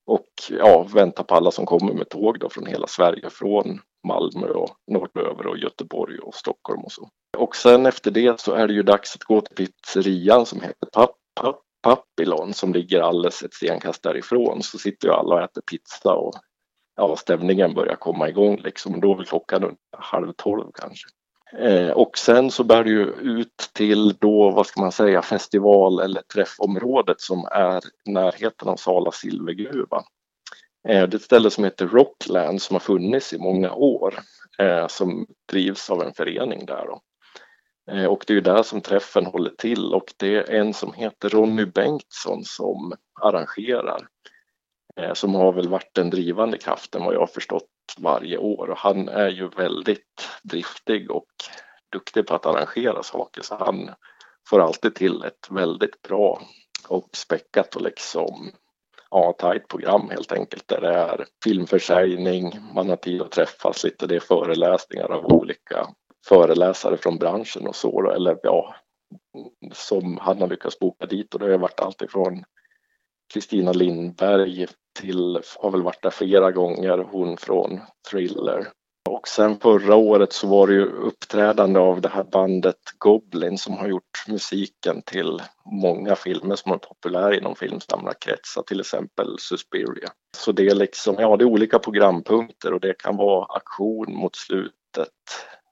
Och 0.10 0.28
ja, 0.49 0.88
väntar 0.93 1.24
på 1.24 1.36
alla 1.36 1.51
som 1.51 1.66
kommer 1.66 1.93
med 1.93 2.10
tåg 2.10 2.39
då 2.39 2.49
från 2.49 2.66
hela 2.66 2.88
Sverige, 2.88 3.30
från 3.30 3.80
Malmö 4.07 4.47
och 4.47 4.70
norröver 4.91 5.47
och 5.47 5.57
Göteborg 5.57 6.20
och 6.20 6.36
Stockholm 6.36 6.82
och 6.82 6.91
så. 6.91 7.10
Och 7.38 7.55
sen 7.55 7.86
efter 7.86 8.12
det 8.12 8.39
så 8.39 8.53
är 8.53 8.68
det 8.68 8.74
ju 8.74 8.84
dags 8.84 9.16
att 9.16 9.24
gå 9.24 9.41
till 9.41 9.55
pizzerian 9.55 10.45
som 10.45 10.62
heter 10.62 10.88
Papp, 10.93 11.16
Papp, 11.41 11.62
Papillon 11.84 12.53
som 12.53 12.74
ligger 12.74 13.01
alldeles 13.01 13.43
ett 13.43 13.53
stenkast 13.53 14.03
därifrån. 14.03 14.64
Så 14.64 14.78
sitter 14.78 15.07
ju 15.07 15.14
alla 15.14 15.36
och 15.36 15.41
äter 15.41 15.62
pizza 15.72 16.14
och 16.14 16.34
ja, 16.95 17.16
stämningen 17.16 17.74
börjar 17.74 17.95
komma 17.95 18.30
igång 18.30 18.57
liksom. 18.64 18.99
Då 19.01 19.20
är 19.20 19.24
klockan 19.24 19.76
halv 19.97 20.34
tolv 20.34 20.72
kanske. 20.74 21.07
Eh, 21.58 21.89
och 21.89 22.18
sen 22.18 22.52
så 22.52 22.64
bär 22.64 22.84
det 22.84 22.89
ju 22.89 23.06
ut 23.22 23.70
till 23.74 24.16
då, 24.20 24.52
vad 24.52 24.68
ska 24.68 24.82
man 24.82 24.91
säga, 24.91 25.22
festival 25.22 26.00
eller 26.00 26.22
träffområdet 26.22 27.22
som 27.22 27.45
är 27.52 27.82
närheten 28.06 28.68
av 28.68 28.76
Sala 28.76 29.12
silvergruva. 29.12 30.04
Eh, 30.88 31.08
det 31.08 31.14
är 31.14 31.16
ett 31.16 31.22
ställe 31.22 31.50
som 31.50 31.64
heter 31.64 31.88
Rockland 31.88 32.62
som 32.62 32.76
har 32.76 32.80
funnits 32.80 33.34
i 33.34 33.39
många 33.39 33.72
år 33.72 34.20
eh, 34.60 34.88
som 34.88 35.26
drivs 35.52 35.89
av 35.89 36.04
en 36.04 36.14
förening 36.14 36.66
där. 36.66 36.86
Då. 36.86 37.02
Eh, 37.91 38.06
och 38.06 38.24
det 38.28 38.34
är 38.34 38.36
ju 38.36 38.41
där 38.41 38.64
som 38.64 38.82
träffen 38.82 39.26
håller 39.26 39.52
till 39.58 39.93
och 39.93 40.14
det 40.18 40.36
är 40.36 40.52
en 40.52 40.74
som 40.74 40.93
heter 40.93 41.30
Ronny 41.30 41.66
Bengtsson 41.66 42.43
som 42.43 42.93
arrangerar. 43.22 44.08
Eh, 44.95 45.14
som 45.14 45.36
har 45.36 45.52
väl 45.52 45.70
varit 45.70 45.93
den 45.93 46.10
drivande 46.10 46.58
kraften 46.58 47.04
vad 47.04 47.16
jag 47.16 47.20
har 47.20 47.28
förstått 47.28 47.68
varje 47.98 48.38
år 48.38 48.70
och 48.70 48.78
han 48.78 49.10
är 49.10 49.30
ju 49.30 49.50
väldigt 49.50 50.30
driftig 50.44 51.12
och 51.12 51.30
duktig 51.92 52.28
på 52.28 52.36
att 52.36 52.46
arrangera 52.46 53.04
saker 53.04 53.42
så 53.42 53.56
han 53.56 53.90
får 54.50 54.60
alltid 54.60 54.96
till 54.96 55.24
ett 55.24 55.48
väldigt 55.50 56.02
bra 56.02 56.42
och 56.88 57.10
späckat 57.14 57.76
och 57.76 57.82
liksom 57.82 58.52
ja, 59.12 59.34
tajt 59.38 59.68
program 59.68 60.10
helt 60.10 60.32
enkelt 60.32 60.68
där 60.68 60.82
det 60.82 60.94
är 60.94 61.26
filmförsäljning, 61.44 62.60
man 62.74 62.90
har 62.90 62.96
tid 62.96 63.22
att 63.22 63.32
träffas 63.32 63.84
lite, 63.84 64.08
det 64.08 64.16
är 64.16 64.20
föreläsningar 64.20 65.12
av 65.12 65.26
olika 65.26 65.88
föreläsare 66.28 66.98
från 66.98 67.18
branschen 67.18 67.68
och 67.68 67.76
så, 67.76 68.02
då, 68.02 68.12
eller 68.12 68.38
ja, 68.44 68.76
som 69.74 70.18
han 70.18 70.42
har 70.42 70.48
lyckats 70.48 70.80
boka 70.80 71.06
dit 71.06 71.34
och 71.34 71.40
det 71.40 71.52
har 71.52 71.58
varit 71.58 71.80
allt 71.80 72.02
ifrån 72.02 72.44
Kristina 73.34 73.72
Lindberg 73.72 74.68
till, 75.00 75.42
har 75.60 75.72
väl 75.72 75.82
varit 75.82 76.02
där 76.02 76.10
flera 76.10 76.52
gånger, 76.52 76.98
hon 76.98 77.38
från 77.38 77.80
Thriller. 78.12 78.68
Och 79.10 79.28
sen 79.28 79.60
förra 79.60 79.96
året 79.96 80.34
så 80.34 80.48
var 80.48 80.68
det 80.68 80.74
ju 80.74 80.86
uppträdande 80.86 81.80
av 81.80 82.02
det 82.02 82.10
här 82.10 82.24
bandet 82.24 82.80
Goblin 82.98 83.58
som 83.58 83.74
har 83.74 83.88
gjort 83.88 84.28
musiken 84.28 85.02
till 85.02 85.42
många 85.66 86.16
filmer 86.16 86.56
som 86.56 86.72
är 86.72 86.78
populära 86.78 87.38
inom 87.38 87.56
filmsamlarkretsar, 87.56 88.62
till 88.62 88.80
exempel 88.80 89.36
Suspiria. 89.40 90.10
Så 90.38 90.52
det 90.52 90.68
är 90.68 90.76
liksom, 90.76 91.16
ja 91.20 91.38
det 91.38 91.44
är 91.44 91.50
olika 91.50 91.80
programpunkter 91.80 92.74
och 92.74 92.80
det 92.80 92.94
kan 92.94 93.18
vara 93.18 93.46
aktion 93.46 94.16
mot 94.16 94.36
slutet 94.36 94.74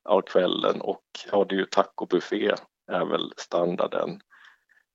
av 0.10 0.22
kvällen 0.22 0.82
och 0.82 1.04
ja, 1.32 1.46
det 1.50 1.56
är 1.56 1.60
ju 1.60 1.66
tacobuffé 1.66 2.52
är 2.92 3.06
väl 3.06 3.34
standarden. 3.38 4.20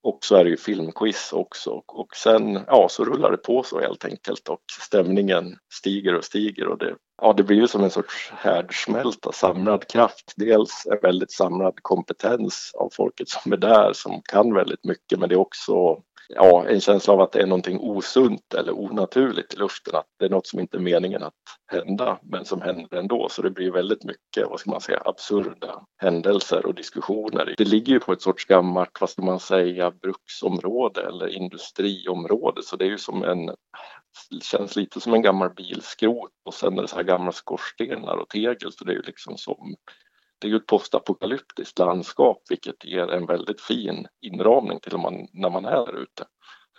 Och 0.03 0.19
så 0.23 0.37
är 0.37 0.45
det 0.45 0.51
ju 0.51 0.57
filmquiz 0.57 1.33
också. 1.33 1.83
Och 1.87 2.17
sen 2.17 2.61
ja, 2.67 2.89
så 2.91 3.05
rullar 3.05 3.31
det 3.31 3.37
på 3.37 3.63
så 3.63 3.81
helt 3.81 4.05
enkelt. 4.05 4.49
Och 4.49 4.63
stämningen 4.81 5.57
stiger 5.75 6.15
och 6.15 6.25
stiger. 6.25 6.69
Och 6.69 6.79
det, 6.79 6.97
ja, 7.23 7.33
det 7.33 7.43
blir 7.43 7.57
ju 7.57 7.69
som 7.69 7.85
en 7.85 7.91
sorts 7.91 8.33
härdsmälta, 8.37 9.33
samlad 9.33 9.87
kraft. 9.87 10.33
Dels 10.37 10.87
en 10.91 10.99
väldigt 11.03 11.33
samlad 11.33 11.75
kompetens 11.83 12.71
av 12.75 12.91
folket 12.93 13.29
som 13.29 13.53
är 13.53 13.57
där 13.57 13.93
som 13.93 14.23
kan 14.25 14.55
väldigt 14.55 14.85
mycket. 14.85 15.19
Men 15.19 15.29
det 15.29 15.35
är 15.35 15.41
också 15.41 16.03
ja, 16.29 16.67
en 16.69 16.81
känsla 16.81 17.13
av 17.13 17.21
att 17.21 17.33
det 17.33 17.43
är 17.43 17.47
någonting 17.47 17.81
osunt 17.81 18.55
eller 18.55 18.73
onaturligt 18.73 19.55
i 19.55 19.57
luften, 19.57 19.95
att 19.95 20.07
det 20.19 20.25
är 20.25 20.31
något 20.31 20.47
som 20.47 20.61
inte 20.61 20.77
är 20.77 20.81
meningen 20.81 21.23
att 21.23 21.33
hända 21.73 22.19
men 22.23 22.45
som 22.45 22.61
händer 22.61 22.97
ändå. 22.97 23.29
Så 23.31 23.43
det 23.43 23.51
blir 23.51 23.71
väldigt 23.71 24.05
mycket, 24.05 24.49
vad 24.51 24.61
ska 24.61 24.71
man 24.71 24.81
säga, 24.81 25.03
absurda 25.05 25.85
händelser 26.03 26.67
och 26.67 26.75
diskussioner. 26.75 27.55
Det 27.59 27.65
ligger 27.65 27.93
ju 27.93 28.01
på 28.01 28.13
ett 28.13 28.23
sorts 28.23 28.45
gammalt, 28.45 29.01
vad 29.01 29.11
ska 29.11 29.23
man 29.23 29.41
säga, 29.41 29.91
bruksområde 29.91 31.03
eller 31.03 31.29
industriområde 31.29 32.63
så 32.63 32.77
det 32.77 32.85
är 32.85 32.89
ju 32.91 32.99
som 32.99 33.25
en 33.25 33.51
det 34.31 34.45
känns 34.45 34.77
lite 34.77 35.01
som 35.01 35.15
en 35.15 35.23
gammal 35.23 35.55
bilskrot 35.55 36.31
och 36.45 36.55
sen 36.55 36.79
är 36.79 36.83
det 36.83 36.89
så 36.89 36.97
här 36.97 37.03
gamla 37.03 37.33
skorstenar 37.33 38.17
och 38.17 38.29
tegel 38.29 38.73
så 38.73 38.85
det 38.85 38.93
är 38.93 38.97
ju 38.97 39.03
liksom 39.03 39.37
som 39.39 39.75
det 40.43 40.49
är 40.49 40.51
ju 40.51 40.57
ett 40.57 40.67
postapokalyptiskt 40.67 41.79
landskap 41.79 42.43
vilket 42.49 42.85
ger 42.85 43.11
en 43.11 43.27
väldigt 43.27 43.61
fin 43.61 44.07
inramning 44.21 44.81
till 44.81 44.99
man, 44.99 45.29
när 45.33 45.51
man 45.51 45.65
är 45.65 45.87
där 45.87 45.97
ute. 45.97 46.25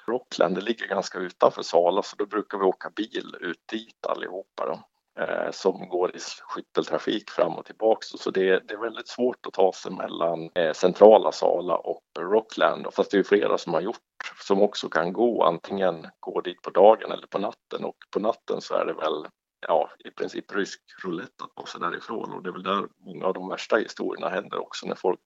Rockland 0.07 0.55
det 0.55 0.61
ligger 0.61 0.87
ganska 0.87 1.19
utanför 1.19 1.61
Sala 1.61 2.03
så 2.03 2.15
då 2.15 2.25
brukar 2.25 2.57
vi 2.57 2.63
åka 2.63 2.89
bil 2.89 3.35
ut 3.39 3.61
dit 3.71 4.05
allihopa 4.07 4.65
då, 4.65 4.79
eh, 5.23 5.51
som 5.51 5.89
går 5.89 6.15
i 6.15 6.19
skytteltrafik 6.41 7.29
fram 7.29 7.53
och 7.53 7.65
tillbaks. 7.65 8.07
Så 8.07 8.31
det, 8.31 8.67
det 8.67 8.73
är 8.73 8.81
väldigt 8.81 9.07
svårt 9.07 9.45
att 9.47 9.53
ta 9.53 9.73
sig 9.73 9.91
mellan 9.91 10.49
eh, 10.55 10.73
centrala 10.73 11.31
Sala 11.31 11.77
och 11.77 12.03
Rockland. 12.19 12.87
Fast 12.93 13.11
det 13.11 13.17
är 13.17 13.23
flera 13.23 13.57
som 13.57 13.73
har 13.73 13.81
gjort 13.81 13.97
som 14.47 14.61
också 14.61 14.89
kan 14.89 15.13
gå 15.13 15.43
antingen 15.43 16.07
gå 16.19 16.41
dit 16.41 16.61
på 16.61 16.69
dagen 16.69 17.11
eller 17.11 17.27
på 17.27 17.39
natten 17.39 17.83
och 17.83 17.97
på 18.13 18.19
natten 18.19 18.61
så 18.61 18.75
är 18.75 18.85
det 18.85 18.93
väl 18.93 19.27
ja, 19.67 19.89
i 20.05 20.11
princip 20.11 20.55
rysk 20.55 20.79
roulette 21.03 21.43
att 21.43 21.55
ta 21.55 21.65
sig 21.65 21.81
därifrån 21.81 22.33
och 22.33 22.43
det 22.43 22.49
är 22.49 22.53
väl 22.53 22.63
där 22.63 22.85
många 23.05 23.25
av 23.25 23.33
de 23.33 23.49
värsta 23.49 23.75
historierna 23.75 24.29
händer 24.29 24.61
också 24.61 24.87
när 24.87 24.95
folk 24.95 25.19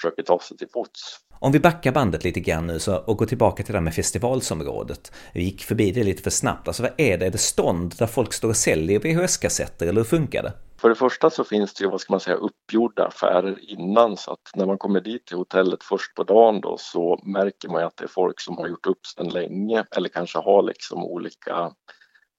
försöker 0.00 0.22
ta 0.22 0.38
sig 0.38 0.56
till 0.56 0.68
fots. 0.72 1.18
Om 1.38 1.52
vi 1.52 1.60
backar 1.60 1.92
bandet 1.92 2.24
lite 2.24 2.40
grann 2.40 2.66
nu 2.66 2.78
så, 2.78 2.96
och 2.96 3.16
går 3.16 3.26
tillbaka 3.26 3.62
till 3.62 3.72
det 3.72 3.78
här 3.78 3.84
med 3.84 3.94
festivalsområdet. 3.94 5.12
Vi 5.34 5.42
gick 5.42 5.62
förbi 5.62 5.90
det 5.90 6.04
lite 6.04 6.22
för 6.22 6.30
snabbt. 6.30 6.68
Alltså 6.68 6.82
vad 6.82 6.92
är 6.96 7.18
det? 7.18 7.26
Är 7.26 7.30
det 7.30 7.38
stånd 7.38 7.94
där 7.98 8.06
folk 8.06 8.32
står 8.32 8.48
och 8.48 8.56
säljer 8.56 9.00
VHS-kassetter 9.00 9.86
eller 9.86 10.00
hur 10.00 10.04
funkar 10.04 10.42
det? 10.42 10.52
För 10.80 10.88
det 10.88 10.94
första 10.94 11.30
så 11.30 11.44
finns 11.44 11.74
det 11.74 11.84
ju, 11.84 11.90
vad 11.90 12.00
ska 12.00 12.12
man 12.12 12.20
säga, 12.20 12.36
uppgjorda 12.36 13.06
affärer 13.06 13.70
innan 13.70 14.16
så 14.16 14.32
att 14.32 14.50
när 14.54 14.66
man 14.66 14.78
kommer 14.78 15.00
dit 15.00 15.26
till 15.26 15.36
hotellet 15.36 15.82
först 15.82 16.14
på 16.14 16.24
dagen 16.24 16.60
då 16.60 16.76
så 16.78 17.20
märker 17.24 17.68
man 17.68 17.80
ju 17.80 17.86
att 17.86 17.96
det 17.96 18.04
är 18.04 18.08
folk 18.08 18.40
som 18.40 18.56
har 18.56 18.68
gjort 18.68 18.86
upp 18.86 19.06
sedan 19.06 19.28
länge 19.28 19.84
eller 19.96 20.08
kanske 20.08 20.38
har 20.38 20.62
liksom 20.62 21.04
olika 21.04 21.72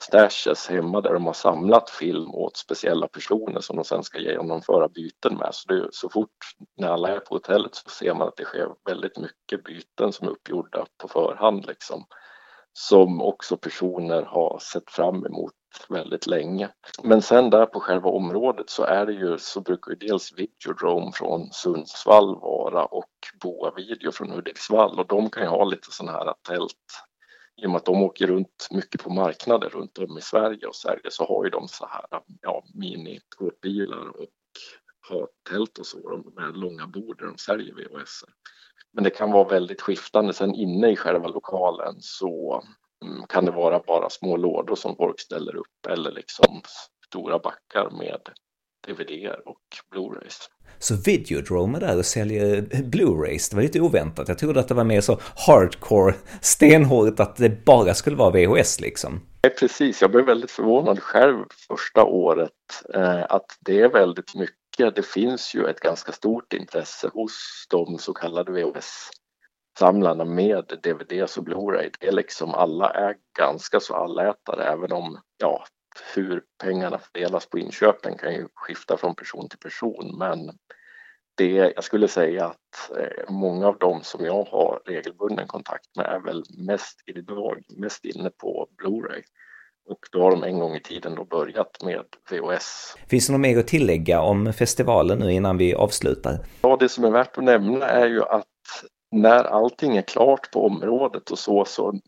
stashes 0.04 0.48
alltså 0.48 0.74
hemma 0.74 1.02
där 1.02 1.14
de 1.14 1.26
har 1.26 1.34
samlat 1.34 1.90
film 1.90 2.36
åt 2.36 2.58
speciella 2.58 3.08
personer 3.08 3.62
som 3.62 3.76
de 3.76 3.86
sen 3.86 4.04
ska 4.04 4.20
genomföra 4.20 4.88
byten 4.88 5.36
med. 5.36 5.50
Så, 5.52 5.74
det, 5.74 5.88
så 5.92 6.10
fort 6.10 6.30
när 6.78 6.88
alla 6.88 7.10
är 7.10 7.20
på 7.20 7.36
hotellet 7.36 7.76
så 7.76 7.90
ser 7.90 8.14
man 8.14 8.28
att 8.28 8.38
det 8.38 8.44
sker 8.44 8.70
väldigt 8.86 9.18
mycket 9.18 9.64
byten 9.64 10.14
som 10.14 10.28
är 10.28 10.32
uppgjorda 10.32 10.86
på 11.02 11.08
förhand 11.08 11.66
liksom. 11.66 12.06
Som 12.74 13.22
också 13.22 13.58
personer 13.58 14.22
har 14.22 14.60
sett 14.60 14.92
fram 14.92 15.26
emot 15.26 15.54
väldigt 15.90 16.28
länge. 16.28 16.70
Men 17.04 17.22
sen 17.22 17.50
där 17.50 17.66
på 17.66 17.80
själva 17.80 18.10
området 18.10 18.70
så 18.70 18.84
är 18.84 19.06
det 19.06 19.14
ju 19.14 19.38
så 19.38 19.62
brukar 19.62 19.92
ju 19.92 19.98
dels 19.98 20.34
Videodrome 20.34 21.12
från 21.14 21.52
Sundsvall 21.52 22.40
vara 22.40 22.86
och 22.86 23.12
Boa 23.42 23.74
Video 23.76 24.12
från 24.12 24.32
Hudiksvall 24.32 25.00
och 25.00 25.08
de 25.08 25.30
kan 25.30 25.44
ju 25.44 25.50
ha 25.50 25.64
lite 25.64 25.92
sådana 25.92 26.18
här 26.18 26.34
tält 26.48 27.04
i 27.62 27.66
och 27.66 27.70
med 27.70 27.78
att 27.78 27.86
de 27.86 28.04
åker 28.04 28.28
runt 28.28 28.68
mycket 28.72 29.04
på 29.04 29.10
marknader 29.10 29.70
runt 29.70 29.98
om 29.98 30.18
i 30.18 30.22
Sverige 30.22 30.68
och 30.68 30.76
Sverige 30.76 31.12
så 31.12 31.26
har 31.26 31.44
ju 31.44 31.50
de 31.50 31.68
så 31.68 31.86
här 31.86 32.06
ja, 32.42 32.64
mini-bilar 32.74 34.08
och 34.08 34.28
har 35.10 35.28
tält 35.50 35.78
och 35.78 35.86
så 35.86 36.24
med 36.36 36.58
långa 36.58 36.88
bord 36.88 37.20
där 37.20 37.26
de 37.26 37.38
säljer 37.38 37.74
VHS. 37.74 38.24
Men 38.94 39.04
det 39.04 39.10
kan 39.10 39.32
vara 39.32 39.50
väldigt 39.50 39.82
skiftande. 39.82 40.34
Sen 40.34 40.56
inne 40.56 40.92
i 40.92 40.96
själva 40.96 41.28
lokalen 41.28 41.96
så 42.00 42.64
mm, 43.06 43.28
kan 43.28 43.46
det 43.46 43.52
vara 43.52 43.80
bara 43.88 44.10
små 44.10 44.38
lådor 44.38 44.76
som 44.76 44.96
folk 44.96 45.20
ställer 45.20 45.56
upp 45.56 45.86
eller 45.90 46.12
liksom 46.12 46.62
stora 47.06 47.40
backar 47.40 47.90
med 47.90 48.22
DVD 48.88 49.36
och 49.46 49.62
Blu-rays. 49.92 50.50
Så 50.80 50.96
Videodrome 51.06 51.78
är 51.78 51.80
där 51.82 51.98
och 51.98 52.06
säljer 52.06 52.62
Blu-rays. 52.62 53.50
Det 53.50 53.56
var 53.56 53.64
lite 53.64 53.80
oväntat. 53.80 54.28
Jag 54.28 54.38
trodde 54.38 54.60
att 54.60 54.68
det 54.68 54.74
var 54.74 54.84
mer 54.84 55.02
så 55.02 55.20
hardcore, 55.48 56.16
stenhårt, 56.42 57.20
att 57.20 57.36
det 57.36 57.66
bara 57.66 57.94
skulle 57.94 58.16
vara 58.16 58.32
VHS 58.32 58.80
liksom. 58.82 59.22
Nej, 59.44 59.56
precis. 59.56 60.02
Jag 60.02 60.12
blev 60.12 60.26
väldigt 60.26 60.52
förvånad 60.52 61.00
själv 61.00 61.46
första 61.68 62.04
året 62.04 62.52
eh, 62.94 63.24
att 63.30 63.58
det 63.60 63.82
är 63.82 63.90
väldigt 63.90 64.36
mycket. 64.36 64.96
Det 64.96 65.06
finns 65.06 65.56
ju 65.56 65.66
ett 65.66 65.80
ganska 65.80 66.12
stort 66.12 66.54
intresse 66.54 67.10
hos 67.14 67.66
de 67.70 67.98
så 67.98 68.14
kallade 68.14 68.52
VHS 68.52 69.10
samlarna 69.80 70.26
med 70.26 70.80
DVDs 70.84 71.38
och 71.38 71.44
Blu-ray. 71.44 71.90
Det 72.00 72.08
är 72.08 72.12
liksom 72.12 72.54
alla 72.54 72.90
är 72.90 73.16
ganska 73.38 73.80
så 73.80 73.96
allätare 73.96 74.64
även 74.64 74.92
om 74.92 75.20
ja, 75.38 75.66
hur 76.16 76.44
pengarna 76.64 77.00
fördelas 77.00 77.50
på 77.50 77.60
inköpen 77.60 78.18
kan 78.18 78.34
ju 78.34 78.48
skifta 78.54 78.98
från 78.98 79.16
person 79.16 79.50
till 79.50 79.60
person 79.60 80.16
men 80.18 80.52
det, 81.36 81.74
jag 81.76 81.84
skulle 81.84 82.08
säga 82.08 82.46
att 82.46 82.98
eh, 83.00 83.34
många 83.34 83.68
av 83.68 83.78
dem 83.78 84.00
som 84.04 84.26
jag 84.26 84.44
har 84.44 84.82
regelbunden 84.86 85.48
kontakt 85.48 85.96
med 85.96 86.06
är 86.06 86.20
väl 86.20 86.44
mest 86.58 87.02
idag 87.06 87.64
mest 87.78 88.06
inne 88.06 88.30
på 88.30 88.68
Blu-ray. 88.82 89.22
Och 89.90 90.00
då 90.12 90.24
har 90.24 90.32
de 90.32 90.44
en 90.44 90.60
gång 90.60 90.76
i 90.76 90.82
tiden 90.82 91.16
då 91.16 91.26
börjat 91.26 91.84
med 91.84 92.04
VHS. 92.32 92.96
Finns 93.08 93.28
det 93.28 93.34
något 93.34 93.42
mer 93.42 93.60
att 93.60 93.68
tillägga 93.68 94.22
om 94.22 94.54
festivalen 94.54 95.20
nu 95.20 95.34
innan 95.34 95.58
vi 95.58 95.74
avslutar? 95.74 96.40
Ja, 96.62 96.78
det 96.80 96.90
som 96.90 97.04
är 97.04 97.12
värt 97.12 97.38
att 97.38 97.44
nämna 97.44 97.86
är 97.86 98.08
ju 98.08 98.24
att 98.24 98.46
när 99.12 99.44
allting 99.44 99.98
är 99.98 100.02
klart 100.02 100.52
på 100.52 100.66
området 100.66 101.32
och 101.32 101.40
så, 101.40 101.66
så 101.66 102.00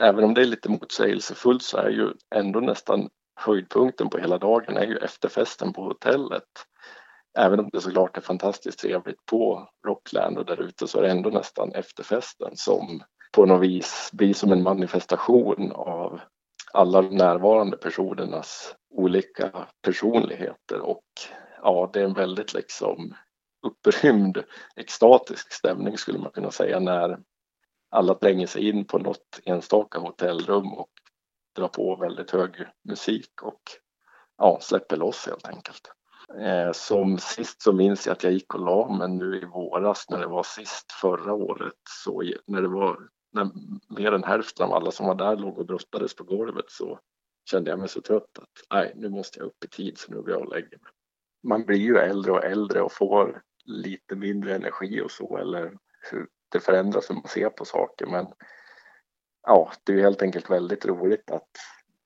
även 0.00 0.24
om 0.24 0.34
det 0.34 0.40
är 0.40 0.44
lite 0.46 0.68
motsägelsefullt 0.68 1.62
så 1.62 1.76
är 1.76 1.90
ju 1.90 2.08
ändå 2.34 2.60
nästan 2.60 3.08
höjdpunkten 3.36 4.10
på 4.10 4.18
hela 4.18 4.38
dagen 4.38 4.76
är 4.76 4.86
ju 4.86 4.96
efterfesten 4.96 5.72
på 5.72 5.82
hotellet. 5.82 6.42
Även 7.38 7.60
om 7.60 7.68
det 7.72 7.80
såklart 7.80 8.16
är 8.16 8.20
fantastiskt 8.20 8.78
trevligt 8.78 9.26
på 9.26 9.68
Rockland 9.86 10.38
och 10.38 10.44
där 10.44 10.60
ute 10.60 10.86
så 10.86 10.98
är 10.98 11.02
det 11.02 11.10
ändå 11.10 11.30
nästan 11.30 11.72
efterfesten 11.72 12.56
som 12.56 13.02
på 13.32 13.46
något 13.46 13.62
vis 13.62 14.10
blir 14.12 14.34
som 14.34 14.52
en 14.52 14.62
manifestation 14.62 15.72
av 15.72 16.20
alla 16.72 17.00
närvarande 17.00 17.76
personernas 17.76 18.74
olika 18.90 19.66
personligheter 19.82 20.80
och 20.80 21.04
ja, 21.62 21.90
det 21.92 22.00
är 22.00 22.04
en 22.04 22.14
väldigt 22.14 22.54
liksom 22.54 23.14
upprymd 23.66 24.44
extatisk 24.76 25.52
stämning 25.52 25.98
skulle 25.98 26.18
man 26.18 26.30
kunna 26.30 26.50
säga 26.50 26.80
när 26.80 27.18
alla 27.90 28.14
tränger 28.14 28.46
sig 28.46 28.68
in 28.68 28.84
på 28.84 28.98
något 28.98 29.40
enstaka 29.44 29.98
hotellrum 29.98 30.72
och 30.72 30.90
dra 31.54 31.68
på 31.68 31.96
väldigt 31.96 32.30
hög 32.30 32.50
musik 32.88 33.42
och 33.42 33.60
ja, 34.38 34.58
släpper 34.60 34.96
loss 34.96 35.26
helt 35.26 35.48
enkelt. 35.48 35.92
Eh, 36.40 36.72
som 36.72 37.18
sist 37.18 37.62
så 37.62 37.72
minns 37.72 38.06
jag 38.06 38.12
att 38.12 38.24
jag 38.24 38.32
gick 38.32 38.54
och 38.54 38.60
la 38.60 38.88
mig 38.88 39.08
nu 39.08 39.36
i 39.36 39.44
våras 39.44 40.10
när 40.10 40.20
det 40.20 40.26
var 40.26 40.42
sist 40.42 40.92
förra 40.92 41.32
året. 41.32 41.74
Så 42.04 42.22
när 42.46 42.62
det 42.62 42.68
var 42.68 43.08
när 43.32 43.50
mer 43.98 44.12
än 44.12 44.24
hälften 44.24 44.66
av 44.66 44.72
alla 44.72 44.90
som 44.90 45.06
var 45.06 45.14
där 45.14 45.36
låg 45.36 45.58
och 45.58 45.66
brottades 45.66 46.16
på 46.16 46.24
golvet 46.24 46.64
så 46.70 46.98
kände 47.50 47.70
jag 47.70 47.78
mig 47.78 47.88
så 47.88 48.00
trött 48.00 48.38
att 48.38 48.48
nej, 48.70 48.92
nu 48.96 49.08
måste 49.08 49.38
jag 49.38 49.46
upp 49.46 49.64
i 49.64 49.68
tid 49.68 49.98
så 49.98 50.12
nu 50.12 50.16
går 50.16 50.30
jag 50.30 50.40
och 50.40 50.54
lägger 50.54 50.78
mig. 50.78 50.90
Man 51.42 51.64
blir 51.64 51.78
ju 51.78 51.96
äldre 51.96 52.32
och 52.32 52.44
äldre 52.44 52.82
och 52.82 52.92
får 52.92 53.42
lite 53.64 54.16
mindre 54.16 54.54
energi 54.54 55.00
och 55.00 55.10
så 55.10 55.38
eller 55.38 55.78
hur 56.10 56.26
det 56.52 56.60
förändras 56.60 57.10
hur 57.10 57.14
man 57.14 57.28
ser 57.28 57.48
på 57.48 57.64
saker 57.64 58.06
men 58.06 58.26
ja, 59.44 59.72
det 59.84 59.92
är 59.92 60.00
helt 60.00 60.22
enkelt 60.22 60.50
väldigt 60.50 60.86
roligt 60.86 61.30
att 61.30 61.50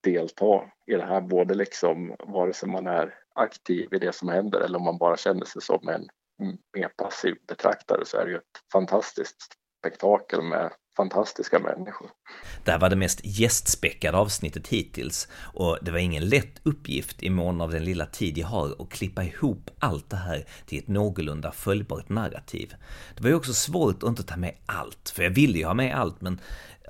delta 0.01 0.65
i 0.87 0.95
det 0.95 1.05
här, 1.05 1.21
både 1.21 1.55
liksom 1.55 2.17
vare 2.19 2.53
sig 2.53 2.69
man 2.69 2.87
är 2.87 3.15
aktiv 3.35 3.95
i 3.95 3.99
det 3.99 4.15
som 4.15 4.29
händer 4.29 4.61
eller 4.61 4.79
om 4.79 4.85
man 4.85 4.99
bara 4.99 5.17
känner 5.17 5.45
sig 5.45 5.63
som 5.63 5.89
en 5.89 6.09
mer 6.77 6.89
passiv 6.89 7.35
betraktare 7.49 8.05
så 8.05 8.17
är 8.17 8.25
det 8.25 8.31
ju 8.31 8.37
ett 8.37 8.63
fantastiskt 8.73 9.53
spektakel 9.79 10.43
med 10.43 10.73
fantastiska 10.97 11.59
människor. 11.59 12.11
Det 12.65 12.71
här 12.71 12.79
var 12.79 12.91
det 12.91 12.97
mest 12.97 13.21
gästspäckade 13.25 14.19
avsnittet 14.19 14.69
hittills 14.69 15.29
och 15.55 15.79
det 15.83 15.91
var 15.91 15.99
ingen 15.99 16.29
lätt 16.29 16.61
uppgift 16.63 17.23
i 17.23 17.31
mån 17.31 17.61
av 17.61 17.71
den 17.71 17.85
lilla 17.85 18.07
tid 18.07 18.39
jag 18.39 18.47
har 18.47 18.83
att 18.83 18.91
klippa 18.91 19.25
ihop 19.25 19.71
allt 19.79 20.11
det 20.11 20.17
här 20.17 20.45
till 20.67 20.79
ett 20.79 20.89
någorlunda 20.89 21.53
följbart 21.53 22.09
narrativ. 22.09 22.75
Det 23.17 23.23
var 23.23 23.29
ju 23.31 23.37
också 23.37 23.53
svårt 23.53 24.03
att 24.03 24.09
inte 24.09 24.23
ta 24.23 24.37
med 24.37 24.55
allt, 24.67 25.13
för 25.15 25.23
jag 25.23 25.31
ville 25.31 25.59
ju 25.59 25.65
ha 25.65 25.75
med 25.75 25.99
allt 25.99 26.21
men 26.21 26.41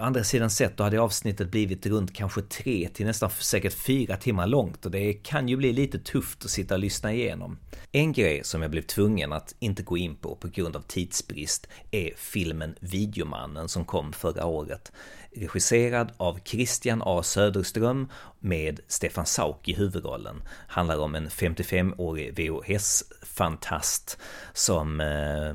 andra 0.01 0.25
sidan 0.25 0.51
sett 0.51 0.77
då 0.77 0.85
hade 0.85 1.01
avsnittet 1.01 1.51
blivit 1.51 1.87
runt 1.87 2.15
kanske 2.15 2.43
tre 2.43 2.89
till 2.95 3.07
nästan 3.07 3.31
säkert 3.31 3.73
fyra 3.73 4.17
timmar 4.17 4.47
långt 4.47 4.85
och 4.87 4.91
det 4.91 5.13
kan 5.13 5.49
ju 5.49 5.57
bli 5.57 5.73
lite 5.73 5.99
tufft 5.99 6.45
att 6.45 6.51
sitta 6.51 6.75
och 6.75 6.81
lyssna 6.81 7.13
igenom. 7.13 7.59
En 7.93 8.13
grej 8.13 8.45
som 8.45 8.63
jag 8.63 8.71
blev 8.71 8.83
tvungen 8.83 9.33
att 9.33 9.55
inte 9.59 9.83
gå 9.83 9.97
in 9.97 10.17
på 10.17 10.37
på 10.37 10.49
grund 10.49 10.77
av 10.77 10.81
tidsbrist 10.81 11.67
är 11.91 12.11
filmen 12.17 12.75
Videomannen 12.81 13.69
som 13.69 13.85
kom 13.85 14.13
förra 14.13 14.47
året. 14.47 14.93
regisserad 15.37 16.13
av 16.17 16.39
Christian 16.45 17.03
A 17.05 17.23
Söderström 17.23 18.09
med 18.39 18.81
Stefan 18.89 19.27
Sauk 19.27 19.69
i 19.69 19.75
huvudrollen. 19.75 20.43
Handlar 20.69 20.99
om 20.99 21.15
en 21.15 21.29
55-årig 21.29 22.35
VHS-fantast 22.35 24.19
som 24.53 25.01
eh, 25.01 25.55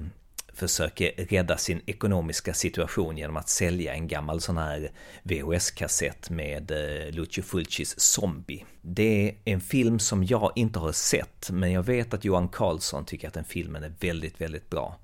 försöker 0.53 1.25
rädda 1.29 1.57
sin 1.57 1.81
ekonomiska 1.85 2.53
situation 2.53 3.17
genom 3.17 3.37
att 3.37 3.49
sälja 3.49 3.93
en 3.93 4.07
gammal 4.07 4.41
sån 4.41 4.57
här 4.57 4.91
VHS-kassett 5.23 6.29
med 6.29 6.71
eh, 6.71 7.11
Lucio 7.11 7.43
Fulcis 7.43 7.99
Zombie. 7.99 8.65
Det 8.81 9.29
är 9.29 9.35
en 9.45 9.61
film 9.61 9.99
som 9.99 10.23
jag 10.23 10.51
inte 10.55 10.79
har 10.79 10.91
sett, 10.91 11.49
men 11.51 11.71
jag 11.71 11.83
vet 11.83 12.13
att 12.13 12.25
Johan 12.25 12.47
Carlsson 12.47 13.05
tycker 13.05 13.27
att 13.27 13.33
den 13.33 13.43
filmen 13.43 13.83
är 13.83 13.93
väldigt, 13.99 14.41
väldigt 14.41 14.69
bra. 14.69 14.97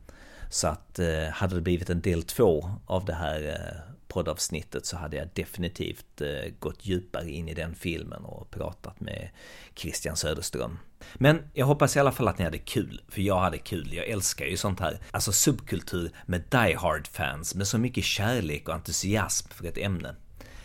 Så 0.50 0.68
att 0.68 1.00
eh, 1.00 1.30
hade 1.32 1.56
det 1.56 1.62
blivit 1.62 1.90
en 1.90 2.02
del 2.02 2.24
två 2.24 2.70
av 2.86 3.06
det 3.06 3.14
här 3.14 3.48
eh, 3.48 3.94
poddavsnittet 4.10 4.86
så 4.86 4.98
hade 4.98 5.18
jag 5.18 5.30
definitivt 5.34 6.22
eh, 6.22 6.52
gått 6.60 6.86
djupare 6.86 7.30
in 7.30 7.50
i 7.50 7.54
den 7.54 7.76
filmen 7.76 8.26
och 8.26 8.52
pratat 8.52 9.00
med 9.00 9.30
Christian 9.76 10.16
Söderström. 10.16 10.80
Men 11.16 11.42
jag 11.54 11.66
hoppas 11.66 11.96
i 11.96 12.00
alla 12.00 12.12
fall 12.12 12.28
att 12.28 12.38
ni 12.38 12.44
hade 12.44 12.58
kul, 12.58 13.02
för 13.08 13.22
jag 13.22 13.40
hade 13.40 13.58
kul. 13.58 13.94
Jag 13.94 14.08
älskar 14.08 14.46
ju 14.46 14.58
sånt 14.58 14.80
här, 14.80 15.00
alltså 15.12 15.32
subkultur 15.32 16.12
med 16.26 16.44
Die 16.50 16.76
Hard-fans 16.76 17.56
med 17.56 17.68
så 17.68 17.78
mycket 17.78 18.04
kärlek 18.04 18.68
och 18.68 18.76
entusiasm 18.76 19.50
för 19.50 19.66
ett 19.66 19.78
ämne. 19.78 20.16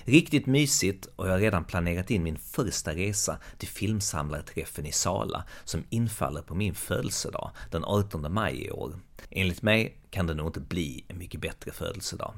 Riktigt 0.06 0.46
mysigt 0.46 1.08
och 1.16 1.26
jag 1.26 1.32
har 1.32 1.38
redan 1.38 1.64
planerat 1.64 2.10
in 2.10 2.22
min 2.22 2.38
första 2.38 2.94
resa 2.94 3.38
till 3.58 3.68
filmsamlarträffen 3.68 4.86
i 4.86 4.92
Sala 4.92 5.44
som 5.64 5.84
infaller 5.90 6.42
på 6.42 6.54
min 6.54 6.74
födelsedag 6.74 7.50
den 7.70 7.84
18 7.84 8.32
maj 8.32 8.66
i 8.66 8.70
år. 8.70 8.94
Enligt 9.30 9.62
mig 9.62 9.96
kan 10.10 10.26
det 10.26 10.34
nog 10.34 10.46
inte 10.46 10.60
bli 10.60 11.04
en 11.08 11.18
mycket 11.18 11.40
bättre 11.40 11.72
födelsedag. 11.72 12.34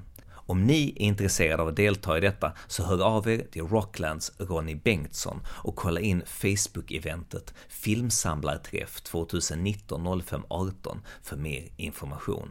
Om 0.47 0.67
ni 0.67 0.93
är 0.97 1.03
intresserade 1.03 1.63
av 1.63 1.69
att 1.69 1.77
delta 1.77 2.19
i 2.19 2.21
detta 2.21 2.53
så 2.67 2.85
hör 2.85 3.03
av 3.03 3.29
er 3.29 3.39
till 3.39 3.63
Rocklands 3.63 4.33
Ronny 4.39 4.75
Bengtsson 4.75 5.41
och 5.49 5.77
kolla 5.77 6.01
in 6.01 6.23
Facebook-eventet 6.27 7.55
Filmsamlarträff 7.69 9.01
2019 9.01 10.23
05 10.23 10.43
18 10.49 11.03
för 11.23 11.37
mer 11.37 11.69
information. 11.77 12.51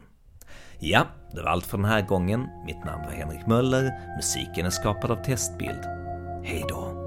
Ja, 0.78 1.06
det 1.34 1.42
var 1.42 1.50
allt 1.50 1.66
för 1.66 1.76
den 1.76 1.86
här 1.86 2.02
gången. 2.02 2.46
Mitt 2.66 2.84
namn 2.84 3.04
var 3.04 3.12
Henrik 3.12 3.46
Möller, 3.46 4.16
musiken 4.16 4.66
är 4.66 4.70
skapad 4.70 5.10
av 5.10 5.24
Testbild. 5.24 5.84
Hej 6.44 6.64
då! 6.68 7.05